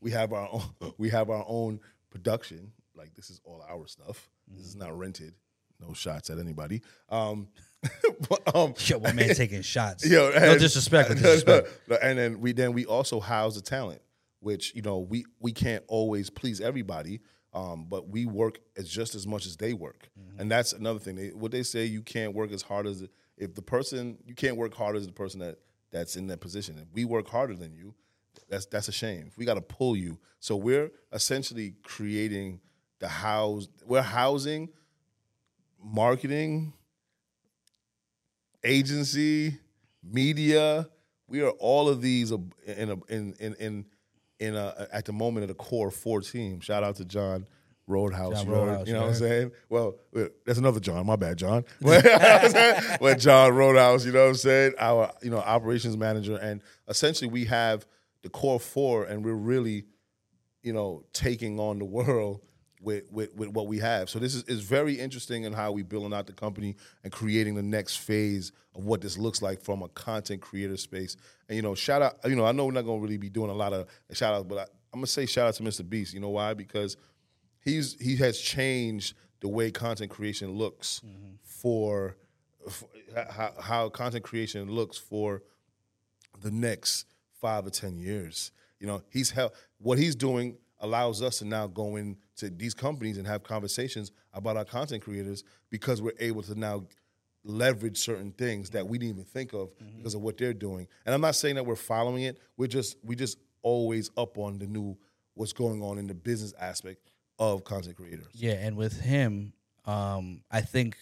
we 0.00 0.10
have 0.12 0.32
our 0.32 0.48
own 0.52 0.92
we 0.98 1.08
have 1.10 1.30
our 1.30 1.44
own 1.48 1.80
production 2.10 2.72
like 2.94 3.14
this 3.14 3.30
is 3.30 3.40
all 3.44 3.64
our 3.68 3.86
stuff 3.86 4.28
this 4.48 4.66
is 4.66 4.76
not 4.76 4.96
rented 4.96 5.34
no 5.80 5.92
shots 5.94 6.28
at 6.30 6.38
anybody 6.38 6.82
um 7.08 7.48
but, 8.28 8.54
um 8.54 8.74
Yo, 8.84 9.00
my 9.00 9.12
man 9.12 9.34
taking 9.34 9.62
shots. 9.62 10.06
Yo, 10.06 10.28
no 10.30 10.36
and- 10.36 10.60
disrespect, 10.60 11.08
but 11.08 11.16
disrespect. 11.16 11.68
and 12.02 12.18
then 12.18 12.40
we 12.40 12.52
then 12.52 12.74
we 12.74 12.84
also 12.84 13.18
house 13.20 13.54
the 13.54 13.62
talent, 13.62 14.02
which 14.40 14.74
you 14.74 14.82
know 14.82 14.98
we 14.98 15.24
we 15.40 15.50
can't 15.52 15.82
always 15.88 16.28
please 16.28 16.60
everybody, 16.60 17.20
um, 17.52 17.86
but 17.88 18.08
we 18.08 18.26
work 18.26 18.60
as 18.76 18.88
just 18.88 19.14
as 19.14 19.26
much 19.26 19.46
as 19.46 19.56
they 19.56 19.72
work, 19.74 20.08
Mm-hmm. 20.18 20.40
and 20.40 20.50
that's 20.50 20.72
another 20.72 20.98
thing. 21.00 21.16
They, 21.16 21.28
what 21.28 21.50
they 21.52 21.62
say, 21.62 21.84
you 21.84 22.02
can't 22.02 22.32
work 22.34 22.52
as 22.52 22.62
hard 22.62 22.86
as 22.86 23.04
if 23.36 23.54
the 23.54 23.62
person 23.62 24.18
you 24.24 24.34
can't 24.34 24.56
work 24.56 24.74
harder 24.74 24.98
as 24.98 25.06
the 25.06 25.12
person 25.12 25.40
that 25.40 25.58
that's 25.90 26.14
in 26.16 26.26
that 26.28 26.40
position. 26.40 26.78
If 26.78 26.86
we 26.92 27.04
work 27.04 27.28
harder 27.28 27.54
than 27.56 27.74
you, 27.74 27.94
that's 28.48 28.66
that's 28.66 28.88
a 28.88 28.92
shame. 28.92 29.26
If 29.28 29.36
We 29.38 29.44
got 29.44 29.54
to 29.54 29.60
pull 29.62 29.96
you. 29.96 30.18
So 30.38 30.54
we're 30.56 30.90
essentially 31.12 31.74
creating 31.82 32.60
the 33.00 33.08
house. 33.08 33.66
We're 33.84 34.02
housing, 34.02 34.68
marketing 35.82 36.72
agency, 38.64 39.58
media. 40.02 40.88
We 41.26 41.42
are 41.42 41.50
all 41.50 41.88
of 41.88 42.02
these 42.02 42.30
in 42.30 42.50
a, 42.66 42.96
in 43.12 43.34
in 43.38 43.54
in 43.58 43.86
in 44.40 44.56
a, 44.56 44.88
at 44.92 45.04
the 45.04 45.12
moment 45.12 45.44
of 45.44 45.48
the 45.48 45.54
core 45.54 45.90
four 45.90 46.20
team. 46.20 46.60
Shout 46.60 46.82
out 46.82 46.96
to 46.96 47.04
John 47.04 47.46
Roadhouse. 47.86 48.34
John 48.34 48.46
you 48.46 48.52
know, 48.52 48.58
Roadhouse, 48.58 48.86
you 48.88 48.92
know 48.94 49.00
what 49.02 49.08
I'm 49.08 49.14
saying? 49.14 49.52
Well, 49.68 49.94
that's 50.44 50.58
another 50.58 50.80
John. 50.80 51.06
My 51.06 51.16
bad, 51.16 51.36
John. 51.36 51.64
But 51.82 53.18
John 53.18 53.54
Roadhouse. 53.54 54.04
You 54.04 54.12
know 54.12 54.22
what 54.22 54.28
I'm 54.30 54.34
saying? 54.34 54.72
Our 54.78 55.12
you 55.22 55.30
know 55.30 55.38
operations 55.38 55.96
manager, 55.96 56.36
and 56.36 56.62
essentially 56.88 57.30
we 57.30 57.44
have 57.44 57.86
the 58.22 58.30
core 58.30 58.60
four, 58.60 59.04
and 59.04 59.24
we're 59.24 59.34
really 59.34 59.84
you 60.62 60.72
know, 60.72 61.04
taking 61.12 61.58
on 61.58 61.78
the 61.78 61.84
world 61.84 62.40
with, 62.80 63.04
with, 63.10 63.34
with 63.34 63.50
what 63.50 63.66
we 63.66 63.78
have. 63.78 64.08
So 64.08 64.18
this 64.18 64.34
is, 64.34 64.42
is 64.44 64.60
very 64.60 64.94
interesting 64.94 65.44
in 65.44 65.52
how 65.52 65.72
we're 65.72 65.84
building 65.84 66.14
out 66.14 66.26
the 66.26 66.32
company 66.32 66.76
and 67.04 67.12
creating 67.12 67.54
the 67.54 67.62
next 67.62 67.96
phase 67.96 68.52
of 68.74 68.84
what 68.84 69.00
this 69.00 69.18
looks 69.18 69.42
like 69.42 69.60
from 69.60 69.82
a 69.82 69.88
content 69.88 70.40
creator 70.40 70.76
space. 70.76 71.16
And 71.48 71.56
you 71.56 71.62
know, 71.62 71.74
shout 71.74 72.02
out, 72.02 72.18
you 72.24 72.36
know, 72.36 72.46
I 72.46 72.52
know 72.52 72.66
we're 72.66 72.72
not 72.72 72.86
gonna 72.86 73.00
really 73.00 73.18
be 73.18 73.28
doing 73.28 73.50
a 73.50 73.54
lot 73.54 73.72
of 73.72 73.86
shout 74.12 74.34
outs, 74.34 74.46
but 74.48 74.58
I, 74.58 74.62
I'm 74.92 75.00
gonna 75.00 75.06
say 75.06 75.26
shout 75.26 75.48
out 75.48 75.54
to 75.54 75.62
Mr. 75.62 75.88
Beast. 75.88 76.14
You 76.14 76.20
know 76.20 76.30
why? 76.30 76.54
Because 76.54 76.96
he's 77.60 77.96
he 78.00 78.16
has 78.16 78.38
changed 78.38 79.14
the 79.40 79.48
way 79.48 79.70
content 79.70 80.10
creation 80.10 80.52
looks 80.52 81.00
mm-hmm. 81.04 81.34
for, 81.42 82.16
for 82.68 82.88
how, 83.30 83.52
how 83.60 83.88
content 83.88 84.24
creation 84.24 84.70
looks 84.70 84.96
for 84.96 85.42
the 86.40 86.50
next 86.50 87.06
five 87.40 87.66
or 87.66 87.70
ten 87.70 87.98
years. 87.98 88.52
You 88.78 88.86
know, 88.86 89.02
he's 89.10 89.30
hel- 89.30 89.52
what 89.78 89.98
he's 89.98 90.14
doing 90.14 90.56
allows 90.80 91.22
us 91.22 91.38
to 91.38 91.44
now 91.44 91.66
go 91.66 91.96
into 92.42 92.56
these 92.56 92.74
companies 92.74 93.18
and 93.18 93.26
have 93.26 93.42
conversations 93.42 94.12
about 94.32 94.56
our 94.56 94.64
content 94.64 95.02
creators 95.02 95.44
because 95.70 96.00
we're 96.02 96.12
able 96.18 96.42
to 96.42 96.58
now 96.58 96.84
leverage 97.44 97.98
certain 97.98 98.32
things 98.32 98.70
that 98.70 98.86
we 98.86 98.98
didn't 98.98 99.14
even 99.14 99.24
think 99.24 99.52
of 99.52 99.70
because 99.96 100.14
of 100.14 100.20
what 100.20 100.36
they're 100.36 100.52
doing. 100.52 100.86
And 101.06 101.14
I'm 101.14 101.20
not 101.20 101.34
saying 101.36 101.54
that 101.54 101.64
we're 101.64 101.76
following 101.76 102.24
it. 102.24 102.38
We're 102.56 102.66
just 102.66 102.96
we 103.02 103.16
just 103.16 103.38
always 103.62 104.10
up 104.16 104.38
on 104.38 104.58
the 104.58 104.66
new 104.66 104.96
what's 105.34 105.52
going 105.52 105.82
on 105.82 105.98
in 105.98 106.06
the 106.06 106.14
business 106.14 106.52
aspect 106.60 107.10
of 107.38 107.64
content 107.64 107.96
creators. 107.96 108.26
Yeah, 108.34 108.52
and 108.52 108.76
with 108.76 109.00
him, 109.00 109.54
um, 109.86 110.42
I 110.50 110.60
think 110.60 110.96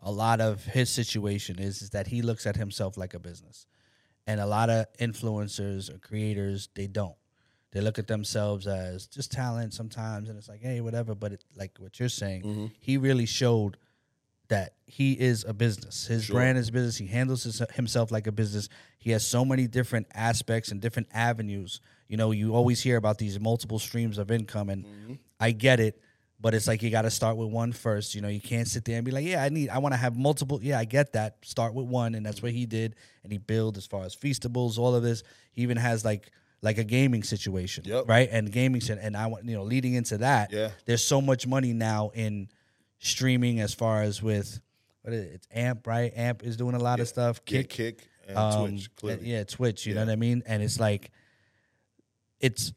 a 0.00 0.10
lot 0.10 0.40
of 0.40 0.64
his 0.64 0.90
situation 0.90 1.58
is, 1.58 1.80
is 1.80 1.90
that 1.90 2.08
he 2.08 2.20
looks 2.22 2.46
at 2.46 2.56
himself 2.56 2.96
like 2.96 3.14
a 3.14 3.18
business, 3.18 3.66
and 4.26 4.40
a 4.40 4.46
lot 4.46 4.70
of 4.70 4.86
influencers 5.00 5.94
or 5.94 5.98
creators 5.98 6.68
they 6.74 6.86
don't. 6.86 7.14
They 7.74 7.80
look 7.80 7.98
at 7.98 8.06
themselves 8.06 8.68
as 8.68 9.08
just 9.08 9.32
talent 9.32 9.74
sometimes, 9.74 10.28
and 10.28 10.38
it's 10.38 10.48
like, 10.48 10.62
hey, 10.62 10.80
whatever. 10.80 11.16
But 11.16 11.32
it, 11.32 11.44
like 11.56 11.72
what 11.78 11.98
you're 11.98 12.08
saying, 12.08 12.42
mm-hmm. 12.42 12.66
he 12.78 12.98
really 12.98 13.26
showed 13.26 13.76
that 14.46 14.74
he 14.86 15.14
is 15.14 15.44
a 15.44 15.52
business. 15.52 16.06
His 16.06 16.30
brand 16.30 16.56
is 16.56 16.70
business. 16.70 16.96
He 16.96 17.08
handles 17.08 17.42
his, 17.42 17.60
himself 17.74 18.12
like 18.12 18.28
a 18.28 18.32
business. 18.32 18.68
He 19.00 19.10
has 19.10 19.26
so 19.26 19.44
many 19.44 19.66
different 19.66 20.06
aspects 20.14 20.70
and 20.70 20.80
different 20.80 21.08
avenues. 21.12 21.80
You 22.06 22.16
know, 22.16 22.30
you 22.30 22.54
always 22.54 22.80
hear 22.80 22.96
about 22.96 23.18
these 23.18 23.40
multiple 23.40 23.80
streams 23.80 24.18
of 24.18 24.30
income, 24.30 24.68
and 24.68 24.84
mm-hmm. 24.84 25.14
I 25.40 25.50
get 25.50 25.80
it, 25.80 26.00
but 26.40 26.54
it's 26.54 26.68
like 26.68 26.80
you 26.80 26.90
got 26.90 27.02
to 27.02 27.10
start 27.10 27.36
with 27.36 27.48
one 27.48 27.72
first. 27.72 28.14
You 28.14 28.20
know, 28.20 28.28
you 28.28 28.40
can't 28.40 28.68
sit 28.68 28.84
there 28.84 28.98
and 28.98 29.04
be 29.04 29.10
like, 29.10 29.24
"Yeah, 29.24 29.42
I 29.42 29.48
need, 29.48 29.68
I 29.68 29.78
want 29.78 29.94
to 29.94 29.98
have 29.98 30.16
multiple." 30.16 30.60
Yeah, 30.62 30.78
I 30.78 30.84
get 30.84 31.14
that. 31.14 31.38
Start 31.42 31.74
with 31.74 31.86
one, 31.86 32.14
and 32.14 32.24
that's 32.24 32.40
what 32.40 32.52
he 32.52 32.66
did, 32.66 32.94
and 33.24 33.32
he 33.32 33.38
built 33.38 33.76
as 33.76 33.86
far 33.86 34.04
as 34.04 34.14
feastables, 34.14 34.78
all 34.78 34.94
of 34.94 35.02
this. 35.02 35.24
He 35.50 35.62
even 35.62 35.76
has 35.76 36.04
like 36.04 36.30
like 36.64 36.78
a 36.78 36.84
gaming 36.84 37.22
situation, 37.22 37.84
Yep. 37.86 38.08
right? 38.08 38.28
And 38.32 38.50
gaming, 38.50 38.80
and 38.90 39.16
I 39.16 39.26
want 39.26 39.44
you 39.44 39.54
know, 39.56 39.62
leading 39.64 39.94
into 39.94 40.18
that, 40.18 40.50
Yeah. 40.52 40.70
there's 40.86 41.04
so 41.04 41.20
much 41.20 41.46
money 41.46 41.72
now 41.72 42.10
in 42.14 42.48
streaming 42.98 43.60
as 43.60 43.74
far 43.74 44.02
as 44.02 44.22
with 44.22 44.60
what 45.02 45.12
is 45.12 45.24
it? 45.26 45.30
It's 45.34 45.48
Amp, 45.52 45.86
right? 45.86 46.10
Amp 46.16 46.42
is 46.42 46.56
doing 46.56 46.74
a 46.74 46.78
lot 46.78 46.98
of 47.00 47.06
stuff. 47.06 47.40
Yeah, 47.46 47.58
Kick, 47.58 47.68
kick 47.68 48.08
and 48.26 48.38
um, 48.38 48.68
Twitch. 48.70 48.96
Clearly. 48.96 49.30
yeah, 49.30 49.44
Twitch. 49.44 49.84
You 49.86 49.94
know 49.94 50.00
what 50.06 50.10
I 50.10 50.16
mean? 50.16 50.42
And 50.46 50.62
it's 50.62 50.80
like, 50.80 51.10
it's 52.40 52.72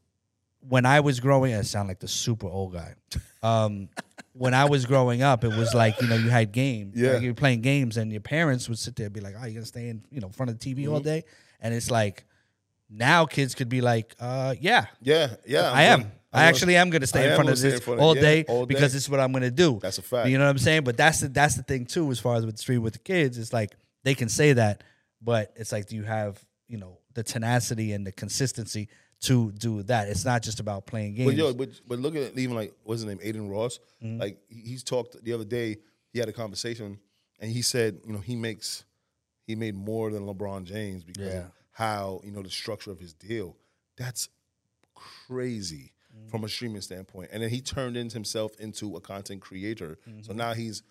when 0.59 0.85
I 0.85 0.99
was 0.99 1.19
growing. 1.19 1.53
I 1.55 1.61
sound 1.61 1.87
like 1.87 1.99
the 1.99 2.07
super 2.07 2.47
old 2.47 2.73
guy. 2.73 2.95
Um, 3.41 3.89
when 4.33 4.53
I 4.53 4.65
was 4.65 4.85
growing 4.85 5.21
up, 5.21 5.43
it 5.43 5.49
was 5.55 5.73
like 5.73 6.01
you 6.01 6.07
know 6.09 6.15
you 6.15 6.29
had 6.29 6.51
games. 6.51 6.95
Yeah. 6.97 7.13
like 7.13 7.21
you 7.21 7.29
were 7.29 7.33
playing 7.35 7.61
games, 7.61 7.97
and 7.97 8.11
your 8.11 8.21
parents 8.21 8.67
would 8.69 8.77
sit 8.79 8.95
there 8.97 9.05
and 9.05 9.13
be 9.15 9.21
like, 9.21 9.35
"Oh, 9.39 9.45
you're 9.45 9.53
gonna 9.53 9.65
stay 9.65 9.87
in 9.89 10.03
you 10.11 10.19
know 10.19 10.29
front 10.29 10.49
of 10.51 10.59
the 10.59 10.73
TV 10.73 10.83
Mm-hmm. 10.83 10.93
all 10.93 10.99
day?" 10.99 11.23
And 11.61 11.73
it's 11.73 11.89
like 11.89 12.25
now 12.89 13.25
kids 13.25 13.55
could 13.55 13.69
be 13.69 13.81
like, 13.81 14.15
uh, 14.19 14.55
"Yeah, 14.59 14.85
Yeah, 15.01 15.35
yeah. 15.45 15.71
I 15.71 15.83
am. 15.83 16.11
I 16.33 16.43
actually 16.43 16.75
am 16.75 16.89
going 16.89 17.01
to 17.01 17.07
stay 17.07 17.25
I 17.25 17.29
in 17.31 17.35
front 17.35 17.49
of 17.49 17.59
this 17.59 17.79
front 17.81 17.99
of- 17.99 18.03
all, 18.05 18.15
yeah, 18.15 18.21
day 18.21 18.45
all 18.47 18.65
day. 18.65 18.75
because 18.75 18.93
this 18.93 19.03
is 19.03 19.09
what 19.09 19.19
I'm 19.19 19.31
going 19.31 19.43
to 19.43 19.51
do. 19.51 19.79
That's 19.81 19.97
a 19.97 20.01
fact. 20.01 20.29
You 20.29 20.37
know 20.37 20.43
what 20.45 20.51
I'm 20.51 20.57
saying? 20.57 20.83
But 20.83 20.97
that's 20.97 21.21
the 21.21 21.29
that's 21.29 21.55
the 21.55 21.63
thing 21.63 21.85
too, 21.85 22.11
as 22.11 22.19
far 22.19 22.35
as 22.35 22.45
with 22.45 22.57
street 22.57 22.77
with 22.79 22.93
the 22.93 22.99
kids. 22.99 23.37
It's 23.37 23.53
like 23.53 23.71
they 24.03 24.13
can 24.13 24.29
say 24.29 24.53
that, 24.53 24.83
but 25.21 25.53
it's 25.55 25.71
like 25.71 25.87
do 25.87 25.95
you 25.95 26.03
have 26.03 26.43
you 26.67 26.77
know 26.77 26.99
the 27.13 27.23
tenacity 27.23 27.93
and 27.93 28.05
the 28.05 28.11
consistency 28.11 28.89
to 29.21 29.51
do 29.53 29.81
that? 29.83 30.09
It's 30.09 30.25
not 30.25 30.43
just 30.43 30.59
about 30.59 30.85
playing 30.85 31.15
games. 31.15 31.31
But 31.31 31.37
yo, 31.37 31.53
but 31.53 31.69
but 31.87 31.99
look 31.99 32.15
at 32.15 32.37
even 32.37 32.55
like 32.55 32.73
what's 32.83 33.01
his 33.01 33.07
name, 33.07 33.19
Adin 33.23 33.49
Ross. 33.49 33.79
Mm-hmm. 34.03 34.19
Like 34.19 34.37
he's 34.49 34.83
talked 34.83 35.23
the 35.23 35.33
other 35.33 35.45
day. 35.45 35.77
He 36.13 36.19
had 36.19 36.29
a 36.29 36.33
conversation, 36.33 36.99
and 37.39 37.51
he 37.51 37.61
said, 37.61 37.99
you 38.05 38.13
know, 38.13 38.19
he 38.19 38.35
makes 38.35 38.83
he 39.45 39.55
made 39.55 39.75
more 39.75 40.11
than 40.11 40.23
LeBron 40.27 40.65
James 40.65 41.03
because 41.03 41.33
Yeah. 41.33 41.43
How 41.77 42.21
you 42.23 42.31
know 42.31 42.41
the 42.41 42.49
structure 42.49 42.89
of 42.91 42.99
his 42.99 43.13
deal. 43.13 43.55
That's 43.97 44.29
crazy 44.95 45.93
Mm-hmm. 46.17 46.29
from 46.29 46.43
a 46.45 46.49
streaming 46.49 46.81
standpoint. 46.81 47.29
And 47.31 47.43
then 47.43 47.49
he 47.51 47.61
turned 47.61 47.95
in 47.95 48.09
himself 48.09 48.51
into 48.59 48.95
a 48.95 49.01
content 49.01 49.39
creator. 49.41 49.99
So 50.05 50.11
Mm-hmm. 50.31 50.37
now 50.37 50.53
he's, 50.53 50.81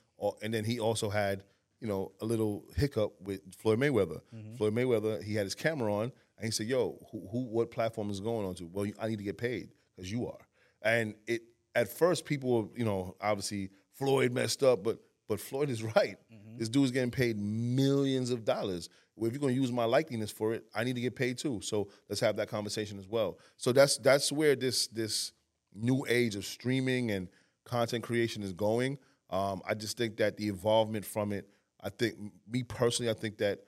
and 0.42 0.54
then 0.54 0.64
he 0.64 0.78
also 0.78 1.08
had 1.10 1.42
you 1.80 1.88
know 1.88 2.12
a 2.20 2.24
little 2.24 2.64
hiccup 2.76 3.20
with 3.22 3.40
Floyd 3.56 3.80
Mayweather. 3.80 4.20
Mm-hmm. 4.32 4.54
Floyd 4.56 4.74
Mayweather, 4.74 5.20
he 5.24 5.34
had 5.34 5.44
his 5.44 5.56
camera 5.56 5.92
on, 5.92 6.12
and 6.38 6.44
he 6.44 6.50
said, 6.52 6.66
"Yo, 6.68 6.98
who, 7.10 7.26
who 7.32 7.40
what 7.46 7.72
platform 7.72 8.08
is 8.10 8.20
going 8.20 8.46
on 8.46 8.54
to? 8.56 8.66
Well, 8.72 8.86
I 9.00 9.08
need 9.08 9.18
to 9.18 9.24
get 9.24 9.36
paid 9.38 9.70
because 9.96 10.12
you 10.12 10.28
are." 10.28 10.38
And 10.82 11.14
it 11.26 11.42
at 11.74 11.88
first 11.88 12.24
people 12.24 12.62
were, 12.62 12.68
you 12.76 12.84
know, 12.84 13.16
obviously 13.20 13.70
Floyd 13.94 14.30
messed 14.32 14.62
up, 14.62 14.84
but 14.84 14.98
but 15.28 15.40
Floyd 15.40 15.70
is 15.70 15.82
right. 15.82 16.16
This 16.56 16.68
dude's 16.68 16.90
getting 16.90 17.10
paid 17.10 17.38
millions 17.38 18.30
of 18.30 18.44
dollars. 18.44 18.88
Well, 19.14 19.28
if 19.28 19.32
you're 19.32 19.40
gonna 19.40 19.52
use 19.52 19.72
my 19.72 19.84
likeness 19.84 20.30
for 20.30 20.54
it, 20.54 20.64
I 20.74 20.84
need 20.84 20.94
to 20.94 21.00
get 21.00 21.16
paid 21.16 21.38
too. 21.38 21.60
So 21.62 21.88
let's 22.08 22.20
have 22.20 22.36
that 22.36 22.48
conversation 22.48 22.98
as 22.98 23.06
well. 23.08 23.38
So 23.56 23.72
that's 23.72 23.98
that's 23.98 24.30
where 24.32 24.54
this 24.56 24.86
this 24.88 25.32
new 25.74 26.04
age 26.08 26.34
of 26.36 26.44
streaming 26.44 27.10
and 27.10 27.28
content 27.64 28.04
creation 28.04 28.42
is 28.42 28.52
going. 28.52 28.98
Um, 29.30 29.60
I 29.68 29.74
just 29.74 29.96
think 29.96 30.16
that 30.18 30.36
the 30.36 30.48
involvement 30.48 31.04
from 31.04 31.32
it, 31.32 31.48
I 31.80 31.88
think 31.90 32.14
me 32.48 32.62
personally, 32.62 33.10
I 33.10 33.14
think 33.14 33.38
that 33.38 33.60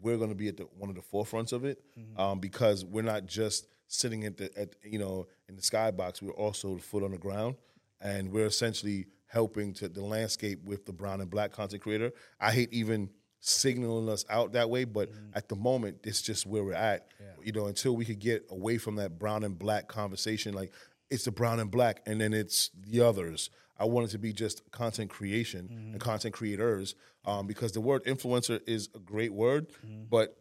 we're 0.00 0.16
going 0.16 0.30
to 0.30 0.34
be 0.34 0.48
at 0.48 0.56
the, 0.56 0.64
one 0.64 0.90
of 0.90 0.96
the 0.96 1.02
forefronts 1.02 1.52
of 1.52 1.64
it 1.64 1.80
um, 2.16 2.40
because 2.40 2.84
we're 2.84 3.02
not 3.02 3.26
just 3.26 3.66
sitting 3.86 4.24
at 4.24 4.36
the 4.36 4.50
at 4.58 4.76
you 4.84 4.98
know 4.98 5.26
in 5.48 5.56
the 5.56 5.62
skybox. 5.62 6.20
We're 6.22 6.32
also 6.32 6.76
the 6.76 6.82
foot 6.82 7.02
on 7.02 7.12
the 7.12 7.18
ground, 7.18 7.56
and 8.00 8.30
we're 8.30 8.46
essentially 8.46 9.06
helping 9.28 9.72
to 9.74 9.88
the 9.88 10.02
landscape 10.02 10.64
with 10.64 10.86
the 10.86 10.92
brown 10.92 11.20
and 11.20 11.30
black 11.30 11.52
content 11.52 11.82
creator. 11.82 12.12
I 12.40 12.52
hate 12.52 12.72
even 12.72 13.10
signaling 13.40 14.08
us 14.08 14.24
out 14.28 14.52
that 14.52 14.68
way, 14.68 14.84
but 14.84 15.12
mm. 15.12 15.16
at 15.34 15.48
the 15.48 15.56
moment, 15.56 15.98
it's 16.02 16.22
just 16.22 16.46
where 16.46 16.64
we're 16.64 16.74
at. 16.74 17.06
You 17.42 17.52
know, 17.52 17.66
until 17.66 17.94
we 17.94 18.04
could 18.04 18.18
get 18.18 18.46
away 18.50 18.78
from 18.78 18.96
that 18.96 19.18
brown 19.18 19.44
and 19.44 19.58
black 19.58 19.86
conversation, 19.86 20.54
like 20.54 20.72
it's 21.10 21.24
the 21.24 21.30
brown 21.30 21.60
and 21.60 21.70
black, 21.70 22.02
and 22.04 22.20
then 22.20 22.34
it's 22.34 22.70
the 22.74 23.00
others. 23.00 23.50
I 23.78 23.84
want 23.84 24.08
it 24.08 24.10
to 24.10 24.18
be 24.18 24.32
just 24.32 24.68
content 24.72 25.08
creation 25.08 25.68
and 25.70 25.88
mm-hmm. 25.88 25.98
content 25.98 26.34
creators, 26.34 26.96
um, 27.24 27.46
because 27.46 27.72
the 27.72 27.80
word 27.80 28.04
influencer 28.04 28.60
is 28.66 28.88
a 28.94 28.98
great 28.98 29.32
word, 29.32 29.68
mm-hmm. 29.68 30.04
but 30.10 30.36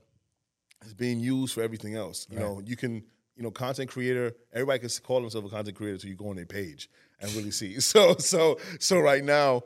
it's 0.81 0.93
being 0.93 1.19
used 1.19 1.53
for 1.53 1.61
everything 1.61 1.95
else. 1.95 2.27
You 2.31 2.39
know, 2.39 2.61
you 2.65 2.75
can, 2.75 3.03
you 3.35 3.43
know, 3.43 3.51
content 3.51 3.89
creator. 3.91 4.33
Everybody 4.51 4.79
can 4.79 4.89
call 5.03 5.21
themselves 5.21 5.47
a 5.47 5.55
content 5.55 5.77
creator 5.77 5.95
until 5.95 6.09
you 6.09 6.15
go 6.15 6.29
on 6.29 6.35
their 6.35 6.45
page 6.45 6.89
and 7.19 7.33
really 7.33 7.51
see. 7.51 7.75
So, 7.79 8.15
so, 8.17 8.59
so 8.79 8.99
right 8.99 9.23
now, 9.23 9.63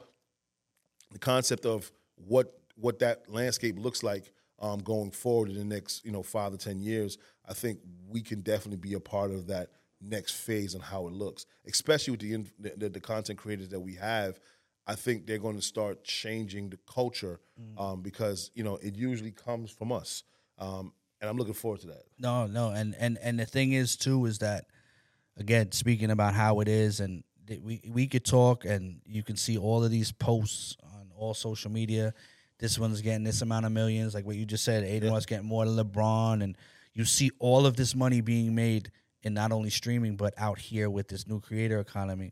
the 1.11 1.19
concept 1.19 1.65
of 1.65 1.91
what 2.15 2.57
what 2.75 2.99
that 2.99 3.29
landscape 3.29 3.77
looks 3.77 4.01
like 4.01 4.31
um, 4.59 4.79
going 4.79 5.11
forward 5.11 5.49
in 5.49 5.55
the 5.55 5.65
next, 5.65 6.05
you 6.05 6.11
know, 6.11 6.23
five 6.23 6.51
to 6.51 6.57
ten 6.57 6.79
years, 6.79 7.17
I 7.47 7.53
think 7.53 7.79
we 8.09 8.21
can 8.21 8.41
definitely 8.41 8.77
be 8.77 8.93
a 8.93 8.99
part 8.99 9.31
of 9.31 9.47
that 9.47 9.69
next 10.01 10.33
phase 10.33 10.73
and 10.73 10.83
how 10.83 11.07
it 11.07 11.13
looks, 11.13 11.45
especially 11.65 12.11
with 12.11 12.21
the 12.21 12.71
the, 12.77 12.89
the, 12.89 12.99
content 12.99 13.39
creators 13.39 13.69
that 13.69 13.79
we 13.79 13.95
have. 13.95 14.39
I 14.87 14.95
think 14.95 15.27
they're 15.27 15.37
going 15.37 15.55
to 15.55 15.61
start 15.61 16.03
changing 16.03 16.69
the 16.69 16.79
culture 16.91 17.39
um, 17.77 18.01
because 18.01 18.51
you 18.55 18.63
know 18.63 18.77
it 18.77 18.95
usually 18.95 19.31
comes 19.31 19.71
from 19.71 19.91
us, 19.91 20.23
um, 20.57 20.93
and 21.19 21.29
I'm 21.29 21.37
looking 21.37 21.53
forward 21.53 21.81
to 21.81 21.87
that. 21.87 22.03
No, 22.19 22.47
no, 22.47 22.71
and 22.71 22.95
and 22.99 23.17
and 23.21 23.39
the 23.39 23.45
thing 23.45 23.73
is 23.73 23.95
too 23.95 24.25
is 24.25 24.39
that 24.39 24.65
again 25.37 25.71
speaking 25.71 26.09
about 26.09 26.33
how 26.33 26.59
it 26.61 26.67
is, 26.67 26.99
and 26.99 27.23
we 27.47 27.81
we 27.89 28.07
could 28.07 28.25
talk, 28.25 28.65
and 28.65 29.01
you 29.05 29.23
can 29.23 29.35
see 29.35 29.57
all 29.57 29.83
of 29.83 29.91
these 29.91 30.11
posts 30.11 30.77
on 30.83 31.07
all 31.15 31.33
social 31.33 31.71
media. 31.71 32.13
This 32.59 32.77
one's 32.77 33.01
getting 33.01 33.23
this 33.23 33.41
amount 33.41 33.65
of 33.65 33.71
millions, 33.71 34.13
like 34.13 34.25
what 34.25 34.35
you 34.35 34.45
just 34.45 34.63
said. 34.63 34.83
Adin 34.83 35.11
was 35.11 35.25
getting 35.25 35.47
more 35.47 35.65
than 35.65 35.75
LeBron, 35.75 36.43
and 36.43 36.57
you 36.93 37.05
see 37.05 37.31
all 37.39 37.65
of 37.65 37.75
this 37.75 37.95
money 37.95 38.21
being 38.21 38.53
made 38.53 38.91
in 39.23 39.33
not 39.33 39.51
only 39.51 39.69
streaming 39.69 40.15
but 40.15 40.33
out 40.37 40.59
here 40.59 40.89
with 40.89 41.07
this 41.07 41.27
new 41.27 41.39
creator 41.39 41.79
economy, 41.79 42.31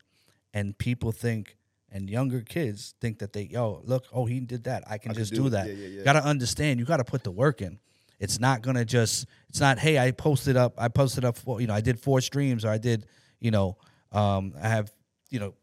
and 0.54 0.78
people 0.78 1.12
think. 1.12 1.56
And 1.92 2.08
younger 2.08 2.42
kids 2.42 2.94
think 3.02 3.18
that 3.18 3.34
they, 3.34 3.46
yo, 3.46 3.82
look, 3.84 4.06
oh, 4.14 4.26
he 4.26 4.40
did 4.42 4.66
that. 4.66 4.84
I 4.86 5.00
can 5.00 5.10
I 5.10 5.14
can 5.16 5.24
just 5.24 5.34
do 5.34 5.46
do, 5.46 5.50
that. 5.50 5.66
Yeah, 5.66 5.74
yeah, 5.74 5.88
yeah. 5.88 6.04
Gotta 6.04 6.24
understand, 6.24 6.80
you 6.80 6.86
gotta 6.86 7.04
put 7.04 7.24
the 7.24 7.32
work 7.32 7.64
in. 7.64 7.80
It's 8.20 8.40
not 8.40 8.62
gonna 8.62 8.86
just. 8.86 9.26
It's 9.48 9.60
not. 9.60 9.80
Hey, 9.80 9.98
I 9.98 10.12
posted 10.12 10.58
up. 10.58 10.74
I 10.78 10.90
posted 10.90 11.24
up. 11.24 11.38
For, 11.38 11.62
you 11.62 11.68
know, 11.68 11.74
I 11.74 11.82
did 11.82 12.00
four 12.00 12.22
streams, 12.22 12.66
or 12.66 12.70
I 12.70 12.78
did. 12.78 13.06
You 13.40 13.52
know, 13.52 13.78
um, 14.12 14.54
I 14.62 14.68
have. 14.68 14.92
You 15.30 15.40
know, 15.40 15.54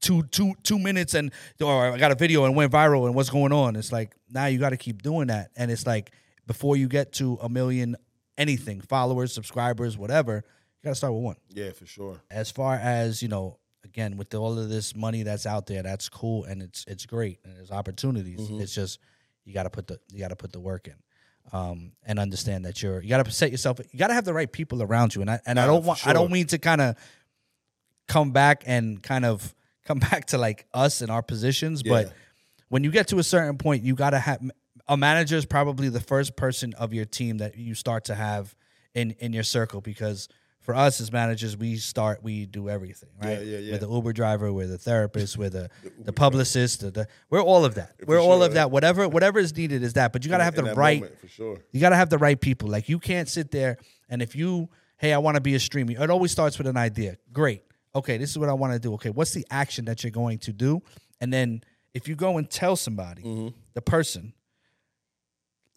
two 0.00 0.24
two 0.24 0.54
two 0.62 0.78
minutes, 0.78 1.14
and 1.14 1.32
or 1.60 1.92
I 1.92 1.98
got 1.98 2.12
a 2.12 2.14
video 2.14 2.44
and 2.44 2.56
went 2.56 2.72
viral, 2.72 3.06
and 3.06 3.14
what's 3.14 3.30
going 3.30 3.52
on? 3.52 3.76
It's 3.76 3.92
like 3.92 4.14
now 4.28 4.46
you 4.46 4.58
got 4.58 4.70
to 4.70 4.76
keep 4.76 5.02
doing 5.02 5.28
that, 5.28 5.50
and 5.56 5.70
it's 5.70 5.86
like 5.86 6.12
before 6.46 6.76
you 6.76 6.88
get 6.88 7.12
to 7.14 7.38
a 7.42 7.48
million, 7.48 7.96
anything, 8.36 8.80
followers, 8.80 9.32
subscribers, 9.32 9.96
whatever, 9.96 10.36
you 10.36 10.84
got 10.84 10.90
to 10.90 10.94
start 10.96 11.12
with 11.14 11.22
one. 11.22 11.36
Yeah, 11.50 11.70
for 11.72 11.86
sure. 11.86 12.20
as 12.30 12.50
far 12.50 12.74
as 12.74 13.22
you 13.22 13.28
know 13.28 13.58
again 13.84 14.16
with 14.16 14.34
all 14.34 14.58
of 14.58 14.68
this 14.68 14.94
money 14.94 15.22
that's 15.22 15.46
out 15.46 15.66
there 15.66 15.82
that's 15.82 16.08
cool 16.08 16.44
and 16.44 16.62
it's 16.62 16.84
it's 16.86 17.06
great 17.06 17.38
and 17.44 17.56
there's 17.56 17.70
opportunities. 17.70 18.48
It's 18.50 18.74
just 18.74 18.98
you 19.44 19.54
got 19.54 19.64
to 19.64 19.70
put 19.70 19.86
the 19.86 19.98
you 20.12 20.18
got 20.18 20.28
to 20.28 20.36
put 20.36 20.52
the 20.52 20.60
work 20.60 20.86
in 20.86 20.94
um, 21.52 21.92
and 22.04 22.18
understand 22.18 22.64
that 22.64 22.82
you're 22.82 23.02
you 23.02 23.08
got 23.08 23.24
to 23.24 23.30
set 23.30 23.50
yourself 23.50 23.80
you 23.90 23.98
got 23.98 24.08
to 24.08 24.14
have 24.14 24.24
the 24.24 24.34
right 24.34 24.50
people 24.50 24.82
around 24.82 25.14
you. 25.14 25.20
And 25.20 25.30
I 25.30 25.40
and 25.46 25.58
I 25.58 25.66
don't 25.66 25.84
want 25.84 26.06
I 26.06 26.12
don't 26.12 26.30
mean 26.30 26.46
to 26.48 26.58
kind 26.58 26.80
of 26.80 26.96
come 28.14 28.30
back 28.32 28.62
and 28.66 29.02
kind 29.02 29.24
of 29.24 29.54
come 29.84 29.98
back 30.10 30.26
to 30.26 30.36
like 30.38 30.66
us 30.74 31.00
and 31.02 31.10
our 31.10 31.22
positions 31.22 31.82
Yeah. 31.84 31.92
but 31.94 32.12
when 32.68 32.84
you 32.84 32.90
get 32.90 33.08
to 33.08 33.18
a 33.18 33.22
certain 33.22 33.56
point 33.58 33.82
you 33.84 33.94
got 33.94 34.10
to 34.10 34.18
have 34.18 34.40
a 34.88 34.96
manager 34.96 35.36
is 35.36 35.46
probably 35.46 35.88
the 35.88 36.00
first 36.00 36.36
person 36.36 36.74
of 36.74 36.92
your 36.92 37.04
team 37.04 37.38
that 37.38 37.56
you 37.56 37.74
start 37.74 38.04
to 38.06 38.14
have 38.14 38.54
in 38.94 39.12
in 39.24 39.32
your 39.32 39.44
circle 39.44 39.80
because 39.80 40.28
for 40.66 40.74
us 40.74 41.00
as 41.00 41.10
managers 41.12 41.56
we 41.56 41.76
start 41.76 42.22
we 42.22 42.44
do 42.58 42.68
everything 42.68 43.08
right 43.22 43.38
Yeah, 43.38 43.40
yeah, 43.52 43.58
yeah. 43.58 43.72
we're 43.72 43.78
the 43.86 43.90
uber 43.98 44.12
driver 44.12 44.52
we're 44.52 44.66
the 44.76 44.82
therapist 44.90 45.38
we're 45.38 45.48
the 45.60 45.70
the 46.08 46.12
publicist 46.12 46.80
the, 46.80 46.90
the 46.90 47.06
we're 47.30 47.40
all 47.52 47.64
of 47.64 47.74
that 47.76 47.92
we're 48.06 48.16
For 48.16 48.20
all 48.28 48.38
sure. 48.40 48.46
of 48.48 48.54
that 48.54 48.70
whatever 48.70 49.08
whatever 49.08 49.38
is 49.38 49.56
needed 49.56 49.82
is 49.88 49.92
that 49.94 50.12
but 50.12 50.24
you 50.24 50.30
got 50.34 50.38
to 50.38 50.44
have 50.50 50.56
the 50.56 50.74
right 50.74 51.00
moment, 51.00 51.20
for 51.20 51.28
sure. 51.28 51.56
you 51.72 51.80
got 51.80 51.90
to 51.90 51.96
have 52.02 52.10
the 52.10 52.18
right 52.26 52.38
people. 52.48 52.68
Like 52.76 52.88
you 52.92 52.98
can't 52.98 53.28
sit 53.28 53.50
there 53.52 53.78
and 54.10 54.20
if 54.22 54.34
you, 54.40 54.68
hey, 55.02 55.12
I 55.12 55.18
want 55.18 55.36
to 55.36 55.40
be 55.50 55.54
a 55.54 55.60
streamer. 55.60 55.92
It 56.04 56.10
always 56.10 56.32
starts 56.32 56.58
with 56.58 56.66
an 56.66 56.76
idea. 56.76 57.16
Great. 57.32 57.62
Okay, 57.94 58.18
this 58.18 58.30
is 58.30 58.38
what 58.38 58.48
I 58.48 58.52
want 58.52 58.72
to 58.72 58.78
do. 58.78 58.94
Okay, 58.94 59.10
what's 59.10 59.32
the 59.32 59.46
action 59.50 59.84
that 59.86 60.04
you're 60.04 60.10
going 60.12 60.38
to 60.40 60.52
do? 60.52 60.80
And 61.20 61.32
then 61.32 61.62
if 61.94 62.06
you 62.08 62.14
go 62.14 62.36
and 62.38 62.48
tell 62.48 62.76
somebody, 62.76 63.22
Mm-hmm. 63.22 63.48
the 63.74 63.82
person, 63.82 64.32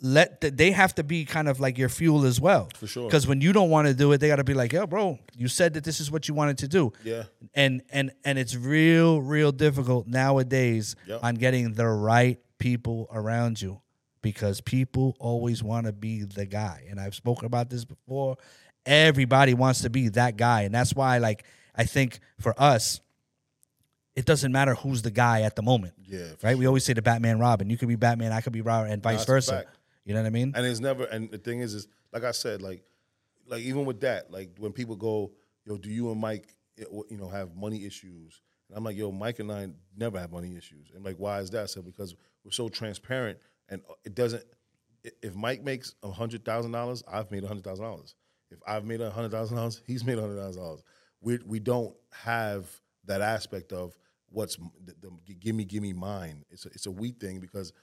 let 0.02 0.42
the, 0.42 0.52
they 0.52 0.72
have 0.72 0.94
to 0.96 1.04
be 1.04 1.24
kind 1.24 1.48
of 1.48 1.60
like 1.60 1.78
your 1.78 1.88
fuel 1.90 2.26
as 2.26 2.40
well. 2.42 2.68
For 2.76 2.88
sure. 2.88 3.08
Because 3.08 3.26
when 3.26 3.40
you 3.42 3.54
don't 3.54 3.70
want 3.70 3.88
to 3.88 3.94
do 3.94 4.12
it, 4.12 4.18
they 4.18 4.28
got 4.28 4.36
to 4.38 4.44
be 4.44 4.54
like, 4.54 4.74
yo, 4.74 4.86
bro, 4.86 5.18
you 5.38 5.48
said 5.48 5.74
that 5.76 5.84
this 5.84 6.00
is 6.00 6.12
what 6.12 6.28
you 6.28 6.34
wanted 6.34 6.58
to 6.60 6.68
do. 6.68 6.92
Yeah. 7.04 7.24
And 7.54 7.84
and 7.90 8.12
and 8.26 8.38
it's 8.38 8.56
real, 8.56 9.22
real 9.22 9.52
difficult 9.52 10.08
nowadays 10.08 10.96
Yep. 11.08 11.24
on 11.24 11.36
getting 11.36 11.74
the 11.74 11.88
right 11.88 12.38
people 12.60 13.08
around 13.14 13.62
you 13.62 13.82
because 14.22 14.60
people 14.62 15.16
always 15.20 15.64
want 15.64 15.86
to 15.86 15.94
be 15.94 16.24
the 16.24 16.46
guy. 16.46 16.86
And 16.90 17.00
I've 17.00 17.16
spoken 17.16 17.46
about 17.46 17.70
this 17.70 17.86
before. 17.86 18.38
Everybody 18.86 19.54
wants 19.54 19.82
to 19.84 19.90
be 19.90 20.10
that 20.10 20.36
guy. 20.36 20.64
And 20.64 20.74
that's 20.74 20.94
why, 20.94 21.20
like, 21.20 21.46
I 21.76 21.86
think 21.86 22.20
for 22.40 22.54
us, 22.62 23.00
it 24.16 24.26
doesn't 24.26 24.52
matter 24.52 24.76
who's 24.76 25.02
the 25.02 25.12
guy 25.12 25.42
at 25.42 25.56
the 25.56 25.62
moment. 25.64 25.94
Yeah, 26.06 26.28
Right? 26.44 26.58
We 26.58 26.68
always 26.68 26.86
say 26.86 26.94
the 26.94 27.02
Batman 27.02 27.40
Robin. 27.40 27.70
You 27.70 27.78
could 27.78 27.88
be 27.88 27.96
Batman, 27.96 28.32
I 28.32 28.42
could 28.42 28.54
be 28.54 28.62
Robin, 28.62 28.92
and 28.92 29.02
vice 29.02 29.18
that's 29.18 29.26
versa. 29.26 29.66
You 30.06 30.14
know 30.14 30.22
what 30.22 30.28
I 30.28 30.32
mean? 30.32 30.54
and 30.56 30.66
it's 30.66 30.80
never 30.82 31.06
and 31.06 31.32
the 31.32 31.38
thing 31.38 31.62
is 31.62 31.74
is 31.74 31.88
like 32.12 32.26
i 32.26 32.32
said 32.32 32.62
like 32.62 32.84
like 33.48 33.62
even 33.62 33.86
with 33.86 34.02
that 34.02 34.30
like 34.30 34.50
when 34.60 34.74
people 34.74 34.98
go 34.98 35.32
yo 35.66 35.78
do 35.78 35.90
you 35.90 36.12
and 36.12 36.22
Myq 36.22 36.44
eh, 36.78 36.84
you 37.10 37.18
know 37.18 37.30
have 37.30 37.56
money 37.56 37.86
issues 37.86 38.42
and 38.68 38.78
i'm 38.78 38.84
like 38.84 38.98
yo 38.98 39.14
Myq 39.14 39.40
and 39.40 39.50
i 39.50 39.70
never 39.96 40.20
have 40.20 40.30
money 40.32 40.58
issues 40.58 40.92
and 40.94 41.06
like 41.06 41.16
why 41.16 41.40
is 41.40 41.52
that 41.52 41.70
so 41.70 41.82
because 41.82 42.16
we're 42.44 42.52
so 42.52 42.68
transparent 42.68 43.40
and 43.70 43.82
it 44.04 44.14
doesn't 44.14 44.44
if 45.22 45.36
Myq 45.36 45.64
makes 45.64 45.96
a 46.04 46.12
hundred 46.12 46.44
thousand 46.44 46.72
dollars 46.74 47.02
i've 47.08 47.32
made 47.32 47.46
a 47.46 47.48
hundred 47.48 47.64
thousand 47.64 47.86
dollars 47.86 48.16
if 48.52 48.60
i've 48.68 48.84
made 48.84 49.00
a 49.00 49.10
hundred 49.10 49.32
thousand 49.32 49.56
dollars 49.56 49.82
he's 49.88 50.04
made 50.04 50.18
a 50.18 50.22
hundred 50.22 50.38
thousand 50.38 50.62
dollars 50.62 50.84
we 51.24 51.40
we 51.46 51.60
don't 51.60 51.96
have 52.12 52.70
that 53.06 53.22
aspect 53.22 53.74
of 53.74 53.98
what's 54.30 54.58
the, 54.58 54.94
the 55.02 55.34
give 55.40 55.56
me 55.56 55.66
give 55.66 55.82
me 55.82 55.94
mine 55.94 56.44
it's 56.52 56.66
a, 56.66 56.70
it's 56.70 56.86
a 56.86 56.92
we 56.92 57.12
thing 57.12 57.40
because 57.40 57.74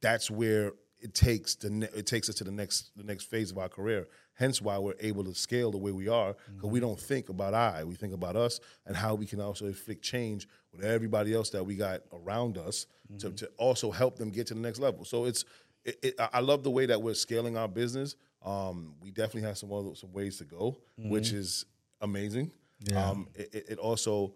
that's 0.00 0.30
where 0.30 0.72
it 1.00 1.14
takes 1.14 1.54
the 1.56 1.70
ne- 1.70 1.88
it 1.94 2.06
takes 2.06 2.28
us 2.28 2.36
to 2.36 2.44
the 2.44 2.50
next 2.50 2.90
the 2.96 3.04
next 3.04 3.24
phase 3.24 3.50
of 3.50 3.58
our 3.58 3.68
career. 3.68 4.06
Hence 4.34 4.60
why 4.60 4.78
we're 4.78 4.94
able 5.00 5.24
to 5.24 5.34
scale 5.34 5.70
the 5.70 5.78
way 5.78 5.92
we 5.92 6.08
are 6.08 6.34
because 6.54 6.70
we 6.70 6.78
mm-hmm. 6.78 6.88
don't 6.88 7.00
think 7.00 7.28
about 7.28 7.54
I, 7.54 7.84
we 7.84 7.94
think 7.94 8.14
about 8.14 8.36
us 8.36 8.60
and 8.86 8.96
how 8.96 9.14
we 9.14 9.26
can 9.26 9.40
also 9.40 9.66
inflict 9.66 10.02
change 10.02 10.48
with 10.72 10.84
everybody 10.84 11.34
else 11.34 11.50
that 11.50 11.64
we 11.64 11.76
got 11.76 12.02
around 12.12 12.58
us 12.58 12.86
to, 13.18 13.26
mm-hmm. 13.26 13.34
to 13.36 13.50
also 13.58 13.90
help 13.90 14.16
them 14.16 14.30
get 14.30 14.46
to 14.48 14.54
the 14.54 14.60
next 14.60 14.78
level. 14.78 15.04
So 15.04 15.24
it's 15.24 15.44
it, 15.84 15.98
it, 16.02 16.14
I 16.18 16.28
I 16.34 16.40
love 16.40 16.62
the 16.62 16.70
way 16.70 16.86
that 16.86 17.00
we're 17.00 17.14
scaling 17.14 17.56
our 17.56 17.68
business. 17.68 18.16
Um, 18.44 18.94
we 19.00 19.10
definitely 19.10 19.42
have 19.42 19.58
some 19.58 19.72
other, 19.72 19.94
some 19.94 20.12
ways 20.12 20.38
to 20.38 20.44
go, 20.44 20.78
which 20.96 21.28
mm-hmm. 21.28 21.38
is 21.38 21.66
amazing. 22.00 22.52
Yeah. 22.80 23.10
Um, 23.10 23.28
it, 23.34 23.64
it- 23.70 23.78
also 23.78 24.34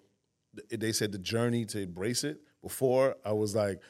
they 0.72 0.90
said 0.92 1.12
the 1.12 1.18
journey 1.18 1.64
to 1.66 1.80
embrace 1.80 2.24
it. 2.24 2.40
Before 2.62 3.16
I 3.24 3.32
was 3.32 3.54
like, 3.54 3.80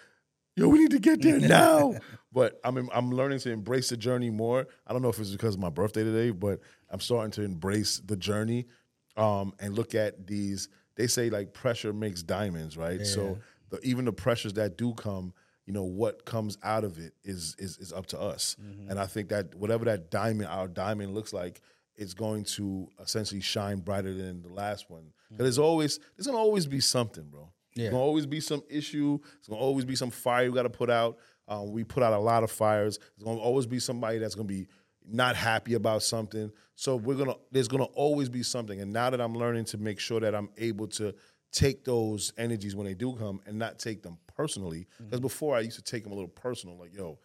yo, 0.56 0.68
we 0.68 0.78
need 0.78 0.90
to 0.90 0.98
get 0.98 1.22
there 1.22 1.40
now. 1.40 1.94
but 2.32 2.60
I'm 2.64 2.88
I'm 2.92 3.10
learning 3.10 3.38
to 3.40 3.50
embrace 3.50 3.88
the 3.88 3.96
journey 3.96 4.30
more. 4.30 4.66
I 4.86 4.92
don't 4.92 5.02
know 5.02 5.08
if 5.08 5.18
it's 5.18 5.30
because 5.30 5.54
of 5.54 5.60
my 5.60 5.70
birthday 5.70 6.04
today, 6.04 6.30
but 6.30 6.60
I'm 6.90 7.00
starting 7.00 7.30
to 7.32 7.42
embrace 7.42 8.00
the 8.04 8.16
journey 8.16 8.66
um, 9.16 9.54
and 9.58 9.74
look 9.74 9.94
at 9.94 10.26
these. 10.26 10.68
They 10.96 11.06
say 11.06 11.30
like 11.30 11.52
pressure 11.54 11.92
makes 11.92 12.22
diamonds, 12.22 12.76
right? 12.76 13.06
So 13.06 13.38
the, 13.70 13.80
even 13.82 14.04
the 14.04 14.12
pressures 14.12 14.52
that 14.54 14.76
do 14.76 14.92
come, 14.94 15.32
you 15.66 15.72
know, 15.72 15.84
what 15.84 16.24
comes 16.26 16.58
out 16.62 16.84
of 16.84 16.98
it 16.98 17.14
is 17.24 17.56
is 17.58 17.78
is 17.78 17.92
up 17.92 18.06
to 18.06 18.20
us. 18.20 18.56
And 18.90 18.98
I 19.00 19.06
think 19.06 19.30
that 19.30 19.54
whatever 19.54 19.86
that 19.86 20.10
diamond, 20.10 20.48
our 20.50 20.68
diamond 20.68 21.14
looks 21.14 21.32
like, 21.32 21.62
is 22.00 22.14
going 22.14 22.42
to 22.42 22.88
essentially 22.98 23.42
shine 23.42 23.78
brighter 23.78 24.14
than 24.14 24.42
the 24.42 24.48
last 24.48 24.90
one. 24.90 25.12
Because 25.28 25.44
there's 25.44 25.58
always 25.58 26.00
there's 26.16 26.26
gonna 26.26 26.38
always 26.38 26.66
be 26.66 26.80
something, 26.80 27.24
bro. 27.24 27.52
Yeah. 27.74 27.84
There's 27.84 27.92
gonna 27.92 28.02
always 28.02 28.26
be 28.26 28.40
some 28.40 28.62
issue. 28.68 29.18
There's 29.22 29.48
gonna 29.48 29.60
always 29.60 29.84
be 29.84 29.94
some 29.94 30.10
fire 30.10 30.50
we 30.50 30.54
got 30.56 30.64
to 30.64 30.70
put 30.70 30.90
out. 30.90 31.18
Um, 31.46 31.72
we 31.72 31.84
put 31.84 32.02
out 32.02 32.12
a 32.12 32.18
lot 32.18 32.42
of 32.42 32.50
fires. 32.50 32.98
There's 32.98 33.24
gonna 33.24 33.38
always 33.38 33.66
be 33.66 33.78
somebody 33.78 34.18
that's 34.18 34.34
gonna 34.34 34.48
be 34.48 34.66
not 35.06 35.36
happy 35.36 35.74
about 35.74 36.02
something. 36.02 36.50
So 36.74 36.96
we're 36.96 37.16
gonna 37.16 37.34
there's 37.52 37.68
gonna 37.68 37.84
always 37.84 38.30
be 38.30 38.42
something. 38.42 38.80
And 38.80 38.92
now 38.92 39.10
that 39.10 39.20
I'm 39.20 39.34
learning 39.34 39.66
to 39.66 39.78
make 39.78 40.00
sure 40.00 40.20
that 40.20 40.34
I'm 40.34 40.48
able 40.56 40.88
to 40.88 41.14
take 41.52 41.84
those 41.84 42.32
energies 42.38 42.74
when 42.74 42.86
they 42.86 42.94
do 42.94 43.14
come 43.14 43.40
and 43.44 43.58
not 43.58 43.78
take 43.78 44.02
them 44.02 44.16
personally, 44.36 44.86
because 44.98 45.20
before 45.20 45.54
I 45.54 45.60
used 45.60 45.76
to 45.76 45.82
take 45.82 46.04
them 46.04 46.12
a 46.12 46.14
little 46.14 46.28
personal, 46.28 46.78
like 46.78 46.94
yo, 46.94 47.18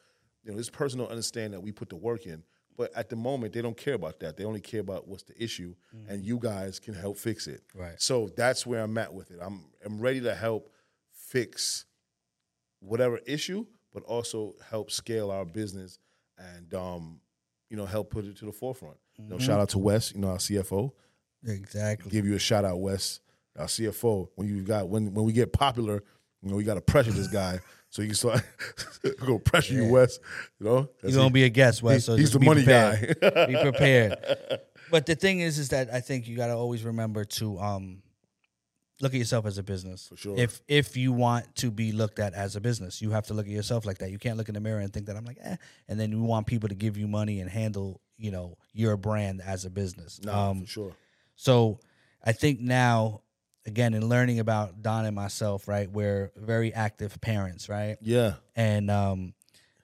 you 0.44 0.52
know, 0.52 0.58
this 0.58 0.70
person 0.70 1.00
don't 1.00 1.10
understand 1.10 1.54
that 1.54 1.62
we 1.62 1.72
put 1.72 1.88
the 1.90 1.96
work 1.96 2.26
in. 2.26 2.44
But 2.78 2.92
at 2.96 3.10
the 3.10 3.16
moment, 3.16 3.54
they 3.54 3.62
don't 3.62 3.78
care 3.78 3.94
about 3.94 4.20
that. 4.20 4.36
They 4.36 4.44
only 4.44 4.60
care 4.60 4.82
about 4.82 5.08
what's 5.08 5.24
the 5.24 5.42
issue, 5.42 5.76
and 6.10 6.24
you 6.24 6.38
guys 6.38 6.80
can 6.80 6.94
help 6.94 7.18
fix 7.18 7.48
it. 7.48 7.62
Right. 7.74 7.96
So 8.02 8.30
that's 8.36 8.66
where 8.66 8.82
I'm 8.82 8.98
at 8.98 9.14
with 9.14 9.32
it. 9.32 9.40
I'm 9.42 9.66
I'm 9.86 10.00
ready 10.00 10.20
to 10.22 10.36
help 10.36 10.72
fix 11.14 11.86
whatever 12.80 13.20
issue, 13.26 13.66
but 13.94 14.04
also 14.04 14.56
help 14.70 14.92
scale 14.92 15.32
our 15.32 15.46
business 15.46 16.00
and 16.38 16.74
um, 16.74 17.20
you 17.70 17.78
know, 17.78 17.86
help 17.86 18.10
put 18.10 18.26
it 18.26 18.38
to 18.38 18.46
the 18.46 18.52
forefront. 18.52 18.98
You 19.18 19.30
know, 19.30 19.40
shout 19.40 19.60
out 19.60 19.70
to 19.70 19.80
Wes, 19.80 20.14
you 20.14 20.20
know, 20.20 20.30
our 20.30 20.38
CFO. 20.38 20.92
Exactly. 21.46 22.12
Give 22.12 22.26
you 22.26 22.36
a 22.36 22.40
shout 22.40 22.66
out, 22.66 22.80
Wes, 22.80 23.22
our 23.58 23.68
CFO. 23.68 24.30
When 24.36 24.48
you 24.48 24.62
got 24.64 24.90
when 24.90 25.14
when 25.14 25.26
we 25.26 25.34
get 25.34 25.54
popular, 25.54 26.04
you 26.46 26.52
know, 26.52 26.58
we 26.58 26.64
got 26.64 26.76
to 26.76 26.82
pressure 26.82 27.12
this 27.12 27.28
guy 27.28 27.60
so 27.90 28.02
you 28.04 28.10
can 28.10 28.16
start 28.16 28.44
go 29.26 29.40
pressure 29.40 29.74
you, 29.74 29.92
Wes. 29.92 30.20
You 30.60 30.68
know, 30.68 30.90
You're 31.02 31.12
gonna 31.12 31.30
be 31.32 31.44
a 31.44 31.50
guest, 31.50 31.82
Wes. 31.84 32.06
So 32.06 32.16
he's 32.16 32.32
the 32.32 32.40
money 32.40 32.64
prepared. 32.64 33.18
guy. 33.20 33.46
be 33.48 33.56
prepared. 33.62 34.18
But 34.92 35.08
the 35.08 35.16
thing 35.16 35.40
is, 35.40 35.58
is 35.58 35.70
that 35.70 35.92
I 35.92 36.00
think 36.00 36.28
you 36.28 36.38
got 36.38 36.48
to 36.48 36.54
always 36.54 36.84
remember 36.84 37.26
to 37.26 37.58
um, 37.60 38.04
look 39.02 39.14
at 39.14 39.18
yourself 39.18 39.48
as 39.48 39.58
a 39.58 39.64
business. 39.64 40.08
For 40.08 40.18
sure. 40.18 40.38
If 40.38 40.62
if 40.68 40.96
you 40.96 41.12
want 41.12 41.56
to 41.56 41.72
be 41.72 41.92
looked 41.92 42.20
at 42.20 42.34
as 42.36 42.56
a 42.56 42.62
business, 42.62 43.02
you 43.02 43.10
have 43.12 43.26
to 43.28 43.34
look 43.34 43.48
at 43.48 43.52
yourself 43.52 43.86
like 43.86 43.98
that. 43.98 44.12
You 44.12 44.20
can't 44.20 44.38
look 44.38 44.50
in 44.50 44.54
the 44.54 44.62
mirror 44.62 44.80
and 44.80 44.94
think 44.94 45.08
that 45.08 45.16
I'm 45.16 45.26
like, 45.26 45.40
eh. 45.42 45.56
And 45.88 46.00
then 46.00 46.12
you 46.12 46.22
want 46.22 46.46
people 46.46 46.70
to 46.70 46.76
give 46.76 46.98
you 46.98 47.08
money 47.08 47.40
and 47.40 47.50
handle, 47.50 48.02
you 48.18 48.30
know, 48.30 48.58
your 48.74 48.98
brand 48.98 49.42
as 49.42 49.66
a 49.66 49.70
business. 49.72 50.22
no, 50.24 50.34
um, 50.34 50.62
for 50.62 50.68
sure. 50.68 50.94
so 51.36 51.80
I 52.24 52.32
think 52.32 52.60
now, 52.60 53.22
again, 53.66 53.94
in 53.94 54.08
learning 54.08 54.40
about 54.40 54.82
Don 54.82 55.06
and 55.06 55.16
myself, 55.16 55.68
right, 55.68 55.90
we're 55.90 56.32
very 56.36 56.74
active 56.74 57.20
parents, 57.22 57.70
right, 57.70 57.98
Yeah, 58.02 58.34
and 58.56 58.90
um, 58.92 59.34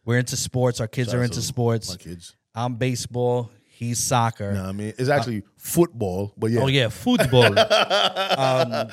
we're 0.06 0.20
into 0.20 0.38
sports. 0.38 0.80
Our 0.80 0.88
kids 0.88 1.10
Shout 1.12 1.20
are 1.20 1.24
into 1.24 1.42
sports. 1.42 1.90
my 1.90 1.96
kids. 1.98 2.36
I'm 2.54 2.76
baseball. 2.76 3.50
He's 3.82 3.98
soccer. 3.98 4.54
No, 4.54 4.66
I 4.66 4.74
mean 4.74 4.94
it's 4.96 5.10
actually 5.10 5.42
football, 5.58 6.34
but 6.38 6.52
yeah, 6.52 6.60
Oh 6.62 6.68
yeah, 6.68 6.90
football. 6.90 7.46
um, 8.38 8.90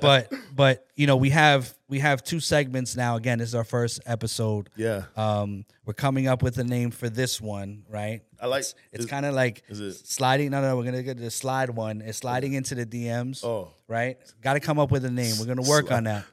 but 0.00 0.32
but 0.52 0.84
you 0.96 1.06
know 1.06 1.14
we 1.16 1.30
have 1.30 1.72
we 1.88 2.00
have 2.00 2.24
two 2.24 2.40
segments 2.40 2.96
now. 2.96 3.14
Again, 3.14 3.38
this 3.38 3.50
is 3.50 3.54
our 3.54 3.62
first 3.62 4.00
episode. 4.04 4.68
yeah. 4.76 5.04
Um, 5.16 5.64
we're 5.84 5.92
coming 5.94 6.26
up 6.26 6.42
with 6.42 6.58
a 6.58 6.64
name 6.64 6.90
for 6.90 7.08
this 7.08 7.40
one, 7.40 7.84
right? 7.88 8.22
I 8.42 8.46
like- 8.46 8.62
It's, 8.62 8.74
it's 8.90 9.06
kind 9.06 9.24
of 9.24 9.32
like 9.34 9.62
it- 9.68 9.92
sliding. 10.08 10.50
No, 10.50 10.60
no, 10.60 10.76
we're 10.76 10.82
gonna 10.82 11.04
get 11.04 11.18
the 11.18 11.30
slide 11.30 11.70
one. 11.70 12.00
It's 12.02 12.18
sliding 12.18 12.54
into 12.54 12.74
the 12.74 12.84
DMs. 12.84 13.44
Oh. 13.44 13.68
right. 13.86 14.18
Got 14.42 14.54
to 14.54 14.60
come 14.60 14.80
up 14.80 14.90
with 14.90 15.04
a 15.04 15.10
name. 15.10 15.36
We're 15.38 15.46
gonna 15.46 15.62
work 15.68 15.92
on 15.92 16.02
that. 16.04 16.24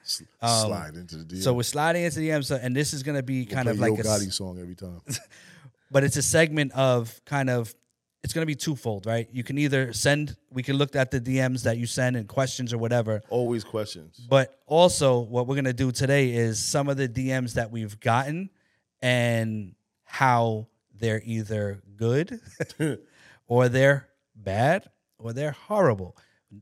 Um, 0.42 0.66
slide 0.66 0.96
into 0.96 1.18
the 1.18 1.26
deal. 1.26 1.42
So 1.44 1.54
we're 1.54 1.62
sliding 1.62 2.04
into 2.06 2.20
the 2.22 2.30
DMs, 2.30 2.46
so- 2.46 2.60
and 2.60 2.76
this 2.76 2.92
is 2.94 3.04
gonna 3.04 3.22
be 3.22 3.46
kind 3.46 3.70
of 3.70 3.78
like 3.80 3.90
Yo 3.92 3.98
a, 4.00 4.04
Gotti 4.04 4.34
song 4.34 4.58
every 4.60 4.74
time. 4.74 5.00
but 5.92 6.04
it's 6.04 6.18
a 6.18 6.24
segment 6.24 6.72
of 6.72 7.22
kind 7.26 7.52
of 7.52 7.76
it's 8.24 8.34
going 8.34 8.42
to 8.44 8.48
be 8.48 8.56
twofold, 8.56 9.06
right? 9.06 9.28
You 9.32 9.44
can 9.44 9.58
either 9.58 9.92
send, 9.94 10.38
we 10.50 10.64
can 10.64 10.78
look 10.78 10.96
at 10.96 11.12
the 11.12 11.20
DMs 11.20 11.64
that 11.64 11.78
you 11.78 11.86
send 11.86 12.16
and 12.16 12.28
questions 12.28 12.72
or 12.74 12.78
whatever, 12.78 13.22
Always 13.30 13.64
questions. 13.64 14.18
but 14.30 14.60
also 14.66 15.20
what 15.20 15.46
we're 15.48 15.56
going 15.56 15.66
to 15.66 15.74
do 15.74 15.92
today 15.92 16.34
is 16.34 16.64
some 16.64 16.88
of 16.88 16.98
the 16.98 17.10
DMs 17.10 17.54
that 17.56 17.70
we've 17.72 18.00
gotten 18.00 18.50
and 19.02 19.76
how 20.06 20.68
they're 20.98 21.22
either 21.26 21.82
good 21.98 22.40
or 23.48 23.68
they're 23.70 24.08
bad 24.36 24.90
or 25.20 25.34
they're 25.34 25.52
horrible. 25.52 26.16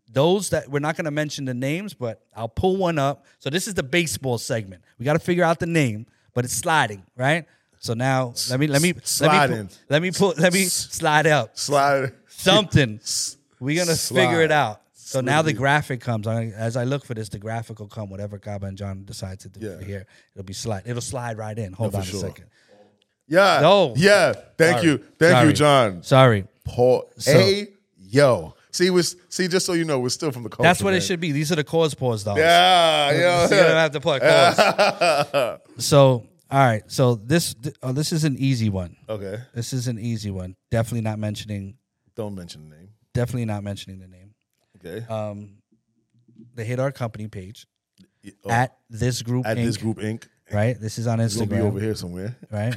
Those 0.09 0.49
that 0.51 0.69
we're 0.69 0.79
not 0.79 0.95
going 0.95 1.05
to 1.05 1.11
mention 1.11 1.45
the 1.45 1.53
names, 1.53 1.93
but 1.93 2.21
I'll 2.35 2.47
pull 2.47 2.77
one 2.77 2.97
up. 2.97 3.25
So 3.39 3.49
this 3.49 3.67
is 3.67 3.73
the 3.73 3.83
baseball 3.83 4.37
segment. 4.37 4.83
We 4.97 5.05
got 5.05 5.13
to 5.13 5.19
figure 5.19 5.43
out 5.43 5.59
the 5.59 5.65
name, 5.65 6.05
but 6.33 6.45
it's 6.45 6.53
sliding, 6.53 7.03
right? 7.17 7.45
So 7.81 7.95
now 7.95 8.33
let 8.51 8.59
me 8.59 8.67
let 8.67 8.81
me 8.83 8.93
Slide 9.03 9.49
let 9.49 9.49
me 9.49 9.57
in. 9.57 9.67
pull, 9.67 9.77
let 9.89 10.01
me 10.03 10.11
pull 10.11 10.33
let 10.37 10.53
me 10.53 10.65
slide 10.65 11.25
up 11.25 11.57
Slide. 11.57 12.11
something. 12.27 12.99
We're 13.59 13.83
gonna 13.83 13.95
figure 13.97 14.41
it 14.43 14.51
out. 14.51 14.81
So 14.93 15.19
now 15.19 15.41
the 15.41 15.51
graphic 15.53 15.99
comes. 15.99 16.27
I, 16.27 16.45
as 16.55 16.77
I 16.77 16.83
look 16.83 17.03
for 17.03 17.15
this, 17.15 17.29
the 17.29 17.39
graphic 17.39 17.79
will 17.79 17.87
come. 17.87 18.09
Whatever 18.11 18.37
Gabo 18.37 18.63
and 18.65 18.77
John 18.77 19.03
decide 19.03 19.39
to 19.41 19.49
do 19.49 19.59
Yeah. 19.65 19.83
here, 19.83 20.05
it'll 20.35 20.45
be 20.45 20.53
slide. 20.53 20.83
It'll 20.85 21.01
slide 21.01 21.39
right 21.39 21.57
in. 21.57 21.73
Hold 21.73 21.95
on 21.95 22.03
sure. 22.03 22.17
a 22.23 22.29
second. 22.29 22.45
Yeah. 23.27 23.59
No. 23.61 23.93
Yeah. 23.97 24.33
Thank 24.59 24.77
Sorry. 24.77 24.87
you. 24.87 24.97
Thank 25.17 25.31
Sorry. 25.31 25.47
you, 25.47 25.53
John. 25.53 26.03
Sorry. 26.03 26.45
Paul. 26.63 27.11
So- 27.17 27.33
hey, 27.33 27.69
yo. 27.97 28.53
See, 28.69 28.89
was 28.91 29.15
see. 29.27 29.47
Just 29.47 29.65
so 29.65 29.73
you 29.73 29.85
know, 29.85 29.99
we're 29.99 30.09
still 30.09 30.31
from 30.31 30.43
the 30.43 30.49
culture. 30.49 30.63
That's 30.63 30.83
what 30.83 30.93
it 30.93 31.01
should 31.01 31.19
be. 31.19 31.31
These 31.31 31.51
are 31.51 31.55
the 31.55 31.63
cause 31.63 31.93
pause 31.95 32.23
dollars. 32.23 32.41
Yeah. 32.41 33.11
Yeah. 33.11 33.39
You're 33.49 33.63
gonna 33.63 33.73
have 33.79 33.91
to 33.91 33.99
put 33.99 34.21
cause. 34.21 35.59
so 35.85 36.25
all 36.51 36.59
right. 36.59 36.83
So 36.87 37.15
this 37.15 37.55
oh, 37.81 37.91
this 37.93 38.11
is 38.11 38.23
an 38.23 38.35
easy 38.37 38.69
one. 38.69 38.95
okay. 39.09 39.39
This 39.53 39.73
is 39.73 39.87
an 39.87 39.97
easy 39.99 40.31
one. 40.31 40.55
Definitely 40.69 41.01
not 41.01 41.17
mentioning. 41.19 41.77
Don't 42.15 42.35
mention 42.35 42.69
the 42.69 42.75
name. 42.75 42.89
Definitely 43.13 43.45
not 43.45 43.63
mentioning 43.63 43.99
the 43.99 44.07
name. 44.07 44.33
Okay. 44.77 45.05
Um, 45.07 45.57
they 46.55 46.65
hit 46.65 46.79
our 46.79 46.91
company 46.91 47.27
page 47.27 47.65
Oh, 48.43 48.51
at 48.51 48.77
this 48.89 49.21
group 49.21 49.45
at 49.47 49.57
Inc. 49.57 49.65
this 49.65 49.77
group 49.77 49.97
Inc. 49.97 50.27
right? 50.51 50.79
This 50.79 50.97
is 50.99 51.07
on 51.07 51.19
It's 51.19 51.35
gonna 51.35 51.47
be 51.47 51.59
over 51.59 51.79
here 51.79 51.95
somewhere. 51.95 52.35
right? 52.51 52.75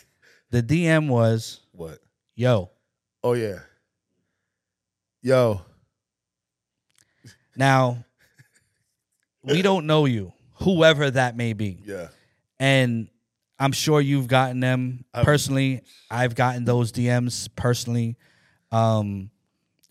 the 0.50 0.62
DM 0.62 1.08
was, 1.08 1.60
What? 1.72 1.98
"Yo, 2.34 2.70
Oh 3.24 3.32
yeah. 3.34 3.58
Yo. 5.22 5.62
now 7.56 8.04
we 9.42 9.62
don't 9.62 9.86
know 9.86 10.04
you, 10.04 10.32
whoever 10.62 11.10
that 11.10 11.36
may 11.36 11.52
be, 11.52 11.78
Yeah. 11.84 12.08
and 12.58 13.08
I'm 13.58 13.72
sure 13.72 14.00
you've 14.00 14.26
gotten 14.28 14.60
them 14.60 15.04
personally. 15.22 15.82
I've 16.10 16.34
gotten 16.34 16.64
those 16.64 16.92
DMs 16.92 17.48
personally. 17.56 18.16
Um, 18.70 19.30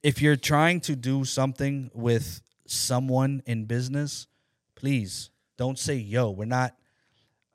if 0.03 0.21
you're 0.21 0.35
trying 0.35 0.81
to 0.81 0.95
do 0.95 1.25
something 1.25 1.89
with 1.93 2.41
someone 2.67 3.41
in 3.45 3.65
business, 3.65 4.27
please 4.75 5.31
don't 5.57 5.79
say 5.79 5.95
yo. 5.95 6.29
We're 6.31 6.45
not. 6.45 6.75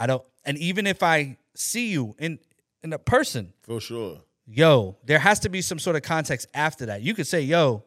I 0.00 0.06
don't. 0.06 0.22
And 0.44 0.58
even 0.58 0.86
if 0.86 1.02
I 1.02 1.38
see 1.54 1.90
you 1.90 2.16
in 2.18 2.38
in 2.82 2.92
a 2.92 2.98
person, 2.98 3.52
For 3.62 3.80
sure. 3.80 4.22
yo, 4.46 4.96
there 5.04 5.18
has 5.18 5.38
to 5.40 5.48
be 5.48 5.60
some 5.62 5.78
sort 5.78 5.94
of 5.96 6.02
context 6.02 6.48
after 6.54 6.86
that. 6.86 7.02
You 7.02 7.14
could 7.14 7.26
say, 7.26 7.42
yo, 7.42 7.84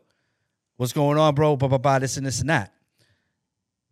what's 0.78 0.94
going 0.94 1.18
on, 1.18 1.34
bro? 1.36 1.56
Blah, 1.58 1.68
blah, 1.68 1.78
blah, 1.80 2.00
this 2.00 2.16
and 2.16 2.26
this 2.26 2.40
and 2.40 2.50
that. 2.50 2.74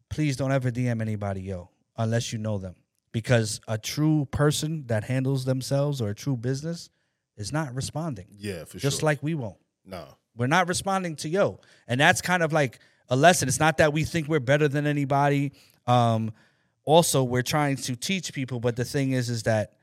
Please 0.09 0.37
don't 0.37 0.51
ever 0.51 0.71
DM 0.71 1.01
anybody, 1.01 1.41
yo, 1.41 1.69
unless 1.97 2.31
you 2.31 2.37
know 2.39 2.57
them. 2.59 2.75
Because 3.11 3.59
a 3.67 3.77
true 3.77 4.25
person 4.31 4.85
that 4.87 5.03
handles 5.03 5.43
themselves 5.45 6.01
or 6.01 6.09
a 6.09 6.15
true 6.15 6.37
business 6.37 6.89
is 7.35 7.51
not 7.51 7.73
responding. 7.75 8.27
Yeah, 8.37 8.63
for 8.65 8.73
Just 8.73 8.81
sure. 8.81 8.89
Just 8.91 9.03
like 9.03 9.21
we 9.23 9.33
won't. 9.35 9.57
no. 9.85 10.05
We're 10.33 10.47
not 10.47 10.69
responding 10.69 11.17
to 11.17 11.29
yo. 11.29 11.59
And 11.89 11.99
that's 11.99 12.21
kind 12.21 12.41
of 12.41 12.53
like 12.53 12.79
a 13.09 13.17
lesson. 13.17 13.49
It's 13.49 13.59
not 13.59 13.77
that 13.79 13.91
we 13.91 14.05
think 14.05 14.29
we're 14.29 14.39
better 14.39 14.69
than 14.69 14.87
anybody. 14.87 15.51
Um, 15.85 16.31
also, 16.85 17.21
we're 17.21 17.41
trying 17.41 17.75
to 17.75 17.97
teach 17.97 18.31
people, 18.31 18.61
but 18.61 18.77
the 18.77 18.85
thing 18.85 19.11
is, 19.11 19.29
is 19.29 19.43
that 19.43 19.73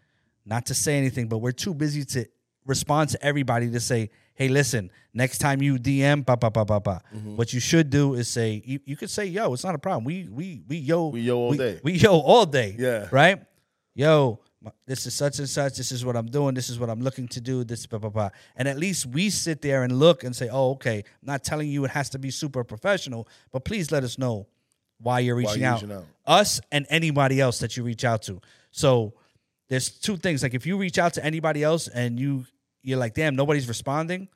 not 0.47 0.65
to 0.67 0.75
say 0.75 0.97
anything, 0.97 1.29
but 1.29 1.39
we're 1.39 1.53
too 1.53 1.75
busy 1.75 2.03
to 2.07 2.27
respond 2.69 3.11
to 3.11 3.25
everybody 3.25 3.71
to 3.71 3.81
say, 3.81 4.11
hey, 4.35 4.49
listen, 4.49 4.93
next 5.13 5.39
time 5.39 5.61
you 5.61 5.79
DM, 5.79 6.25
ba 6.25 6.37
ba 6.37 6.51
ba 6.51 6.65
ba 6.65 6.79
ba. 6.79 7.03
Mm-hmm. 7.13 7.37
What 7.37 7.53
you 7.53 7.59
should 7.59 7.91
do 7.91 8.15
is 8.15 8.29
say, 8.29 8.63
you, 8.65 8.79
you 8.85 8.97
could 8.97 9.11
say, 9.11 9.25
yo, 9.25 9.53
it's 9.53 9.65
not 9.65 9.75
a 9.75 9.79
problem. 9.79 10.05
We 10.05 10.29
we 10.31 10.63
we 10.69 10.77
yo 10.77 11.09
We 11.09 11.23
yo 11.23 11.39
all 11.39 11.55
day. 11.55 11.81
We 11.83 11.93
yo 11.95 12.19
all 12.21 12.47
day. 12.47 12.77
Yeah. 12.79 13.09
Right? 13.11 13.43
Yo, 13.95 14.39
this 14.87 15.07
is 15.07 15.15
such 15.15 15.39
and 15.41 15.49
such. 15.49 15.77
This 15.77 15.91
is 15.91 16.05
what 16.05 16.15
I'm 16.15 16.27
doing. 16.27 16.55
This 16.55 16.69
is 16.69 16.79
what 16.79 16.91
I'm 16.91 17.01
looking 17.01 17.27
to 17.29 17.41
do. 17.41 17.65
This 17.65 17.87
blah 17.87 17.99
blah 17.99 18.11
blah. 18.11 18.31
And 18.55 18.69
at 18.69 18.79
least 18.79 19.07
we 19.07 19.31
sit 19.31 19.63
there 19.63 19.83
and 19.83 19.99
look 19.99 20.23
and 20.23 20.37
say, 20.37 20.49
oh, 20.53 20.73
okay. 20.73 20.99
I'm 20.99 21.27
not 21.27 21.43
telling 21.43 21.69
you 21.69 21.85
it 21.85 21.91
has 21.91 22.11
to 22.11 22.19
be 22.19 22.31
super 22.31 22.63
professional, 22.63 23.27
but 23.51 23.65
please 23.65 23.91
let 23.91 24.05
us 24.05 24.19
know 24.19 24.47
why 25.01 25.21
you're 25.21 25.37
reaching, 25.37 25.63
you're 25.63 25.71
out. 25.71 25.83
reaching 25.83 25.97
out. 25.97 26.05
Us 26.27 26.61
and 26.71 26.87
anybody 26.91 27.41
else 27.41 27.61
that 27.61 27.77
you 27.77 27.83
reach 27.83 28.05
out 28.05 28.23
to. 28.23 28.41
So 28.71 29.15
there's 29.69 29.91
two 29.91 30.17
things. 30.17 30.43
Like 30.43 30.55
if 30.55 30.67
you 30.67 30.77
reach 30.77 30.99
out 30.99 31.15
to 31.15 31.25
anybody 31.25 31.63
else 31.63 31.89
and 31.89 32.19
you 32.19 32.45
you're 32.83 32.99
like, 32.99 33.15
damn, 33.15 33.37
nobody's 33.37 33.69
responding. 33.69 34.29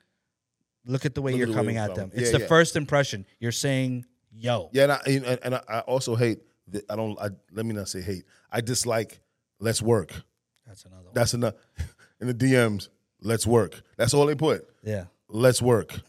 Look 0.85 1.05
at 1.07 1.15
the 1.15 1.23
way 1.23 1.33
Look 1.33 1.39
you're 1.39 1.47
the 1.49 1.55
coming 1.55 1.77
at 1.77 1.95
them. 1.95 2.11
coming. 2.11 2.23
It's 2.23 2.33
Yeah, 2.33 2.39
the 2.39 2.43
yeah. 2.45 2.49
first 2.49 2.75
impression. 2.77 3.25
You're 3.39 3.53
saying, 3.53 4.05
yo. 4.33 4.69
Yeah, 4.73 4.83
and 4.85 4.93
I, 4.93 5.01
and, 5.07 5.39
and 5.45 5.55
I 5.69 5.81
also 5.81 6.17
hate. 6.17 6.39
The, 6.69 6.83
I 6.91 6.97
don't. 6.97 7.19
I, 7.21 7.29
let 7.53 7.67
me 7.67 7.73
not 7.75 7.89
say 7.89 8.01
hate. 8.01 8.25
I 8.51 8.61
dislike. 8.61 9.21
Let's 9.61 9.81
work. 9.81 10.13
That's 10.67 10.85
another 10.85 11.05
one. 11.05 11.13
That's 11.15 11.35
enough. 11.35 11.55
In 12.21 12.27
the 12.29 12.35
DMs, 12.35 12.89
let's 13.21 13.47
work. 13.47 13.83
That's 13.97 14.15
all 14.15 14.27
they 14.27 14.35
put. 14.35 14.69
Yeah. 14.83 15.05
Let's 15.29 15.61
work. 15.63 16.01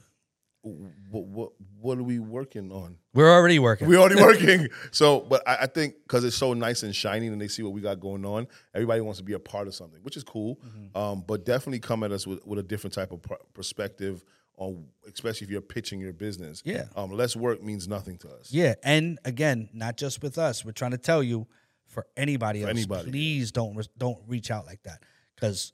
What 0.63 1.25
what, 1.25 1.51
what 1.79 1.97
are 1.97 2.03
we 2.03 2.19
working 2.19 2.71
on? 2.71 2.97
We're 3.13 3.31
already 3.31 3.59
working. 3.59 3.87
We're 3.87 3.99
already 3.99 4.15
working. 4.21 4.69
So, 4.91 5.19
but 5.19 5.47
I, 5.47 5.57
I 5.61 5.65
think 5.67 5.95
because 6.03 6.23
it's 6.23 6.37
so 6.37 6.53
nice 6.53 6.83
and 6.83 6.95
shiny, 6.95 7.27
and 7.27 7.39
they 7.39 7.49
see 7.49 7.63
what 7.63 7.73
we 7.73 7.81
got 7.81 7.99
going 7.99 8.25
on, 8.25 8.47
everybody 8.73 9.01
wants 9.01 9.19
to 9.19 9.25
be 9.25 9.33
a 9.33 9.39
part 9.39 9.67
of 9.67 9.75
something, 9.75 9.99
which 10.03 10.15
is 10.15 10.23
cool. 10.23 10.55
Mm-hmm. 10.55 10.97
Um, 10.97 11.23
but 11.27 11.45
definitely 11.45 11.79
come 11.79 12.03
at 12.03 12.11
us 12.11 12.25
with, 12.25 12.45
with 12.45 12.59
a 12.59 12.63
different 12.63 12.93
type 12.93 13.11
of 13.11 13.21
pr- 13.21 13.33
perspective 13.53 14.23
on, 14.57 14.85
especially 15.11 15.45
if 15.45 15.51
you're 15.51 15.61
pitching 15.61 15.99
your 15.99 16.13
business. 16.13 16.61
Yeah. 16.65 16.85
Um, 16.95 17.11
less 17.11 17.35
work 17.35 17.61
means 17.61 17.87
nothing 17.87 18.17
to 18.19 18.29
us. 18.29 18.51
Yeah, 18.51 18.75
and 18.83 19.19
again, 19.25 19.69
not 19.73 19.97
just 19.97 20.23
with 20.23 20.37
us. 20.37 20.63
We're 20.63 20.71
trying 20.71 20.91
to 20.91 20.97
tell 20.97 21.21
you 21.21 21.47
for 21.87 22.07
anybody 22.15 22.61
else. 22.61 22.69
anybody. 22.69 23.11
Please 23.11 23.51
don't 23.51 23.75
re- 23.75 23.83
don't 23.97 24.19
reach 24.27 24.49
out 24.49 24.65
like 24.65 24.83
that 24.83 25.03
because 25.35 25.73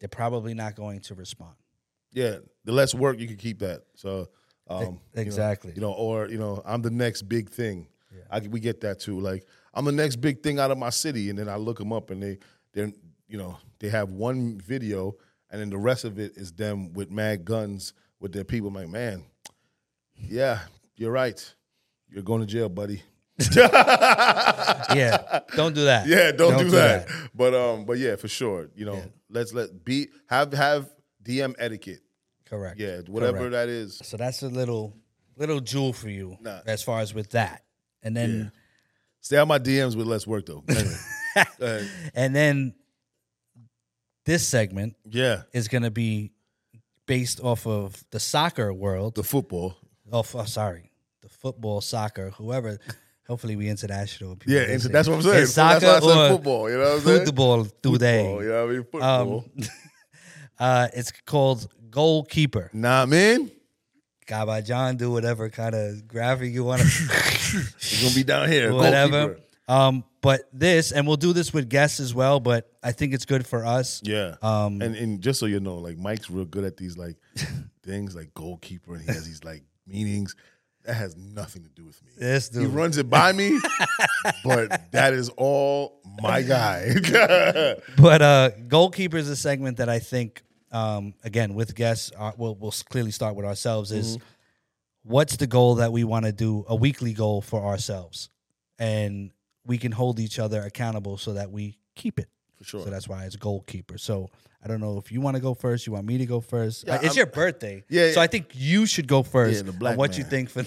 they're 0.00 0.08
probably 0.08 0.54
not 0.54 0.74
going 0.74 1.00
to 1.00 1.14
respond. 1.14 1.54
Yeah, 2.18 2.38
the 2.64 2.72
less 2.72 2.94
work 2.94 3.18
you 3.20 3.26
can 3.28 3.36
keep 3.36 3.60
that. 3.60 3.82
So 3.94 4.28
um, 4.68 4.80
you 4.80 4.86
know- 4.86 5.00
exactly. 5.14 5.72
You 5.74 5.80
know, 5.80 5.92
or 5.92 6.28
you 6.28 6.38
know, 6.38 6.62
I'm 6.64 6.82
the 6.82 6.90
next 6.90 7.22
big 7.22 7.48
thing. 7.48 7.86
I, 8.30 8.40
we 8.40 8.58
get 8.60 8.80
that 8.80 8.98
too. 9.00 9.20
Like 9.20 9.46
I'm 9.74 9.84
the 9.84 9.92
next 9.92 10.16
big 10.16 10.42
thing 10.42 10.58
out 10.58 10.70
of 10.70 10.78
my 10.78 10.90
city, 10.90 11.30
and 11.30 11.38
then 11.38 11.48
I 11.48 11.56
look 11.56 11.78
them 11.78 11.92
up, 11.92 12.10
and 12.10 12.22
they 12.22 12.38
they're 12.72 12.92
you 13.28 13.38
know 13.38 13.56
they 13.78 13.88
have 13.90 14.10
one 14.10 14.58
video, 14.58 15.14
and 15.50 15.60
then 15.60 15.70
the 15.70 15.78
rest 15.78 16.04
of 16.04 16.18
it 16.18 16.32
is 16.36 16.52
them 16.52 16.92
with 16.92 17.10
mad 17.10 17.44
guns 17.44 17.92
with 18.20 18.32
their 18.32 18.44
people. 18.44 18.68
I'm 18.68 18.74
like, 18.74 18.88
man, 18.88 19.24
yeah, 20.16 20.60
you're 20.96 21.12
right. 21.12 21.54
You're 22.10 22.22
going 22.24 22.40
to 22.40 22.46
jail, 22.46 22.68
buddy. 22.68 23.02
yeah, 24.94 25.40
don't 25.56 25.74
do 25.74 25.84
that. 25.84 26.06
Yeah, 26.06 26.32
don't, 26.32 26.58
do, 26.58 26.70
that. 26.70 27.08
But 27.34 27.54
um, 27.54 27.84
but 27.84 27.98
yeah, 27.98 28.16
for 28.16 28.28
sure. 28.28 28.68
You 28.74 28.86
know, 28.86 29.02
let's 29.30 29.52
let 29.52 29.84
be 29.84 30.08
have 30.28 30.52
have 30.52 30.90
DM 31.22 31.54
etiquette. 31.58 32.00
Correct. 32.48 32.78
Yeah, 32.80 33.00
whatever 33.06 33.38
Correct. 33.38 33.52
that 33.52 33.68
is. 33.68 34.00
So 34.02 34.16
that's 34.16 34.42
a 34.42 34.48
little 34.48 34.96
little 35.36 35.60
jewel 35.60 35.92
for 35.92 36.08
you 36.08 36.36
Nah. 36.40 36.60
as 36.66 36.82
far 36.82 37.00
as 37.00 37.14
with 37.14 37.30
that. 37.30 37.62
And 38.02 38.16
then 38.16 38.52
Stay 39.20 39.36
out 39.36 39.48
my 39.48 39.58
DMs 39.58 39.96
with 39.96 40.06
less 40.06 40.26
work 40.26 40.46
though. 40.46 40.64
Anyway. 40.68 40.94
Go 41.58 41.66
ahead. 41.66 41.88
and 42.14 42.34
then 42.34 42.74
this 44.24 44.46
segment 44.46 44.96
yeah, 45.04 45.42
is 45.52 45.68
going 45.68 45.82
to 45.82 45.90
be 45.90 46.32
based 47.06 47.40
off 47.40 47.66
of 47.66 48.02
the 48.10 48.20
soccer 48.20 48.72
world. 48.72 49.14
the 49.14 49.22
football. 49.22 49.76
Oh, 50.12 50.20
f- 50.20 50.34
oh, 50.34 50.44
sorry, 50.44 50.90
the 51.22 51.28
football, 51.28 51.80
soccer, 51.80 52.30
whoever. 52.30 52.78
Hopefully, 53.26 53.56
we 53.56 53.68
international. 53.68 54.36
people 54.36 54.54
Yeah, 54.54 54.76
that's 54.76 55.08
what 55.08 55.16
I'm 55.16 55.22
saying. 55.22 55.42
It's 55.42 55.54
that's 55.54 55.82
soccer 55.82 55.86
why 55.86 55.96
I 55.96 56.00
said 56.00 56.30
or 56.32 56.36
football. 56.36 56.70
You 56.70 56.78
know 56.78 56.84
what 56.84 56.92
I'm 56.92 57.00
saying? 57.00 57.26
football 57.26 57.64
today. 57.64 58.22
Football, 58.24 58.42
you 58.42 58.48
know 58.48 58.64
what 58.64 58.70
I 58.70 58.72
mean? 58.72 58.84
Football. 58.84 59.44
Um, 59.58 59.68
uh, 60.58 60.88
it's 60.94 61.12
called 61.26 61.68
goalkeeper. 61.98 62.70
nah, 62.72 63.06
man. 63.06 63.50
John, 64.64 64.96
do 64.96 65.10
whatever 65.10 65.48
kind 65.48 65.74
of 65.74 66.06
graphic 66.06 66.52
you 66.52 66.62
want 66.62 66.82
to, 66.82 66.86
You're 67.80 68.02
gonna 68.02 68.14
be 68.14 68.24
down 68.24 68.48
here. 68.50 68.72
whatever. 68.72 69.38
Um, 69.68 70.04
but 70.20 70.42
this, 70.52 70.92
and 70.92 71.06
we'll 71.06 71.16
do 71.16 71.32
this 71.32 71.52
with 71.52 71.68
guests 71.68 71.98
as 72.00 72.14
well. 72.14 72.38
But 72.40 72.70
I 72.82 72.92
think 72.92 73.14
it's 73.14 73.24
good 73.24 73.46
for 73.46 73.64
us. 73.64 74.02
Yeah. 74.04 74.36
Um, 74.42 74.82
and 74.82 74.94
and 74.96 75.20
just 75.20 75.40
so 75.40 75.46
you 75.46 75.60
know, 75.60 75.76
like 75.76 75.96
Myq's 75.96 76.30
real 76.30 76.44
good 76.44 76.64
at 76.64 76.76
these 76.76 76.96
like 76.98 77.16
things 77.82 78.14
like 78.14 78.34
goalkeeper, 78.34 78.94
and 78.94 79.02
he 79.02 79.06
has 79.08 79.24
these 79.26 79.44
like 79.44 79.62
meanings. 79.86 80.34
That 80.84 80.94
has 80.94 81.16
nothing 81.16 81.64
to 81.64 81.68
do 81.68 81.84
with 81.84 82.02
me. 82.02 82.12
This 82.18 82.48
He 82.54 82.64
runs 82.64 82.96
it 82.96 83.10
by 83.10 83.32
me, 83.32 83.58
but 84.44 84.90
that 84.92 85.12
is 85.12 85.28
all 85.36 86.00
my 86.22 86.40
guy. 86.42 86.94
But 87.98 88.22
uh, 88.22 88.50
goalkeeper 88.68 89.18
is 89.18 89.28
a 89.28 89.36
segment 89.36 89.78
that 89.78 89.88
I 89.90 89.98
think, 89.98 90.42
um, 90.72 91.14
again, 91.24 91.54
with 91.54 91.74
guests, 91.74 92.10
uh, 92.18 92.32
we'll 92.36 92.54
we'll 92.54 92.74
clearly 92.90 93.10
start 93.10 93.34
with 93.36 93.46
ourselves. 93.46 93.90
Is 93.92 94.16
Mm-hmm. 94.16 94.24
what's 95.04 95.36
the 95.36 95.46
goal 95.46 95.76
that 95.76 95.92
we 95.92 96.04
want 96.04 96.26
to 96.26 96.32
do? 96.32 96.64
A 96.68 96.74
weekly 96.76 97.12
goal 97.12 97.40
for 97.40 97.62
ourselves, 97.64 98.28
and 98.78 99.30
we 99.66 99.78
can 99.78 99.92
hold 99.92 100.18
each 100.20 100.38
other 100.38 100.62
accountable 100.62 101.18
so 101.18 101.34
that 101.34 101.50
we 101.50 101.78
keep 101.94 102.18
it. 102.18 102.28
For 102.56 102.64
sure. 102.64 102.84
So 102.84 102.90
that's 102.90 103.08
why 103.08 103.24
it's 103.24 103.36
goalkeeper. 103.36 103.98
So 103.98 104.30
I 104.64 104.68
don't 104.68 104.80
know 104.80 104.98
if 104.98 105.12
you 105.12 105.20
want 105.20 105.36
to 105.36 105.40
go 105.42 105.54
first. 105.54 105.86
You 105.86 105.92
want 105.92 106.06
me 106.06 106.18
to 106.18 106.26
go 106.26 106.40
first? 106.40 106.84
Yeah, 106.86 106.94
Uh, 106.94 106.96
it's 106.96 107.06
I'm- 107.08 107.16
your 107.16 107.26
birthday. 107.26 107.84
Yeah, 107.88 108.12
So. 108.12 108.20
I 108.20 108.26
think 108.26 108.46
you 108.54 108.84
should 108.86 109.06
go 109.06 109.22
first. 109.22 109.56
Yeah, 109.58 109.62
the 109.62 109.72
on 109.72 109.78
black 109.78 109.96
what 109.98 110.18
you 110.18 110.24
think 110.24 110.50
for. 110.50 110.64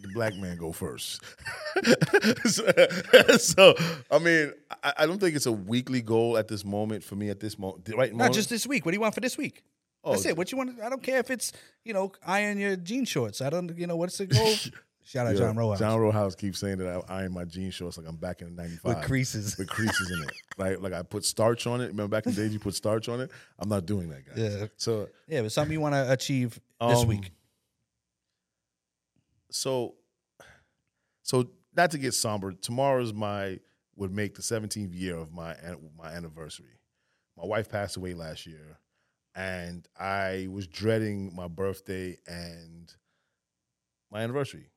The 0.00 0.08
black 0.14 0.34
man 0.36 0.56
go 0.56 0.72
first. 0.72 1.22
so, 2.46 2.64
so, 3.38 3.74
I 4.10 4.18
mean, 4.18 4.52
I, 4.82 4.92
I 4.98 5.06
don't 5.06 5.18
think 5.20 5.36
it's 5.36 5.46
a 5.46 5.52
weekly 5.52 6.02
goal 6.02 6.36
at 6.38 6.48
this 6.48 6.64
moment 6.64 7.04
for 7.04 7.16
me. 7.16 7.30
At 7.30 7.40
this 7.40 7.58
moment, 7.58 7.88
right 7.96 8.10
Not 8.12 8.18
moment. 8.18 8.34
just 8.34 8.50
this 8.50 8.66
week. 8.66 8.84
What 8.84 8.92
do 8.92 8.96
you 8.96 9.00
want 9.00 9.14
for 9.14 9.20
this 9.20 9.36
week? 9.38 9.62
Oh, 10.04 10.12
That's 10.12 10.26
it. 10.26 10.36
What 10.36 10.52
you 10.52 10.58
want? 10.58 10.80
I 10.80 10.88
don't 10.88 11.02
care 11.02 11.18
if 11.18 11.30
it's 11.30 11.52
you 11.84 11.92
know 11.92 12.12
iron 12.26 12.58
your 12.58 12.76
jean 12.76 13.04
shorts. 13.04 13.40
I 13.40 13.50
don't. 13.50 13.76
You 13.76 13.86
know 13.86 13.96
what's 13.96 14.18
the 14.18 14.26
goal? 14.26 14.54
Shout 15.04 15.26
out 15.26 15.32
Yeah, 15.34 15.38
John 15.40 15.56
Rowan 15.56 15.78
John 15.78 15.98
Rowehouse 15.98 16.34
keeps 16.34 16.58
saying 16.58 16.76
that 16.78 17.02
I 17.08 17.20
iron 17.20 17.32
my 17.32 17.44
jean 17.44 17.70
shorts 17.70 17.96
like 17.96 18.06
I'm 18.06 18.16
back 18.16 18.42
in 18.42 18.54
'95 18.54 18.84
with 18.84 19.04
creases. 19.06 19.56
with 19.56 19.68
creases 19.68 20.10
in 20.10 20.22
it, 20.22 20.32
right? 20.58 20.80
Like 20.80 20.92
I 20.92 21.02
put 21.02 21.24
starch 21.24 21.66
on 21.66 21.80
it. 21.80 21.86
Remember 21.86 22.08
back 22.14 22.26
in 22.26 22.34
the 22.34 22.42
days 22.42 22.52
you 22.52 22.58
put 22.60 22.74
starch 22.74 23.08
on 23.08 23.20
it? 23.22 23.30
I'm 23.58 23.68
not 23.70 23.86
doing 23.86 24.10
that, 24.10 24.26
guys. 24.26 24.36
Yeah. 24.38 24.66
So, 24.76 25.08
Yeah, 25.26 25.40
but 25.42 25.52
something 25.52 25.72
you 25.72 25.80
want 25.80 25.94
to 25.94 26.12
achieve 26.12 26.60
this 26.80 26.98
Um, 27.00 27.08
week. 27.08 27.30
So, 29.50 29.94
so 31.22 31.50
not 31.76 31.90
to 31.92 31.98
get 31.98 32.14
somber. 32.14 32.52
Tomorrow's 32.52 33.12
my 33.12 33.60
would 33.96 34.12
make 34.12 34.34
the 34.34 34.42
17th 34.42 34.94
year 34.94 35.16
of 35.16 35.32
my 35.32 35.56
my 35.96 36.08
anniversary. 36.12 36.80
My 37.36 37.46
wife 37.46 37.68
passed 37.68 37.96
away 37.96 38.14
last 38.14 38.46
year, 38.46 38.78
and 39.34 39.86
I 39.98 40.48
was 40.50 40.66
dreading 40.66 41.34
my 41.34 41.48
birthday 41.48 42.18
and 42.26 42.92
my 44.10 44.22
anniversary. 44.22 44.70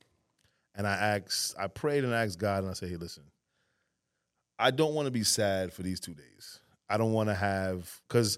And 0.76 0.88
I 0.88 0.94
asked, 0.94 1.56
I 1.60 1.68
prayed 1.68 2.04
and 2.04 2.14
asked 2.14 2.40
God, 2.40 2.64
and 2.64 2.70
I 2.70 2.74
said, 2.74 2.90
"Hey, 2.90 2.98
listen, 2.98 3.24
I 4.58 4.72
don't 4.72 4.94
want 4.94 5.08
to 5.08 5.12
be 5.12 5.24
sad 5.24 5.74
for 5.74 5.82
these 5.82 6.00
two 6.00 6.14
days. 6.14 6.60
I 6.88 6.98
don't 6.98 7.14
want 7.14 7.30
to 7.30 7.36
have 7.36 8.02
because 8.08 8.38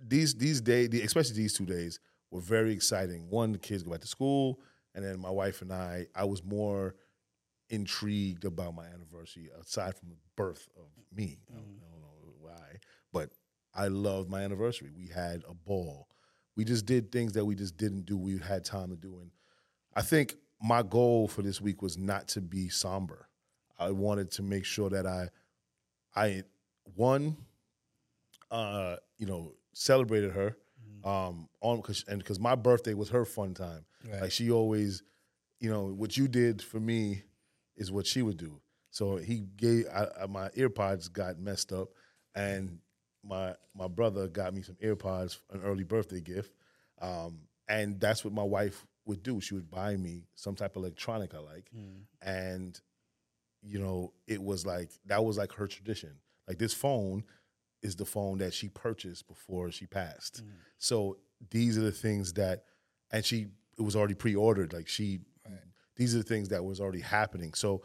these 0.00 0.34
these 0.34 0.60
days, 0.60 0.88
especially 1.02 1.36
these 1.36 1.54
two 1.54 1.66
days, 1.66 1.98
were 2.30 2.40
very 2.40 2.72
exciting. 2.72 3.30
One, 3.30 3.52
the 3.52 3.58
kids 3.58 3.82
go 3.82 3.90
back 3.90 4.00
to 4.00 4.06
school, 4.06 4.60
and 4.96 5.04
then 5.04 5.20
my 5.20 5.30
wife 5.30 5.62
and 5.62 5.72
I. 5.72 6.06
I 6.16 6.24
was 6.24 6.42
more 6.42 6.96
intrigued 7.68 8.44
about 8.44 8.74
my 8.74 8.86
anniversary 8.86 9.50
aside 9.60 9.94
from 9.96 10.08
the 10.08 10.16
birth 10.36 10.68
of 10.76 10.86
me. 11.14 11.38
I, 11.50 11.54
don't, 11.54 11.64
I 11.64 11.92
don't 11.92 12.00
know 12.00 12.34
why, 12.40 12.78
but 13.12 13.30
I 13.74 13.88
loved 13.88 14.30
my 14.30 14.42
anniversary. 14.42 14.90
We 14.96 15.08
had 15.08 15.42
a 15.48 15.54
ball. 15.54 16.08
We 16.56 16.64
just 16.64 16.86
did 16.86 17.12
things 17.12 17.34
that 17.34 17.44
we 17.44 17.54
just 17.54 17.76
didn't 17.76 18.06
do. 18.06 18.16
We 18.16 18.38
had 18.38 18.64
time 18.64 18.88
to 18.88 18.96
do, 18.96 19.18
and 19.20 19.30
I 19.94 20.02
think 20.02 20.36
my 20.62 20.82
goal 20.82 21.28
for 21.28 21.42
this 21.42 21.60
week 21.60 21.82
was 21.82 21.98
not 21.98 22.28
to 22.28 22.40
be 22.40 22.70
somber. 22.70 23.28
I 23.78 23.90
wanted 23.90 24.30
to 24.32 24.42
make 24.42 24.64
sure 24.64 24.88
that 24.88 25.06
I, 25.06 25.28
I, 26.14 26.44
one, 26.94 27.36
uh, 28.50 28.96
you 29.18 29.26
know, 29.26 29.52
celebrated 29.74 30.32
her, 30.32 30.56
um, 31.06 31.48
on 31.60 31.80
cause, 31.82 32.04
and 32.08 32.18
because 32.18 32.40
my 32.40 32.56
birthday 32.56 32.92
was 32.92 33.08
her 33.10 33.24
fun 33.24 33.54
time. 33.54 33.84
Right. 34.10 34.22
Like 34.22 34.32
she 34.32 34.50
always, 34.50 35.02
you 35.60 35.70
know, 35.70 35.86
what 35.86 36.16
you 36.16 36.26
did 36.26 36.60
for 36.60 36.80
me 36.80 37.22
is 37.76 37.92
what 37.92 38.06
she 38.06 38.22
would 38.22 38.36
do. 38.36 38.60
So 38.90 39.16
he 39.16 39.46
gave 39.56 39.86
I, 39.94 40.08
I, 40.22 40.26
my 40.26 40.48
earpods 40.50 41.10
got 41.10 41.38
messed 41.38 41.72
up, 41.72 41.88
and 42.34 42.80
my 43.24 43.54
my 43.74 43.86
brother 43.86 44.26
got 44.26 44.52
me 44.52 44.62
some 44.62 44.76
earpods, 44.82 45.38
an 45.52 45.62
early 45.62 45.84
birthday 45.84 46.20
gift, 46.20 46.52
um, 47.00 47.38
and 47.68 48.00
that's 48.00 48.24
what 48.24 48.34
my 48.34 48.42
wife 48.42 48.84
would 49.04 49.22
do. 49.22 49.40
She 49.40 49.54
would 49.54 49.70
buy 49.70 49.96
me 49.96 50.24
some 50.34 50.56
type 50.56 50.74
of 50.74 50.82
electronic 50.82 51.34
I 51.34 51.38
like, 51.38 51.70
and 52.20 52.80
you 53.62 53.78
know, 53.78 54.12
it 54.26 54.42
was 54.42 54.66
like 54.66 54.90
that 55.06 55.24
was 55.24 55.38
like 55.38 55.52
her 55.52 55.68
tradition. 55.68 56.14
Like 56.48 56.58
this 56.58 56.74
phone 56.74 57.24
is 57.86 57.96
the 57.96 58.04
phone 58.04 58.38
that 58.38 58.52
she 58.52 58.68
purchased 58.68 59.26
before 59.28 59.70
she 59.70 59.86
passed. 59.86 60.42
So 60.78 61.16
these 61.50 61.78
are 61.78 61.82
the 61.82 61.92
things 61.92 62.32
that, 62.34 62.64
and 63.12 63.24
she 63.24 63.46
it 63.78 63.82
was 63.82 63.96
already 63.96 64.14
pre-ordered. 64.14 64.72
Like 64.72 64.88
she, 64.88 65.20
these 65.96 66.14
are 66.14 66.18
the 66.18 66.24
things 66.24 66.48
that 66.48 66.64
was 66.64 66.80
already 66.80 67.00
happening. 67.00 67.54
So 67.54 67.82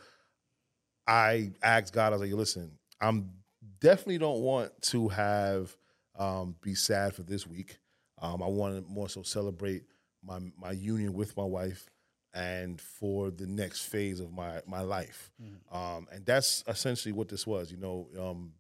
I 1.07 1.51
asked 1.61 1.93
God, 1.93 2.13
I 2.13 2.17
was 2.17 2.21
like, 2.21 2.37
listen, 2.37 2.71
I'm 2.99 3.31
definitely 3.79 4.17
don't 4.17 4.41
want 4.41 4.69
to 4.83 5.07
have 5.09 5.75
um, 6.17 6.55
be 6.61 6.75
sad 6.75 7.13
for 7.15 7.23
this 7.23 7.47
week. 7.47 7.79
Um, 8.21 8.43
I 8.43 8.47
want 8.47 8.75
to 8.75 8.91
more 8.91 9.09
so 9.09 9.23
celebrate 9.23 9.83
my 10.23 10.39
my 10.57 10.71
union 10.71 11.13
with 11.13 11.35
my 11.35 11.43
wife 11.43 11.89
and 12.33 12.79
for 12.79 13.31
the 13.31 13.47
next 13.47 13.81
phase 13.85 14.19
of 14.19 14.31
my 14.31 14.61
my 14.65 14.81
life. 14.81 15.31
Um, 15.71 16.07
and 16.11 16.25
that's 16.25 16.63
essentially 16.67 17.11
what 17.11 17.27
this 17.29 17.45
was. 17.47 17.71
You 17.71 17.77
know, 17.77 18.07
um, 18.19 18.53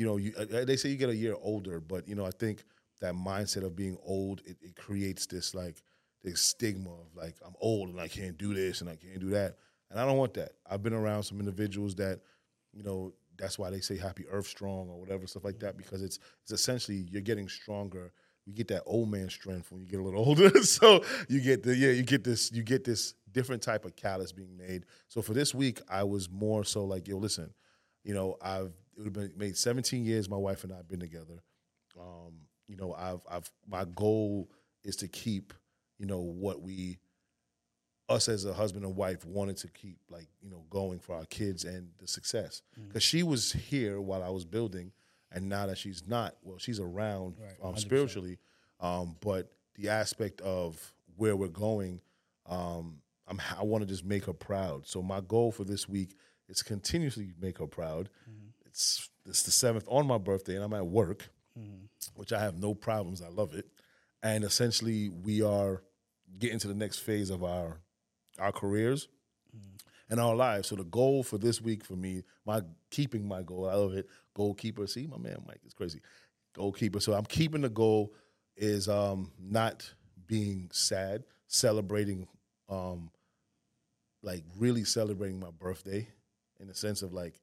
you 0.00 0.06
know, 0.06 0.16
you, 0.16 0.32
uh, 0.38 0.64
they 0.64 0.76
say 0.76 0.88
you 0.88 0.96
get 0.96 1.10
a 1.10 1.14
year 1.14 1.36
older, 1.42 1.78
but 1.78 2.08
you 2.08 2.14
know, 2.14 2.24
I 2.24 2.30
think 2.30 2.64
that 3.02 3.12
mindset 3.12 3.64
of 3.64 3.76
being 3.76 3.98
old 4.02 4.40
it, 4.46 4.56
it 4.62 4.74
creates 4.74 5.26
this 5.26 5.54
like 5.54 5.82
this 6.24 6.40
stigma 6.40 6.88
of 6.88 7.14
like 7.14 7.34
I'm 7.46 7.52
old 7.60 7.90
and 7.90 8.00
I 8.00 8.08
can't 8.08 8.38
do 8.38 8.54
this 8.54 8.80
and 8.80 8.88
I 8.88 8.96
can't 8.96 9.20
do 9.20 9.28
that, 9.30 9.56
and 9.90 10.00
I 10.00 10.06
don't 10.06 10.16
want 10.16 10.32
that. 10.34 10.52
I've 10.68 10.82
been 10.82 10.94
around 10.94 11.24
some 11.24 11.38
individuals 11.38 11.94
that, 11.96 12.20
you 12.72 12.82
know, 12.82 13.12
that's 13.36 13.58
why 13.58 13.68
they 13.68 13.80
say 13.80 13.98
happy 13.98 14.24
Earth 14.30 14.46
strong 14.46 14.88
or 14.88 14.98
whatever 14.98 15.26
stuff 15.26 15.44
like 15.44 15.58
that 15.60 15.76
because 15.76 16.02
it's 16.02 16.18
it's 16.44 16.52
essentially 16.52 17.06
you're 17.10 17.20
getting 17.20 17.50
stronger. 17.50 18.10
You 18.46 18.54
get 18.54 18.68
that 18.68 18.84
old 18.86 19.10
man 19.10 19.28
strength 19.28 19.70
when 19.70 19.82
you 19.82 19.86
get 19.86 20.00
a 20.00 20.02
little 20.02 20.24
older, 20.26 20.62
so 20.62 21.04
you 21.28 21.42
get 21.42 21.62
the 21.62 21.76
yeah 21.76 21.90
you 21.90 22.04
get 22.04 22.24
this 22.24 22.50
you 22.52 22.62
get 22.62 22.84
this 22.84 23.12
different 23.32 23.60
type 23.60 23.84
of 23.84 23.96
callus 23.96 24.32
being 24.32 24.56
made. 24.56 24.86
So 25.08 25.20
for 25.20 25.34
this 25.34 25.54
week, 25.54 25.78
I 25.90 26.04
was 26.04 26.30
more 26.30 26.64
so 26.64 26.86
like 26.86 27.06
yo, 27.06 27.18
listen, 27.18 27.52
you 28.02 28.14
know, 28.14 28.36
I've 28.40 28.72
it 29.00 29.04
would 29.04 29.16
have 29.16 29.30
been 29.30 29.38
made 29.38 29.56
17 29.56 30.04
years 30.04 30.28
my 30.28 30.36
wife 30.36 30.64
and 30.64 30.72
I 30.72 30.76
have 30.76 30.88
been 30.88 31.00
together. 31.00 31.42
Um, 31.98 32.34
you 32.68 32.76
know, 32.76 32.94
I've 32.94 33.22
I've 33.30 33.50
my 33.68 33.84
goal 33.84 34.50
is 34.84 34.96
to 34.96 35.08
keep, 35.08 35.52
you 35.98 36.06
know, 36.06 36.20
what 36.20 36.60
we 36.62 36.98
us 38.08 38.28
as 38.28 38.44
a 38.44 38.52
husband 38.52 38.84
and 38.84 38.96
wife 38.96 39.24
wanted 39.24 39.56
to 39.58 39.68
keep 39.68 39.98
like, 40.08 40.28
you 40.40 40.50
know, 40.50 40.64
going 40.68 40.98
for 40.98 41.14
our 41.14 41.24
kids 41.26 41.64
and 41.64 41.90
the 41.98 42.06
success. 42.06 42.62
Cuz 42.92 43.02
she 43.02 43.22
was 43.22 43.52
here 43.52 44.00
while 44.00 44.22
I 44.22 44.28
was 44.30 44.44
building 44.44 44.92
and 45.32 45.48
now 45.48 45.66
that 45.66 45.78
she's 45.78 46.06
not, 46.06 46.36
well, 46.42 46.58
she's 46.58 46.80
around 46.80 47.36
Right, 47.38 47.56
um, 47.62 47.76
spiritually, 47.76 48.38
um, 48.80 49.16
but 49.20 49.52
the 49.76 49.88
aspect 49.88 50.40
of 50.40 50.92
where 51.16 51.36
we're 51.36 51.48
going, 51.48 52.00
um, 52.46 53.00
I'm, 53.28 53.40
I 53.56 53.62
want 53.62 53.82
to 53.82 53.86
just 53.86 54.04
make 54.04 54.24
her 54.24 54.32
proud. 54.32 54.86
So 54.86 55.02
my 55.02 55.20
goal 55.20 55.52
for 55.52 55.62
this 55.64 55.88
week 55.88 56.16
is 56.48 56.58
to 56.58 56.64
continuously 56.64 57.32
make 57.40 57.58
her 57.58 57.66
proud. 57.68 58.10
Mm-hmm. 58.28 58.48
It's 58.70 59.08
it's 59.26 59.42
the 59.42 59.50
seventh 59.50 59.84
on 59.88 60.06
my 60.06 60.18
birthday, 60.18 60.54
and 60.56 60.64
I'm 60.64 60.74
at 60.74 60.86
work, 60.86 61.28
Mm-hmm. 61.58 61.84
which 62.14 62.32
I 62.32 62.38
have 62.40 62.58
no 62.58 62.74
problems. 62.74 63.20
I 63.20 63.28
love 63.28 63.54
it, 63.54 63.66
and 64.22 64.44
essentially 64.44 65.08
we 65.10 65.42
are 65.42 65.82
getting 66.38 66.60
to 66.60 66.68
the 66.68 66.74
next 66.74 67.00
phase 67.00 67.28
of 67.28 67.42
our 67.42 67.80
our 68.38 68.52
careers 68.52 69.08
and 70.08 70.20
our 70.20 70.34
lives. 70.36 70.68
So 70.68 70.76
the 70.76 70.84
goal 70.84 71.22
for 71.24 71.38
this 71.38 71.60
week 71.60 71.84
for 71.84 71.94
me, 71.96 72.22
my 72.46 72.62
keeping 72.90 73.26
my 73.26 73.42
goal, 73.42 73.68
I 73.68 73.74
love 73.74 73.94
it. 73.94 74.08
Goalkeeper. 74.34 74.86
See, 74.86 75.06
my 75.08 75.18
man 75.18 75.36
Myq 75.48 75.66
is 75.66 75.74
crazy. 75.74 76.00
Goalkeeper. 76.54 77.00
So 77.00 77.12
I'm 77.14 77.24
keeping 77.26 77.62
the 77.62 77.68
goal 77.68 78.14
is 78.56 78.88
um 78.88 79.32
not 79.38 79.92
being 80.26 80.68
sad, 80.72 81.24
celebrating 81.48 82.28
um 82.68 83.10
like 84.22 84.44
really 84.56 84.84
celebrating 84.84 85.40
my 85.40 85.50
birthday 85.50 86.06
in 86.60 86.68
the 86.68 86.74
sense 86.74 87.02
of 87.02 87.12
like 87.12 87.34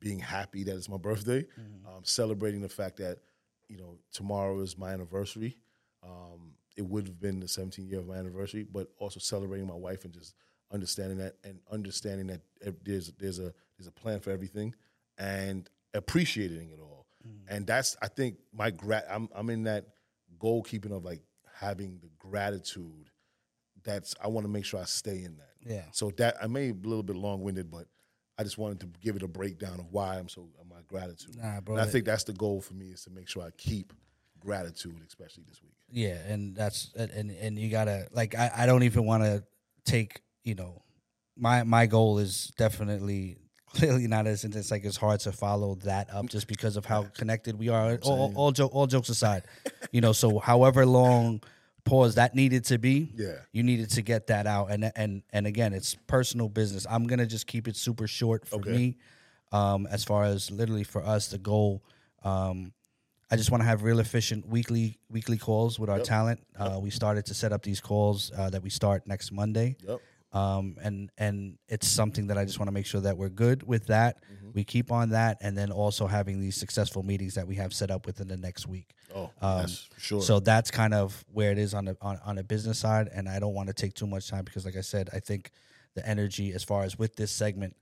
being 0.00 0.18
happy 0.18 0.64
that 0.64 0.76
it's 0.76 0.88
my 0.88 0.96
birthday. 0.96 1.44
Um, 1.86 2.02
celebrating 2.02 2.60
the 2.60 2.68
fact 2.68 2.96
that, 2.98 3.18
you 3.68 3.78
know, 3.78 3.98
tomorrow 4.12 4.60
is 4.60 4.78
my 4.78 4.90
anniversary. 4.90 5.58
Um, 6.02 6.54
it 6.76 6.82
would 6.86 7.06
have 7.06 7.20
been 7.20 7.40
the 7.40 7.46
17th 7.46 7.90
year 7.90 7.98
of 7.98 8.06
my 8.06 8.16
anniversary, 8.16 8.64
but 8.70 8.88
also 8.98 9.18
celebrating 9.18 9.66
my 9.66 9.74
wife 9.74 10.04
and 10.04 10.14
just 10.14 10.34
understanding 10.72 11.18
that 11.18 11.34
and 11.44 11.58
understanding 11.72 12.26
that 12.28 12.42
there's 12.84 13.12
there's 13.18 13.38
a 13.38 13.52
there's 13.76 13.88
a 13.88 13.92
plan 13.92 14.20
for 14.20 14.30
everything 14.30 14.74
and 15.16 15.68
appreciating 15.94 16.70
it 16.70 16.78
all. 16.80 17.06
And 17.48 17.66
that's 17.66 17.96
I 18.00 18.08
think 18.08 18.36
my 18.52 18.70
grat 18.70 19.06
I'm 19.10 19.28
I'm 19.34 19.50
in 19.50 19.64
that 19.64 19.86
goalkeeping 20.38 20.92
of 20.92 21.04
like 21.04 21.20
having 21.58 21.98
the 22.00 22.10
gratitude 22.18 23.10
that's 23.82 24.14
I 24.22 24.28
want 24.28 24.44
to 24.44 24.50
make 24.50 24.64
sure 24.64 24.80
I 24.80 24.84
stay 24.84 25.24
in 25.24 25.36
that. 25.38 25.54
Yeah. 25.66 25.84
So 25.92 26.10
that 26.18 26.36
I 26.42 26.46
may 26.46 26.72
be 26.72 26.86
a 26.86 26.88
little 26.88 27.02
bit 27.02 27.16
long 27.16 27.42
winded, 27.42 27.70
but 27.70 27.86
I 28.38 28.44
just 28.44 28.56
wanted 28.56 28.80
to 28.80 28.86
give 29.02 29.16
it 29.16 29.22
a 29.22 29.28
breakdown 29.28 29.80
of 29.80 29.86
why 29.90 30.16
I'm 30.16 30.28
so 30.28 30.48
my 30.70 30.76
gratitude. 30.86 31.36
Nah, 31.36 31.60
bro, 31.60 31.76
And 31.76 31.82
I 31.82 31.86
think 31.86 32.04
that's 32.04 32.24
the 32.24 32.32
goal 32.32 32.60
for 32.60 32.74
me 32.74 32.90
is 32.90 33.02
to 33.04 33.10
make 33.10 33.28
sure 33.28 33.42
I 33.42 33.50
keep 33.56 33.92
gratitude, 34.38 35.00
especially 35.06 35.44
this 35.48 35.60
week. 35.62 35.72
Yeah, 35.90 36.18
and 36.26 36.54
that's 36.54 36.92
and 36.96 37.30
and 37.30 37.58
you 37.58 37.70
gotta 37.70 38.06
like 38.12 38.34
I, 38.36 38.50
I 38.58 38.66
don't 38.66 38.84
even 38.84 39.04
want 39.04 39.24
to 39.24 39.42
take 39.84 40.20
you 40.44 40.54
know 40.54 40.82
my 41.36 41.64
my 41.64 41.86
goal 41.86 42.18
is 42.18 42.52
definitely 42.56 43.38
clearly 43.66 44.06
not 44.06 44.26
as 44.26 44.44
it's 44.44 44.70
like 44.70 44.84
it's 44.84 44.96
hard 44.96 45.20
to 45.20 45.32
follow 45.32 45.74
that 45.76 46.08
up 46.12 46.26
just 46.26 46.46
because 46.46 46.76
of 46.76 46.84
how 46.84 47.02
connected 47.14 47.58
we 47.58 47.68
are. 47.68 47.98
All 48.02 48.32
all, 48.34 48.52
jo- 48.52 48.66
all 48.66 48.86
jokes 48.86 49.08
aside, 49.08 49.44
you 49.90 50.00
know. 50.00 50.12
So 50.12 50.38
however 50.38 50.86
long 50.86 51.42
pause 51.88 52.14
that 52.16 52.34
needed 52.34 52.64
to 52.66 52.78
be, 52.78 53.12
Yeah. 53.16 53.36
you 53.52 53.62
needed 53.62 53.90
to 53.90 54.02
get 54.02 54.26
that 54.28 54.46
out. 54.46 54.70
And 54.70 54.92
and 54.94 55.22
and 55.32 55.46
again, 55.46 55.72
it's 55.72 55.96
personal 56.06 56.48
business. 56.48 56.86
I'm 56.88 57.06
gonna 57.06 57.26
just 57.26 57.46
keep 57.46 57.66
it 57.68 57.76
super 57.76 58.06
short 58.06 58.46
for 58.46 58.56
Okay. 58.56 58.70
me. 58.72 58.96
Um, 59.52 59.86
as 59.86 60.04
far 60.04 60.24
as 60.24 60.50
literally 60.50 60.84
for 60.84 61.02
us, 61.02 61.28
the 61.28 61.38
goal. 61.38 61.82
Um, 62.22 62.72
I 63.30 63.36
just 63.36 63.50
want 63.50 63.62
to 63.62 63.66
have 63.66 63.82
real 63.82 64.00
efficient 64.00 64.46
weekly 64.48 64.98
weekly 65.10 65.38
calls 65.38 65.78
with 65.78 65.90
our 65.90 66.00
talent. 66.00 66.40
Uh, 66.56 66.78
we 66.80 66.90
started 66.90 67.24
to 67.26 67.34
set 67.34 67.52
up 67.52 67.62
these 67.62 67.80
calls 67.80 68.30
uh, 68.36 68.50
that 68.50 68.62
we 68.62 68.70
start 68.70 69.06
next 69.06 69.32
Monday, 69.32 69.76
Yep. 69.86 70.00
Um, 70.32 70.76
and 70.82 71.10
and 71.16 71.58
it's 71.68 71.88
something 71.88 72.26
that 72.26 72.36
I 72.36 72.44
just 72.44 72.58
want 72.58 72.68
to 72.68 72.72
make 72.72 72.84
sure 72.86 73.00
that 73.00 73.16
we're 73.16 73.30
good 73.30 73.62
with 73.66 73.86
that. 73.86 74.22
Mm-hmm. 74.24 74.50
We 74.54 74.64
keep 74.64 74.92
on 74.92 75.10
that, 75.10 75.38
and 75.40 75.56
then 75.56 75.70
also 75.72 76.06
having 76.06 76.40
these 76.40 76.56
successful 76.56 77.02
meetings 77.02 77.34
that 77.34 77.46
we 77.46 77.54
have 77.56 77.72
set 77.72 77.90
up 77.90 78.04
within 78.06 78.28
the 78.28 78.36
next 78.36 78.66
week. 78.66 78.94
Oh, 79.14 79.30
Um, 79.40 79.60
yes, 79.60 79.88
sure. 79.96 80.20
So 80.20 80.38
that's 80.40 80.70
kind 80.70 80.92
of 80.92 81.24
where 81.32 81.50
it 81.50 81.58
is 81.58 81.72
on 81.74 81.86
the 81.86 81.96
on, 82.02 82.18
on 82.24 82.36
the 82.36 82.44
business 82.44 82.78
side, 82.78 83.08
and 83.12 83.28
I 83.28 83.38
don't 83.38 83.54
want 83.54 83.68
to 83.68 83.72
take 83.74 83.94
too 83.94 84.06
much 84.06 84.28
time 84.28 84.44
because, 84.44 84.64
like 84.66 84.76
I 84.76 84.82
said, 84.82 85.08
I 85.14 85.20
think 85.20 85.50
the 85.94 86.06
energy 86.06 86.52
as 86.52 86.62
far 86.62 86.82
as 86.82 86.98
with 86.98 87.16
this 87.16 87.30
segment 87.32 87.74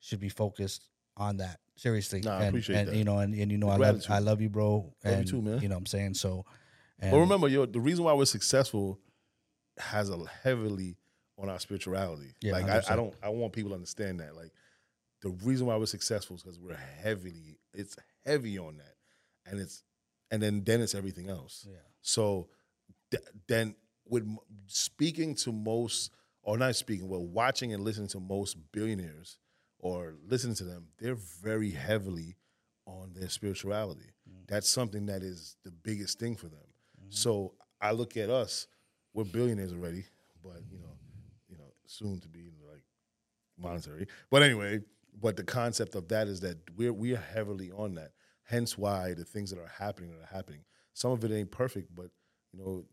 should 0.00 0.20
be 0.20 0.28
focused 0.28 0.88
on 1.16 1.36
that. 1.36 1.60
Seriously, 1.76 2.20
Nah, 2.20 2.32
I 2.32 2.40
and, 2.40 2.48
appreciate 2.48 2.76
and 2.76 2.88
that. 2.88 2.96
you 2.96 3.04
know, 3.04 3.18
and, 3.18 3.32
and 3.34 3.50
you 3.52 3.58
know, 3.58 3.68
I 3.68 3.76
love. 3.76 4.04
I 4.08 4.18
love 4.18 4.40
you, 4.40 4.50
bro. 4.50 4.70
Love 4.72 4.92
you 5.04 5.10
And 5.12 5.26
too, 5.28 5.40
man. 5.40 5.60
You 5.62 5.68
know, 5.68 5.76
what 5.76 5.80
I'm 5.80 5.86
saying 5.86 6.14
so. 6.14 6.44
And 6.98 7.12
But 7.12 7.20
remember, 7.20 7.48
yo, 7.48 7.64
the 7.64 7.80
reason 7.80 8.04
why 8.04 8.12
we're 8.12 8.24
successful 8.26 8.98
has 9.78 10.10
a 10.10 10.18
heavily 10.42 10.96
on 11.40 11.48
our 11.48 11.58
spirituality. 11.58 12.34
Yeah, 12.40 12.52
like 12.52 12.68
I, 12.68 12.82
I 12.92 12.96
don't, 12.96 13.14
I 13.22 13.28
want 13.30 13.52
people 13.52 13.70
to 13.70 13.74
understand 13.74 14.20
that. 14.20 14.36
Like 14.36 14.52
the 15.22 15.30
reason 15.44 15.66
why 15.66 15.76
we're 15.76 15.86
successful 15.86 16.36
is 16.36 16.42
because 16.42 16.58
we're 16.58 16.76
heavily, 17.02 17.58
it's 17.72 17.96
heavy 18.24 18.58
on 18.58 18.76
that, 18.76 18.94
and 19.50 19.60
it's, 19.60 19.82
and 20.30 20.42
then 20.42 20.62
then 20.64 20.80
it's 20.80 20.94
everything 20.94 21.28
else. 21.28 21.66
Yeah. 21.68 21.76
So 22.02 22.48
th- 23.10 23.24
then 23.48 23.74
with 24.06 24.24
m- 24.24 24.38
speaking 24.66 25.34
to 25.36 25.52
most, 25.52 26.10
or 26.42 26.58
not 26.58 26.76
speaking, 26.76 27.08
well, 27.08 27.24
watching 27.24 27.72
and 27.72 27.84
listening 27.84 28.08
to 28.08 28.20
most 28.20 28.56
billionaires 28.72 29.38
or 29.78 30.14
listening 30.26 30.54
to 30.56 30.64
them, 30.64 30.88
they're 30.98 31.14
very 31.14 31.70
heavily 31.70 32.36
on 32.86 33.12
their 33.14 33.28
spirituality. 33.28 34.12
Mm. 34.28 34.46
That's 34.46 34.68
something 34.68 35.06
that 35.06 35.22
is 35.22 35.56
the 35.64 35.70
biggest 35.70 36.18
thing 36.18 36.36
for 36.36 36.48
them. 36.48 36.60
Mm-hmm. 36.98 37.10
So 37.10 37.54
I 37.80 37.92
look 37.92 38.16
at 38.16 38.30
us, 38.30 38.66
we're 39.14 39.24
billionaires 39.24 39.72
already, 39.72 40.04
but 40.42 40.62
you 40.70 40.78
know, 40.78 40.96
soon 41.90 42.20
to 42.20 42.28
be 42.28 42.50
like 42.70 42.82
monetary. 43.58 44.06
But 44.30 44.42
anyway, 44.42 44.80
but 45.20 45.36
the 45.36 45.44
concept 45.44 45.94
of 45.94 46.08
that 46.08 46.28
is 46.28 46.40
that 46.40 46.58
we're 46.76 46.92
we 46.92 47.12
are 47.14 47.24
heavily 47.34 47.70
on 47.72 47.94
that. 47.94 48.12
Hence 48.44 48.78
why 48.78 49.14
the 49.14 49.24
things 49.24 49.50
that 49.50 49.58
are 49.58 49.72
happening 49.78 50.10
that 50.10 50.20
are 50.20 50.36
happening. 50.36 50.60
Some 50.94 51.12
of 51.12 51.24
it 51.24 51.32
ain't 51.32 51.50
perfect, 51.50 51.94
but 51.94 52.10
you 52.52 52.58
know, 52.58 52.84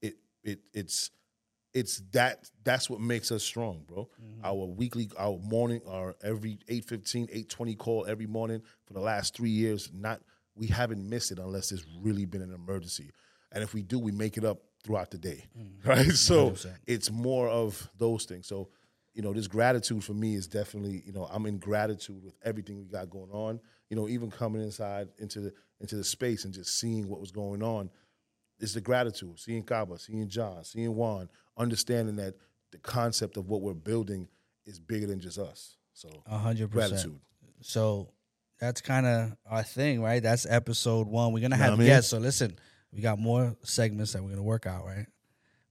it 0.00 0.16
it 0.42 0.60
it's 0.72 1.10
it's 1.74 2.02
that 2.12 2.50
that's 2.64 2.88
what 2.88 3.00
makes 3.00 3.30
us 3.30 3.42
strong, 3.42 3.84
bro. 3.86 4.08
Mm-hmm. 4.22 4.44
Our 4.44 4.66
weekly, 4.66 5.10
our 5.18 5.38
morning, 5.38 5.80
our 5.86 6.16
every 6.22 6.58
815, 6.68 7.24
820 7.24 7.74
call 7.74 8.06
every 8.06 8.26
morning 8.26 8.62
for 8.86 8.94
the 8.94 9.00
last 9.00 9.36
three 9.36 9.50
years, 9.50 9.90
not 9.92 10.20
we 10.54 10.66
haven't 10.66 11.08
missed 11.08 11.30
it 11.30 11.38
unless 11.38 11.68
there's 11.68 11.84
really 12.00 12.24
been 12.24 12.42
an 12.42 12.52
emergency. 12.52 13.10
And 13.52 13.62
if 13.62 13.74
we 13.74 13.82
do, 13.82 13.98
we 13.98 14.12
make 14.12 14.36
it 14.36 14.44
up 14.44 14.58
throughout 14.84 15.10
the 15.10 15.18
day. 15.18 15.44
Mm. 15.58 15.68
Right. 15.84 16.06
So 16.12 16.50
100%. 16.50 16.74
it's 16.86 17.10
more 17.10 17.48
of 17.48 17.88
those 17.98 18.24
things. 18.24 18.46
So, 18.46 18.68
you 19.14 19.22
know, 19.22 19.32
this 19.32 19.46
gratitude 19.48 20.04
for 20.04 20.12
me 20.14 20.34
is 20.34 20.46
definitely, 20.46 21.02
you 21.06 21.12
know, 21.12 21.28
I'm 21.32 21.46
in 21.46 21.58
gratitude 21.58 22.22
with 22.22 22.34
everything 22.44 22.78
we 22.78 22.84
got 22.84 23.10
going 23.10 23.30
on. 23.30 23.60
You 23.90 23.96
know, 23.96 24.08
even 24.08 24.30
coming 24.30 24.62
inside 24.62 25.08
into 25.18 25.40
the 25.40 25.52
into 25.80 25.96
the 25.96 26.04
space 26.04 26.44
and 26.44 26.52
just 26.52 26.78
seeing 26.78 27.08
what 27.08 27.20
was 27.20 27.30
going 27.30 27.62
on 27.62 27.90
is 28.60 28.74
the 28.74 28.80
gratitude. 28.80 29.38
Seeing 29.38 29.62
Gabo, 29.62 29.98
seeing 30.00 30.28
John, 30.28 30.62
seeing 30.64 30.94
Juan, 30.94 31.28
understanding 31.56 32.16
that 32.16 32.34
the 32.70 32.78
concept 32.78 33.36
of 33.36 33.48
what 33.48 33.62
we're 33.62 33.72
building 33.74 34.28
is 34.66 34.78
bigger 34.78 35.06
than 35.06 35.20
just 35.20 35.38
us. 35.38 35.76
So 35.94 36.08
a 36.26 36.36
hundred 36.36 36.70
percent. 36.70 36.90
gratitude. 36.90 37.20
So 37.62 38.10
that's 38.60 38.80
kind 38.82 39.06
of 39.06 39.36
our 39.46 39.62
thing, 39.62 40.02
right? 40.02 40.22
That's 40.22 40.46
episode 40.46 41.06
one. 41.08 41.32
We're 41.32 41.40
gonna 41.40 41.56
Know 41.56 41.62
what 41.62 41.70
have 41.70 41.74
I 41.74 41.76
mean? 41.78 41.86
guests. 41.86 42.10
So 42.10 42.18
listen, 42.18 42.56
we 42.92 43.00
got 43.00 43.18
more 43.18 43.56
segments 43.62 44.12
that 44.12 44.22
we're 44.22 44.30
gonna 44.30 44.42
work 44.42 44.66
out, 44.66 44.84
right? 44.84 45.06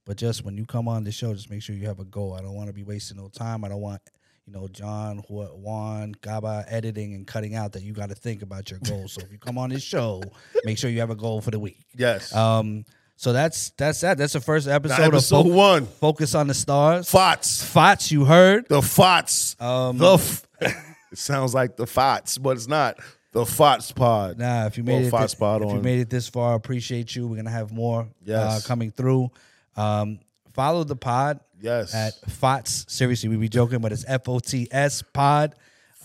But 0.04 0.16
just 0.16 0.44
when 0.44 0.56
you 0.56 0.64
come 0.64 0.88
on 0.88 1.04
the 1.04 1.12
show, 1.12 1.34
just 1.34 1.50
make 1.50 1.62
sure 1.62 1.76
you 1.76 1.86
have 1.86 2.00
a 2.00 2.04
goal. 2.04 2.34
I 2.34 2.40
don't 2.40 2.54
want 2.54 2.68
to 2.68 2.72
be 2.72 2.82
wasting 2.84 3.18
no 3.18 3.28
time. 3.28 3.62
I 3.62 3.68
don't 3.68 3.82
want, 3.82 4.00
you 4.46 4.54
know, 4.54 4.66
John, 4.68 5.18
Ju- 5.28 5.50
Juan, 5.54 6.14
Gabo 6.22 6.64
editing 6.66 7.12
and 7.14 7.26
cutting 7.26 7.54
out 7.54 7.72
that 7.72 7.82
you 7.82 7.92
got 7.92 8.08
to 8.08 8.14
think 8.14 8.40
about 8.40 8.70
your 8.70 8.80
goals. 8.80 9.12
so 9.12 9.20
if 9.20 9.30
you 9.30 9.38
come 9.38 9.58
on 9.58 9.68
this 9.68 9.82
show, 9.94 10.22
make 10.64 10.78
sure 10.78 10.88
you 10.88 11.00
have 11.00 11.10
a 11.10 11.14
goal 11.16 11.42
for 11.42 11.50
the 11.50 11.58
week. 11.58 11.84
Yes. 11.94 12.34
Um, 12.34 12.86
so 13.16 13.32
that's 13.34 13.70
that's 13.76 14.00
that. 14.00 14.16
That's 14.16 14.32
the 14.32 14.40
first 14.40 14.66
episode, 14.68 15.02
episode 15.02 15.40
of 15.42 15.46
Fo- 15.48 15.52
one. 15.52 15.84
Focus 15.86 16.34
on 16.34 16.46
the 16.46 16.54
Stars. 16.54 17.10
Fots. 17.10 17.62
Fots, 17.62 18.10
you 18.12 18.24
heard. 18.24 18.66
The 18.68 18.80
Fots. 18.80 19.56
Um, 19.60 19.98
the 19.98 20.14
f- 20.14 20.46
it 20.62 21.18
sounds 21.18 21.52
like 21.52 21.76
the 21.76 21.86
Fots, 21.86 22.38
but 22.38 22.56
it's 22.56 22.68
not. 22.68 22.96
The 23.38 23.46
Fots 23.46 23.92
pod. 23.92 24.38
Nah, 24.38 24.66
if 24.66 24.76
you 24.76 24.82
made 24.82 25.06
it, 25.06 25.10
Fox 25.10 25.34
thi- 25.34 25.38
Pod 25.38 25.62
if 25.62 25.68
you 25.68 25.76
on. 25.76 25.82
made 25.82 26.00
it 26.00 26.10
this 26.10 26.28
far, 26.28 26.54
appreciate 26.54 27.14
you. 27.14 27.28
We're 27.28 27.36
gonna 27.36 27.50
have 27.50 27.70
more 27.72 28.08
uh, 28.28 28.60
coming 28.64 28.90
through. 28.90 29.30
Um, 29.76 30.18
follow 30.54 30.82
the 30.82 30.96
pod 30.96 31.38
Yes. 31.60 31.94
at 31.94 32.14
FOTS. 32.30 32.86
Seriously, 32.88 33.28
we 33.28 33.36
be 33.36 33.48
joking, 33.48 33.78
but 33.78 33.92
it's 33.92 34.04
F 34.08 34.28
O 34.28 34.40
T 34.40 34.66
S 34.72 35.02
Pod, 35.02 35.54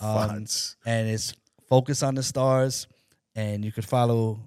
um, 0.00 0.28
Fots. 0.28 0.76
and 0.86 1.08
it's 1.08 1.34
Focus 1.68 2.02
on 2.04 2.14
the 2.14 2.22
Stars. 2.22 2.86
And 3.34 3.64
you 3.64 3.72
could 3.72 3.84
follow 3.84 4.38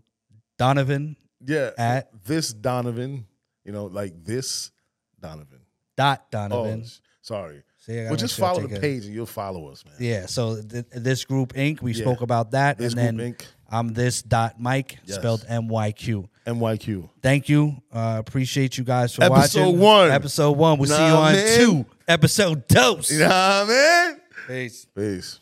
Donovan 0.57 1.17
Yeah. 1.45 1.71
at- 1.77 2.09
this 2.23 2.53
Donovan, 2.53 3.25
you 3.65 3.73
know, 3.73 3.87
like 3.87 4.23
this 4.23 4.71
Donovan. 5.19 5.59
dot 5.97 6.21
Oh, 6.27 6.31
Donovan. 6.31 6.81
s- 6.83 7.01
sorry. 7.21 7.63
See, 7.87 7.93
I 7.93 7.95
gotta 8.03 8.07
Well, 8.09 8.15
just 8.17 8.35
sure 8.35 8.45
follow 8.47 8.67
the 8.67 8.75
a- 8.75 8.79
page 8.81 9.05
and 9.05 9.13
you'll 9.13 9.25
follow 9.25 9.69
us, 9.69 9.85
man. 9.85 9.95
Yeah, 9.99 10.25
so 10.25 10.61
th- 10.61 10.85
this 10.91 11.23
group 11.23 11.53
Inc. 11.53 11.81
We 11.81 11.93
Yeah. 11.93 12.01
spoke 12.03 12.19
about 12.21 12.51
that, 12.51 12.77
This 12.77 12.91
and 12.93 12.99
then 13.01 13.15
Group 13.15 13.37
Inc. 13.39 13.45
I'm 13.69 13.93
this 13.93 14.21
dot 14.21 14.59
Myq 14.61 14.97
Yes. 15.05 15.15
spelled 15.17 15.45
M 15.47 15.67
Y 15.69 15.91
Q. 15.93 16.27
M 16.45 16.59
Y 16.59 16.75
Q. 16.77 17.09
Thank 17.21 17.47
you. 17.49 17.75
Uh, 17.91 18.17
appreciate 18.19 18.77
you 18.77 18.83
guys 18.83 19.13
for 19.13 19.23
Episode 19.23 19.61
watching. 19.67 19.79
one. 19.79 20.11
Episode 20.11 20.51
one. 20.57 20.77
We'll 20.79 20.89
see 20.89 20.95
you 20.95 21.13
on 21.13 21.33
man. 21.33 21.57
two. 21.59 21.85
Episode 22.07 22.67
dose. 22.67 23.09
You 23.11 23.19
know 23.19 23.25
what 23.27 23.69
I 23.69 24.07
mean? 24.11 24.19
Peace. 24.47 24.87
Peace. 24.95 25.39